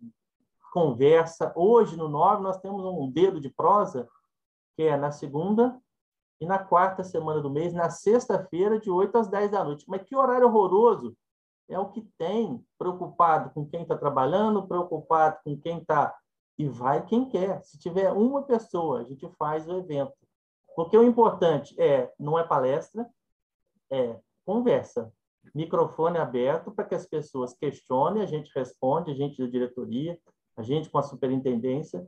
conversa. 0.72 1.52
Hoje, 1.56 1.98
no 1.98 2.08
9, 2.08 2.42
nós 2.42 2.58
temos 2.60 2.84
um 2.86 3.12
dedo 3.12 3.40
de 3.40 3.50
prosa, 3.50 4.10
que 4.76 4.84
é 4.84 4.96
na 4.96 5.12
segunda 5.12 5.80
e 6.40 6.46
na 6.46 6.58
quarta 6.58 7.04
semana 7.04 7.42
do 7.42 7.50
mês, 7.50 7.74
na 7.74 7.90
sexta-feira, 7.90 8.80
de 8.80 8.90
8 8.90 9.18
às 9.18 9.28
10 9.28 9.52
da 9.52 9.64
noite. 9.64 9.86
Mas 9.88 10.04
que 10.04 10.16
horário 10.16 10.48
horroroso! 10.48 11.16
É 11.70 11.80
o 11.80 11.90
que 11.90 12.02
tem, 12.18 12.66
preocupado 12.78 13.50
com 13.52 13.66
quem 13.66 13.84
está 13.84 13.98
trabalhando, 13.98 14.68
preocupado 14.68 15.40
com 15.44 15.58
quem 15.58 15.78
está 15.78 16.14
e 16.58 16.68
vai 16.68 17.06
quem 17.06 17.28
quer. 17.28 17.64
Se 17.64 17.78
tiver 17.78 18.12
uma 18.12 18.44
pessoa, 18.44 19.02
a 19.02 19.04
gente 19.04 19.28
faz 19.38 19.68
o 19.68 19.78
evento. 19.78 20.14
Porque 20.76 20.98
o 20.98 21.04
importante 21.04 21.80
é, 21.80 22.12
não 22.20 22.38
é 22.38 22.44
palestra, 22.44 23.08
é 23.92 24.20
conversa. 24.46 25.12
microfone 25.54 26.18
aberto 26.18 26.72
para 26.72 26.86
que 26.86 26.96
as 26.96 27.06
pessoas 27.06 27.54
questionem, 27.54 28.24
a 28.24 28.26
gente 28.26 28.52
responde, 28.56 29.12
a 29.12 29.16
gente 29.16 29.42
da 29.42 29.48
diretoria, 29.48 30.20
a 30.56 30.62
gente 30.62 30.90
com 30.90 30.98
a 30.98 31.04
superintendência, 31.04 32.08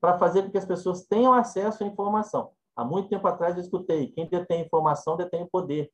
para 0.00 0.18
fazer 0.18 0.42
com 0.42 0.50
que 0.50 0.58
as 0.58 0.64
pessoas 0.64 1.06
tenham 1.06 1.32
acesso 1.32 1.82
à 1.82 1.86
informação. 1.86 2.52
Há 2.74 2.84
muito 2.84 3.08
tempo 3.08 3.26
atrás 3.26 3.56
eu 3.56 3.62
escutei, 3.62 4.08
quem 4.08 4.28
detém 4.28 4.62
informação 4.62 5.16
detém 5.16 5.42
o 5.42 5.48
poder. 5.48 5.90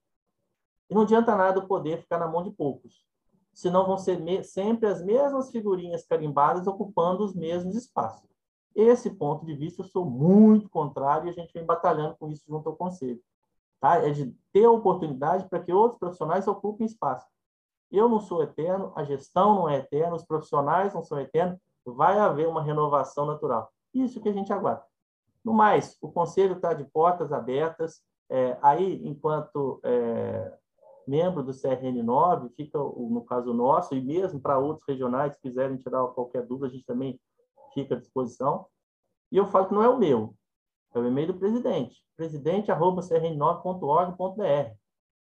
E 0.91 0.95
não 0.95 1.03
adianta 1.03 1.35
nada 1.37 1.61
o 1.61 1.67
poder 1.67 1.99
ficar 1.99 2.19
na 2.19 2.29
mão 2.29 2.43
de 2.43 2.51
poucos. 2.51 3.07
Senão 3.53 3.87
vão 3.87 3.99
ser 3.99 4.45
sempre 4.45 4.87
as 4.87 5.03
mesmas 5.03 5.51
figurinhas 5.51 6.07
carimbadas 6.07 6.67
ocupando 6.67 7.25
os 7.25 7.35
mesmos 7.35 7.75
espaços. 7.77 8.29
Esse 8.75 9.11
ponto 9.11 9.45
de 9.45 9.55
vista 9.55 9.83
eu 9.83 9.87
sou 9.87 10.05
muito 10.05 10.69
contrário 10.71 11.27
e 11.27 11.31
a 11.31 11.33
gente 11.33 11.53
vem 11.53 11.65
batalhando 11.65 12.17
com 12.17 12.29
isso 12.29 12.45
junto 12.49 12.69
ao 12.69 12.77
Conselho. 12.77 13.21
Tá? 13.79 13.97
É 13.97 14.11
de 14.11 14.35
ter 14.53 14.67
oportunidade 14.67 15.49
para 15.49 15.61
que 15.61 15.73
outros 15.73 15.99
profissionais 15.99 16.47
ocupem 16.49 16.87
espaço. 16.87 17.27
Eu 17.91 18.09
não 18.09 18.21
sou 18.21 18.43
eterno, 18.43 18.93
a 18.97 19.05
gestão 19.05 19.55
não 19.55 19.69
é 19.69 19.77
eterna, 19.77 20.17
os 20.17 20.25
profissionais 20.25 20.95
não 20.95 21.03
são 21.03 21.21
eternos, 21.21 21.59
vai 21.85 22.19
haver 22.19 22.49
uma 22.49 22.63
renovação 22.63 23.27
natural. 23.27 23.71
Isso 23.93 24.21
que 24.21 24.29
a 24.31 24.33
gente 24.33 24.53
aguarda. 24.53 24.85
No 25.45 25.53
mais, 25.53 25.99
o 26.01 26.11
Conselho 26.11 26.55
está 26.55 26.73
de 26.73 26.85
portas 26.85 27.33
abertas. 27.33 28.01
É, 28.31 28.57
aí, 28.63 29.07
enquanto 29.07 29.81
é, 29.83 30.57
membro 31.07 31.43
do 31.43 31.53
CRN9, 31.53 32.51
fica, 32.51 32.79
no 32.79 33.25
caso 33.25 33.53
nosso, 33.53 33.95
e 33.95 34.01
mesmo 34.01 34.41
para 34.41 34.59
outros 34.59 34.87
regionais 34.87 35.35
que 35.37 35.49
quiserem 35.49 35.77
tirar 35.77 36.07
qualquer 36.09 36.47
dúvida, 36.47 36.67
a 36.67 36.71
gente 36.71 36.85
também 36.85 37.21
fica 37.75 37.95
à 37.95 37.99
disposição. 37.99 38.67
E 39.31 39.37
eu 39.37 39.47
falo 39.47 39.67
que 39.67 39.75
não 39.75 39.83
é 39.83 39.89
o 39.89 39.99
meu, 39.99 40.35
é 40.95 40.99
o 40.99 41.07
e-mail 41.07 41.29
do 41.29 41.39
presidente, 41.39 42.05
presidente.crn9.org.br. 42.17 44.77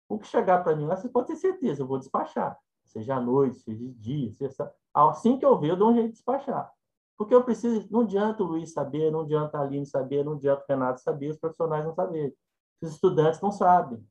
O 0.08 0.18
que 0.18 0.26
chegar 0.26 0.64
para 0.64 0.74
mim 0.74 0.86
lá, 0.86 0.96
você 0.96 1.08
pode 1.08 1.28
ter 1.28 1.36
certeza, 1.36 1.82
eu 1.82 1.86
vou 1.86 1.98
despachar. 1.98 2.58
Seja 2.86 3.16
à 3.16 3.20
noite, 3.20 3.58
seja 3.58 3.78
de 3.78 3.92
dia, 3.92 4.32
seja... 4.32 4.72
assim 4.94 5.38
que 5.38 5.44
eu 5.44 5.58
ver, 5.58 5.70
eu 5.70 5.76
dou 5.76 5.90
um 5.90 5.94
jeito 5.94 6.08
de 6.08 6.14
despachar. 6.14 6.72
Porque 7.18 7.34
eu 7.34 7.44
preciso, 7.44 7.86
não 7.90 8.02
adianta 8.02 8.42
o 8.42 8.46
Luiz 8.46 8.72
saber, 8.72 9.10
não 9.10 9.20
adianta 9.20 9.58
a 9.58 9.62
Aline 9.62 9.84
saber, 9.84 10.24
não 10.24 10.34
adianta 10.34 10.62
o 10.62 10.66
Renato 10.68 11.00
saber, 11.00 11.30
os 11.30 11.38
profissionais 11.38 11.84
não 11.84 11.92
saberem. 11.92 12.32
Os 12.80 12.92
estudantes 12.92 13.40
não 13.40 13.50
sabem. 13.50 14.06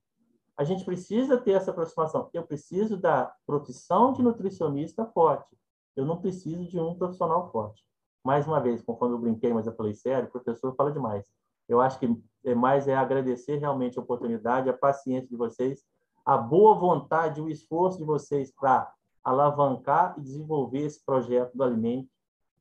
A 0.58 0.64
gente 0.64 0.84
precisa 0.84 1.38
ter 1.38 1.52
essa 1.52 1.72
aproximação. 1.72 2.30
Eu 2.34 2.44
preciso 2.44 2.98
da 2.98 3.32
profissão 3.46 4.12
de 4.14 4.24
nutricionista 4.24 5.06
forte. 5.06 5.56
Eu 5.96 6.06
não 6.06 6.20
preciso 6.20 6.66
de 6.66 6.80
um 6.80 6.96
profissional 6.96 7.52
forte. 7.52 7.84
Mais 8.24 8.48
uma 8.48 8.60
vez, 8.60 8.82
conforme 8.82 9.16
eu 9.16 9.20
brinquei, 9.20 9.54
mas 9.54 9.68
eu 9.68 9.76
falei 9.76 9.94
sério, 9.94 10.28
o 10.28 10.32
professor 10.32 10.76
fala 10.76 10.92
demais. 10.92 11.26
Eu 11.70 11.80
acho 11.80 12.00
que 12.00 12.22
é 12.44 12.56
mais 12.56 12.88
é 12.88 12.96
agradecer 12.96 13.58
realmente 13.58 14.00
a 14.00 14.02
oportunidade, 14.02 14.70
a 14.70 14.78
paciência 14.78 15.30
de 15.30 15.36
vocês, 15.36 15.84
a 16.26 16.38
boa 16.38 16.76
vontade, 16.76 17.42
o 17.42 17.50
esforço 17.50 17.98
de 18.00 18.04
vocês 18.04 18.52
para 18.52 18.92
alavancar 19.24 20.16
e 20.18 20.22
desenvolver 20.22 20.80
esse 20.80 21.04
projeto 21.06 21.56
do 21.56 21.64
alimento 21.64 22.10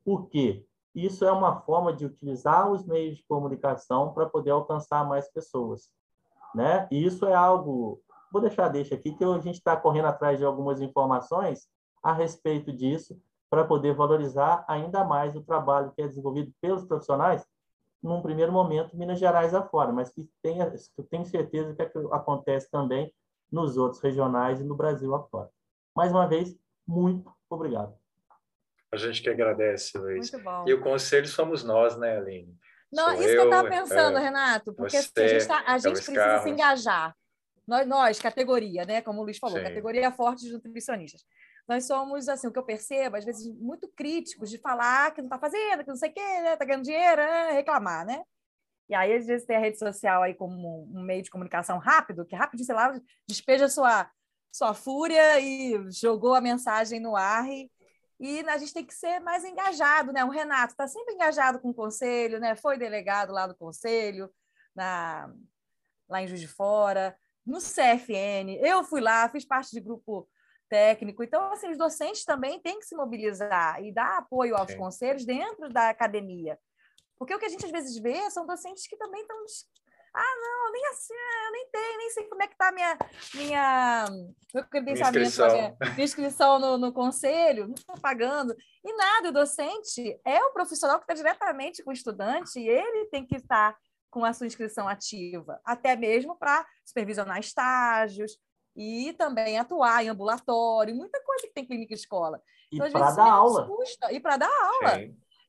por 0.07 0.29
quê? 0.29 0.65
Isso 0.95 1.25
é 1.25 1.33
uma 1.33 1.61
forma 1.63 1.93
de 1.93 2.07
utilizar 2.07 2.71
os 2.71 2.87
meios 2.87 3.17
de 3.17 3.25
comunicação 3.25 4.15
para 4.15 4.25
poder 4.25 4.51
alcançar 4.51 5.05
mais 5.05 5.29
pessoas. 5.29 5.91
Né? 6.57 6.89
E 6.91 7.05
isso 7.05 7.27
é 7.27 7.35
algo. 7.35 8.01
Vou 8.33 8.41
deixar 8.41 8.69
deixa 8.69 8.95
aqui 8.95 9.13
que 9.13 9.23
a 9.23 9.39
gente 9.39 9.57
está 9.57 9.77
correndo 9.77 10.07
atrás 10.07 10.39
de 10.39 10.45
algumas 10.45 10.81
informações 10.81 11.69
a 12.03 12.13
respeito 12.13 12.73
disso 12.73 13.21
para 13.51 13.65
poder 13.65 13.95
valorizar 13.95 14.65
ainda 14.67 15.05
mais 15.05 15.37
o 15.37 15.43
trabalho 15.43 15.93
que 15.95 16.03
é 16.03 16.09
desenvolvido 16.09 16.53
pelos 16.61 16.85
profissionais 16.85 17.47
num 18.03 18.23
primeiro 18.23 18.53
momento 18.53 18.97
Minas 18.97 19.19
Gerais 19.19 19.55
afora, 19.55 19.93
mas 19.93 20.11
que 20.11 20.29
tenha, 20.43 20.73
eu 20.97 21.05
tenho 21.05 21.27
certeza 21.27 21.75
que 21.75 21.99
acontece 22.13 22.71
também 22.71 23.13
nos 23.51 23.77
outros 23.77 24.01
regionais 24.01 24.61
e 24.61 24.65
no 24.65 24.75
Brasil 24.75 25.15
afora. 25.15 25.51
Mais 25.95 26.11
uma 26.11 26.27
vez, 26.27 26.57
muito 26.87 27.31
obrigado. 27.51 27.95
A 28.93 28.97
gente 28.97 29.23
que 29.23 29.29
agradece, 29.29 29.99
Luiz. 29.99 30.31
Muito 30.31 30.45
bom. 30.45 30.65
E 30.67 30.73
o 30.73 30.81
conselho 30.81 31.27
somos 31.27 31.65
nós, 31.65 31.97
né, 31.97 32.17
Aline? 32.17 32.57
Não, 32.93 33.13
isso 33.15 33.25
eu, 33.25 33.29
que 33.29 33.37
eu 33.37 33.45
estava 33.45 33.69
pensando, 33.69 34.19
é, 34.19 34.23
Renato, 34.23 34.75
porque 34.75 35.03
você, 35.03 35.21
a 35.21 35.29
gente, 35.29 35.47
tá, 35.47 35.65
a 35.67 35.79
gente 35.79 35.95
precisa 35.95 36.15
Carlos. 36.15 36.43
se 36.43 36.51
engajar. 36.51 37.17
Nós, 37.67 37.87
nós, 37.87 38.19
categoria, 38.21 38.85
né? 38.85 39.03
Como 39.03 39.21
o 39.21 39.25
Luiz 39.25 39.39
falou, 39.39 39.59
Sim. 39.59 39.65
categoria 39.65 40.13
forte 40.13 40.45
de 40.45 40.53
nutricionistas. 40.53 41.25
Nós 41.69 41.85
somos, 41.85 42.29
assim, 42.29 42.47
o 42.47 42.53
que 42.53 42.59
eu 42.59 42.65
percebo, 42.65 43.17
às 43.17 43.25
vezes, 43.25 43.53
muito 43.59 43.89
críticos 43.89 44.49
de 44.49 44.59
falar 44.59 45.13
que 45.13 45.21
não 45.21 45.27
está 45.27 45.39
fazendo, 45.39 45.83
que 45.83 45.89
não 45.89 45.97
sei 45.97 46.11
o 46.11 46.15
quê, 46.15 46.21
né? 46.21 46.53
Está 46.53 46.65
ganhando 46.65 46.85
dinheiro, 46.85 47.17
né? 47.17 47.51
reclamar, 47.53 48.07
né? 48.07 48.23
E 48.89 48.95
aí, 48.95 49.13
às 49.15 49.27
vezes, 49.27 49.45
tem 49.45 49.57
a 49.57 49.61
rede 49.61 49.79
social 49.79 50.23
aí 50.23 50.33
como 50.33 50.89
um 50.95 51.03
meio 51.03 51.23
de 51.23 51.31
comunicação 51.31 51.79
rápido, 51.79 52.25
que 52.25 52.37
rapidinho, 52.37 52.67
sei 52.67 52.75
lá, 52.75 52.97
despeja 53.29 53.69
sua, 53.69 54.09
sua 54.53 54.73
fúria 54.75 55.41
e 55.41 55.91
jogou 55.91 56.35
a 56.35 56.41
mensagem 56.41 57.01
no 57.01 57.17
ar 57.17 57.49
e 57.49 57.69
e 58.19 58.41
a 58.49 58.57
gente 58.57 58.73
tem 58.73 58.85
que 58.85 58.95
ser 58.95 59.21
mais 59.21 59.45
engajado, 59.45 60.13
né? 60.13 60.25
O 60.25 60.31
Renato 60.31 60.73
está 60.73 60.89
sempre 60.89 61.15
engajado 61.15 61.59
com 61.59 61.71
o 61.71 61.75
conselho, 61.75 62.41
né? 62.41 62.57
Foi 62.57 62.79
delegado 62.79 63.33
lá 63.33 63.47
do 63.47 63.55
conselho, 63.55 64.33
na, 64.75 65.31
lá 66.09 66.23
em 66.23 66.27
Juiz 66.27 66.41
de 66.41 66.49
Fora, 66.49 67.17
no 67.45 67.59
CFN. 67.59 68.59
Eu 68.61 68.83
fui 68.85 69.01
lá, 69.01 69.29
fiz 69.29 69.45
parte 69.45 69.71
de 69.71 69.81
grupo 69.81 70.29
técnico. 70.69 71.23
Então, 71.23 71.53
assim, 71.53 71.71
os 71.71 71.79
docentes 71.79 72.25
também 72.25 72.59
têm 72.61 72.79
que 72.79 72.87
se 72.87 72.97
mobilizar 72.97 73.83
e 73.83 73.93
dar 73.93 74.19
apoio 74.19 74.57
aos 74.57 74.71
Sim. 74.71 74.79
conselhos 74.79 75.25
dentro 75.25 75.69
da 75.69 75.91
academia. 75.91 76.59
Porque 77.19 77.35
o 77.35 77.39
que 77.39 77.47
a 77.47 77.49
gente 77.49 77.65
às 77.65 77.71
vezes 77.71 77.99
vê 77.99 78.31
são 78.31 78.47
docentes 78.47 78.87
que 78.87 78.97
também 78.97 79.23
estão 79.23 79.45
ah, 80.17 80.37
não, 80.41 80.73
nem 80.73 80.87
assim, 80.87 81.15
eu 81.15 81.53
nem 81.53 81.69
tenho, 81.71 81.99
nem 81.99 82.11
sei 82.11 82.25
como 82.25 82.43
é 82.43 82.47
que 82.47 82.55
está 82.55 82.69
a 82.69 82.73
minha, 82.73 82.99
minha, 83.35 84.05
meu 84.55 84.65
credenciamento, 84.65 85.19
inscrição, 85.19 85.53
minha, 85.53 85.77
minha 85.95 86.05
inscrição 86.05 86.59
no, 86.59 86.79
no 86.79 86.93
conselho, 86.93 87.67
não 87.67 87.75
estou 87.75 87.99
pagando. 88.01 88.57
E 88.83 88.97
nada, 88.97 89.29
o 89.29 89.33
docente 89.33 90.19
é 90.25 90.43
o 90.43 90.53
profissional 90.53 90.99
que 90.99 91.05
está 91.05 91.15
diretamente 91.15 91.85
com 91.85 91.91
o 91.91 91.93
estudante 91.93 92.59
e 92.59 92.67
ele 92.67 93.07
tem 93.07 93.27
que 93.27 93.37
estar 93.37 93.77
com 94.11 94.25
a 94.25 94.33
sua 94.33 94.47
inscrição 94.47 94.89
ativa, 94.89 95.61
até 95.63 95.95
mesmo 95.95 96.35
para 96.39 96.67
supervisionar 96.85 97.39
estágios 97.39 98.39
e 98.75 99.13
também 99.15 99.59
atuar 99.59 100.03
em 100.03 100.09
ambulatório, 100.09 100.95
muita 100.95 101.23
coisa 101.23 101.47
que 101.47 101.53
tem 101.53 101.67
clínica 101.67 101.93
e 101.93 101.97
escola. 101.97 102.41
Então, 102.73 102.87
e 102.87 102.91
para 102.91 103.11
dar 103.11 103.31
aula. 103.31 103.65
Assusta, 103.65 104.13
e 104.13 104.21
para 104.21 104.37
dar 104.39 104.51
aula. 104.51 104.99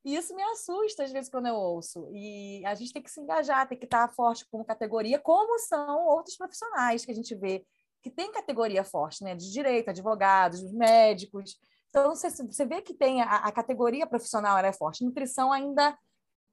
E 0.08 0.16
isso 0.16 0.34
me 0.34 0.41
assusta 0.41 1.03
às 1.03 1.12
vezes 1.12 1.30
quando 1.30 1.47
eu 1.47 1.55
ouço. 1.55 2.10
E 2.14 2.66
a 2.66 2.74
gente 2.76 2.93
tem 2.93 3.03
que 3.03 3.12
se 3.12 3.20
engajar, 3.20 3.68
tem 3.68 3.78
que 3.78 3.84
estar 3.84 4.08
forte 4.08 4.47
como 4.49 4.64
categoria, 4.64 5.20
como 5.20 5.60
são 5.60 6.05
outros 6.08 6.38
profissionais 6.38 7.03
que 7.03 7.12
a 7.12 7.14
gente 7.14 7.36
vê 7.36 7.66
que 8.01 8.10
tem 8.10 8.32
categoria 8.32 8.86
forte, 8.86 9.22
né? 9.22 9.36
De 9.36 9.51
direito, 9.51 9.89
advogados, 9.89 10.64
médicos. 10.72 11.60
Então, 11.89 12.16
você, 12.16 12.30
você 12.30 12.66
vê 12.66 12.82
que 12.82 12.93
tem 12.93 13.22
a, 13.22 13.26
a 13.26 13.51
categoria 13.51 14.08
profissional 14.08 14.58
é 14.58 14.72
forte. 14.72 15.03
Nutrição 15.03 15.51
ainda 15.51 15.97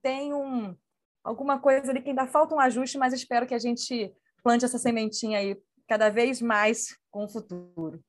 tem 0.03 0.35
um, 0.35 0.77
alguma 1.23 1.61
coisa 1.61 1.93
ali 1.93 2.03
que 2.03 2.09
ainda 2.09 2.27
falta 2.27 2.57
um 2.57 2.61
ajuste, 2.61 2.99
mas 2.99 3.13
espero 3.13 3.47
que 3.47 3.55
a 3.55 3.59
gente 3.61 4.13
plante 4.43 4.65
essa 4.65 4.79
sementinha 4.79 5.39
aí 5.39 5.57
cada 5.87 6.09
vez 6.09 6.43
mais 6.43 6.99
com 7.09 7.25
o 7.25 7.29
futuro. 7.29 8.03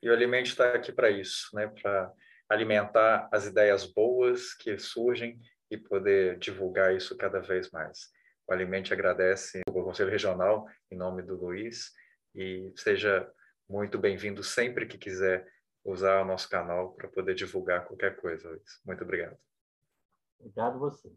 E 0.00 0.08
o 0.08 0.12
alimento 0.12 0.46
está 0.46 0.74
aqui 0.74 0.92
para 0.92 1.10
isso, 1.10 1.48
né? 1.56 1.66
Para 1.66 2.12
alimentar 2.50 3.28
as 3.32 3.46
ideias 3.46 3.86
boas 3.86 4.52
que 4.54 4.76
surgem 4.76 5.38
e 5.70 5.78
poder 5.78 6.36
divulgar 6.38 6.94
isso 6.94 7.16
cada 7.16 7.40
vez 7.40 7.70
mais. 7.70 8.08
O 8.46 8.52
Alimente 8.52 8.92
agradece 8.92 9.60
o 9.68 9.72
Conselho 9.72 10.10
Regional, 10.10 10.66
em 10.90 10.96
nome 10.96 11.22
do 11.22 11.36
Luiz, 11.36 11.92
e 12.34 12.72
seja 12.76 13.30
muito 13.68 13.96
bem-vindo 13.96 14.42
sempre 14.42 14.84
que 14.86 14.98
quiser 14.98 15.46
usar 15.84 16.22
o 16.22 16.24
nosso 16.24 16.48
canal 16.50 16.92
para 16.94 17.08
poder 17.08 17.34
divulgar 17.34 17.86
qualquer 17.86 18.16
coisa, 18.16 18.48
Luiz. 18.48 18.80
Muito 18.84 19.04
obrigado. 19.04 19.38
Obrigado 20.40 20.74
a 20.74 20.78
vocês. 20.78 21.14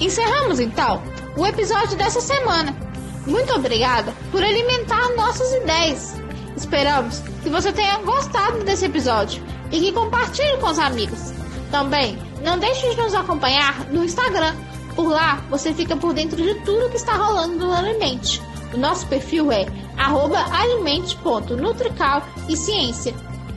Encerramos 0.00 0.58
então 0.58 1.02
o 1.36 1.46
episódio 1.46 1.98
dessa 1.98 2.22
semana. 2.22 2.89
Muito 3.30 3.54
obrigada 3.54 4.12
por 4.32 4.42
alimentar 4.42 5.14
nossas 5.16 5.52
ideias. 5.62 6.16
Esperamos 6.56 7.20
que 7.42 7.48
você 7.48 7.72
tenha 7.72 7.98
gostado 7.98 8.64
desse 8.64 8.86
episódio 8.86 9.40
e 9.70 9.78
que 9.78 9.92
compartilhe 9.92 10.58
com 10.58 10.66
os 10.66 10.80
amigos. 10.80 11.32
Também 11.70 12.18
não 12.42 12.58
deixe 12.58 12.90
de 12.90 12.96
nos 12.96 13.14
acompanhar 13.14 13.86
no 13.90 14.02
Instagram. 14.04 14.56
Por 14.96 15.08
lá 15.08 15.36
você 15.48 15.72
fica 15.72 15.96
por 15.96 16.12
dentro 16.12 16.42
de 16.42 16.56
tudo 16.64 16.90
que 16.90 16.96
está 16.96 17.14
rolando 17.14 17.54
no 17.54 17.72
Alimente. 17.72 18.42
O 18.74 18.76
nosso 18.76 19.06
perfil 19.06 19.52
é 19.52 19.64
alimente.nutrical 19.96 22.26
e 22.48 22.56
ciência. 22.56 23.14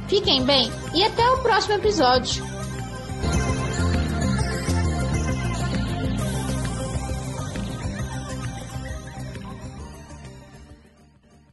Fiquem 0.07 0.43
bem 0.43 0.71
e 0.93 1.03
até 1.03 1.27
o 1.31 1.39
próximo 1.39 1.73
episódio. 1.73 2.52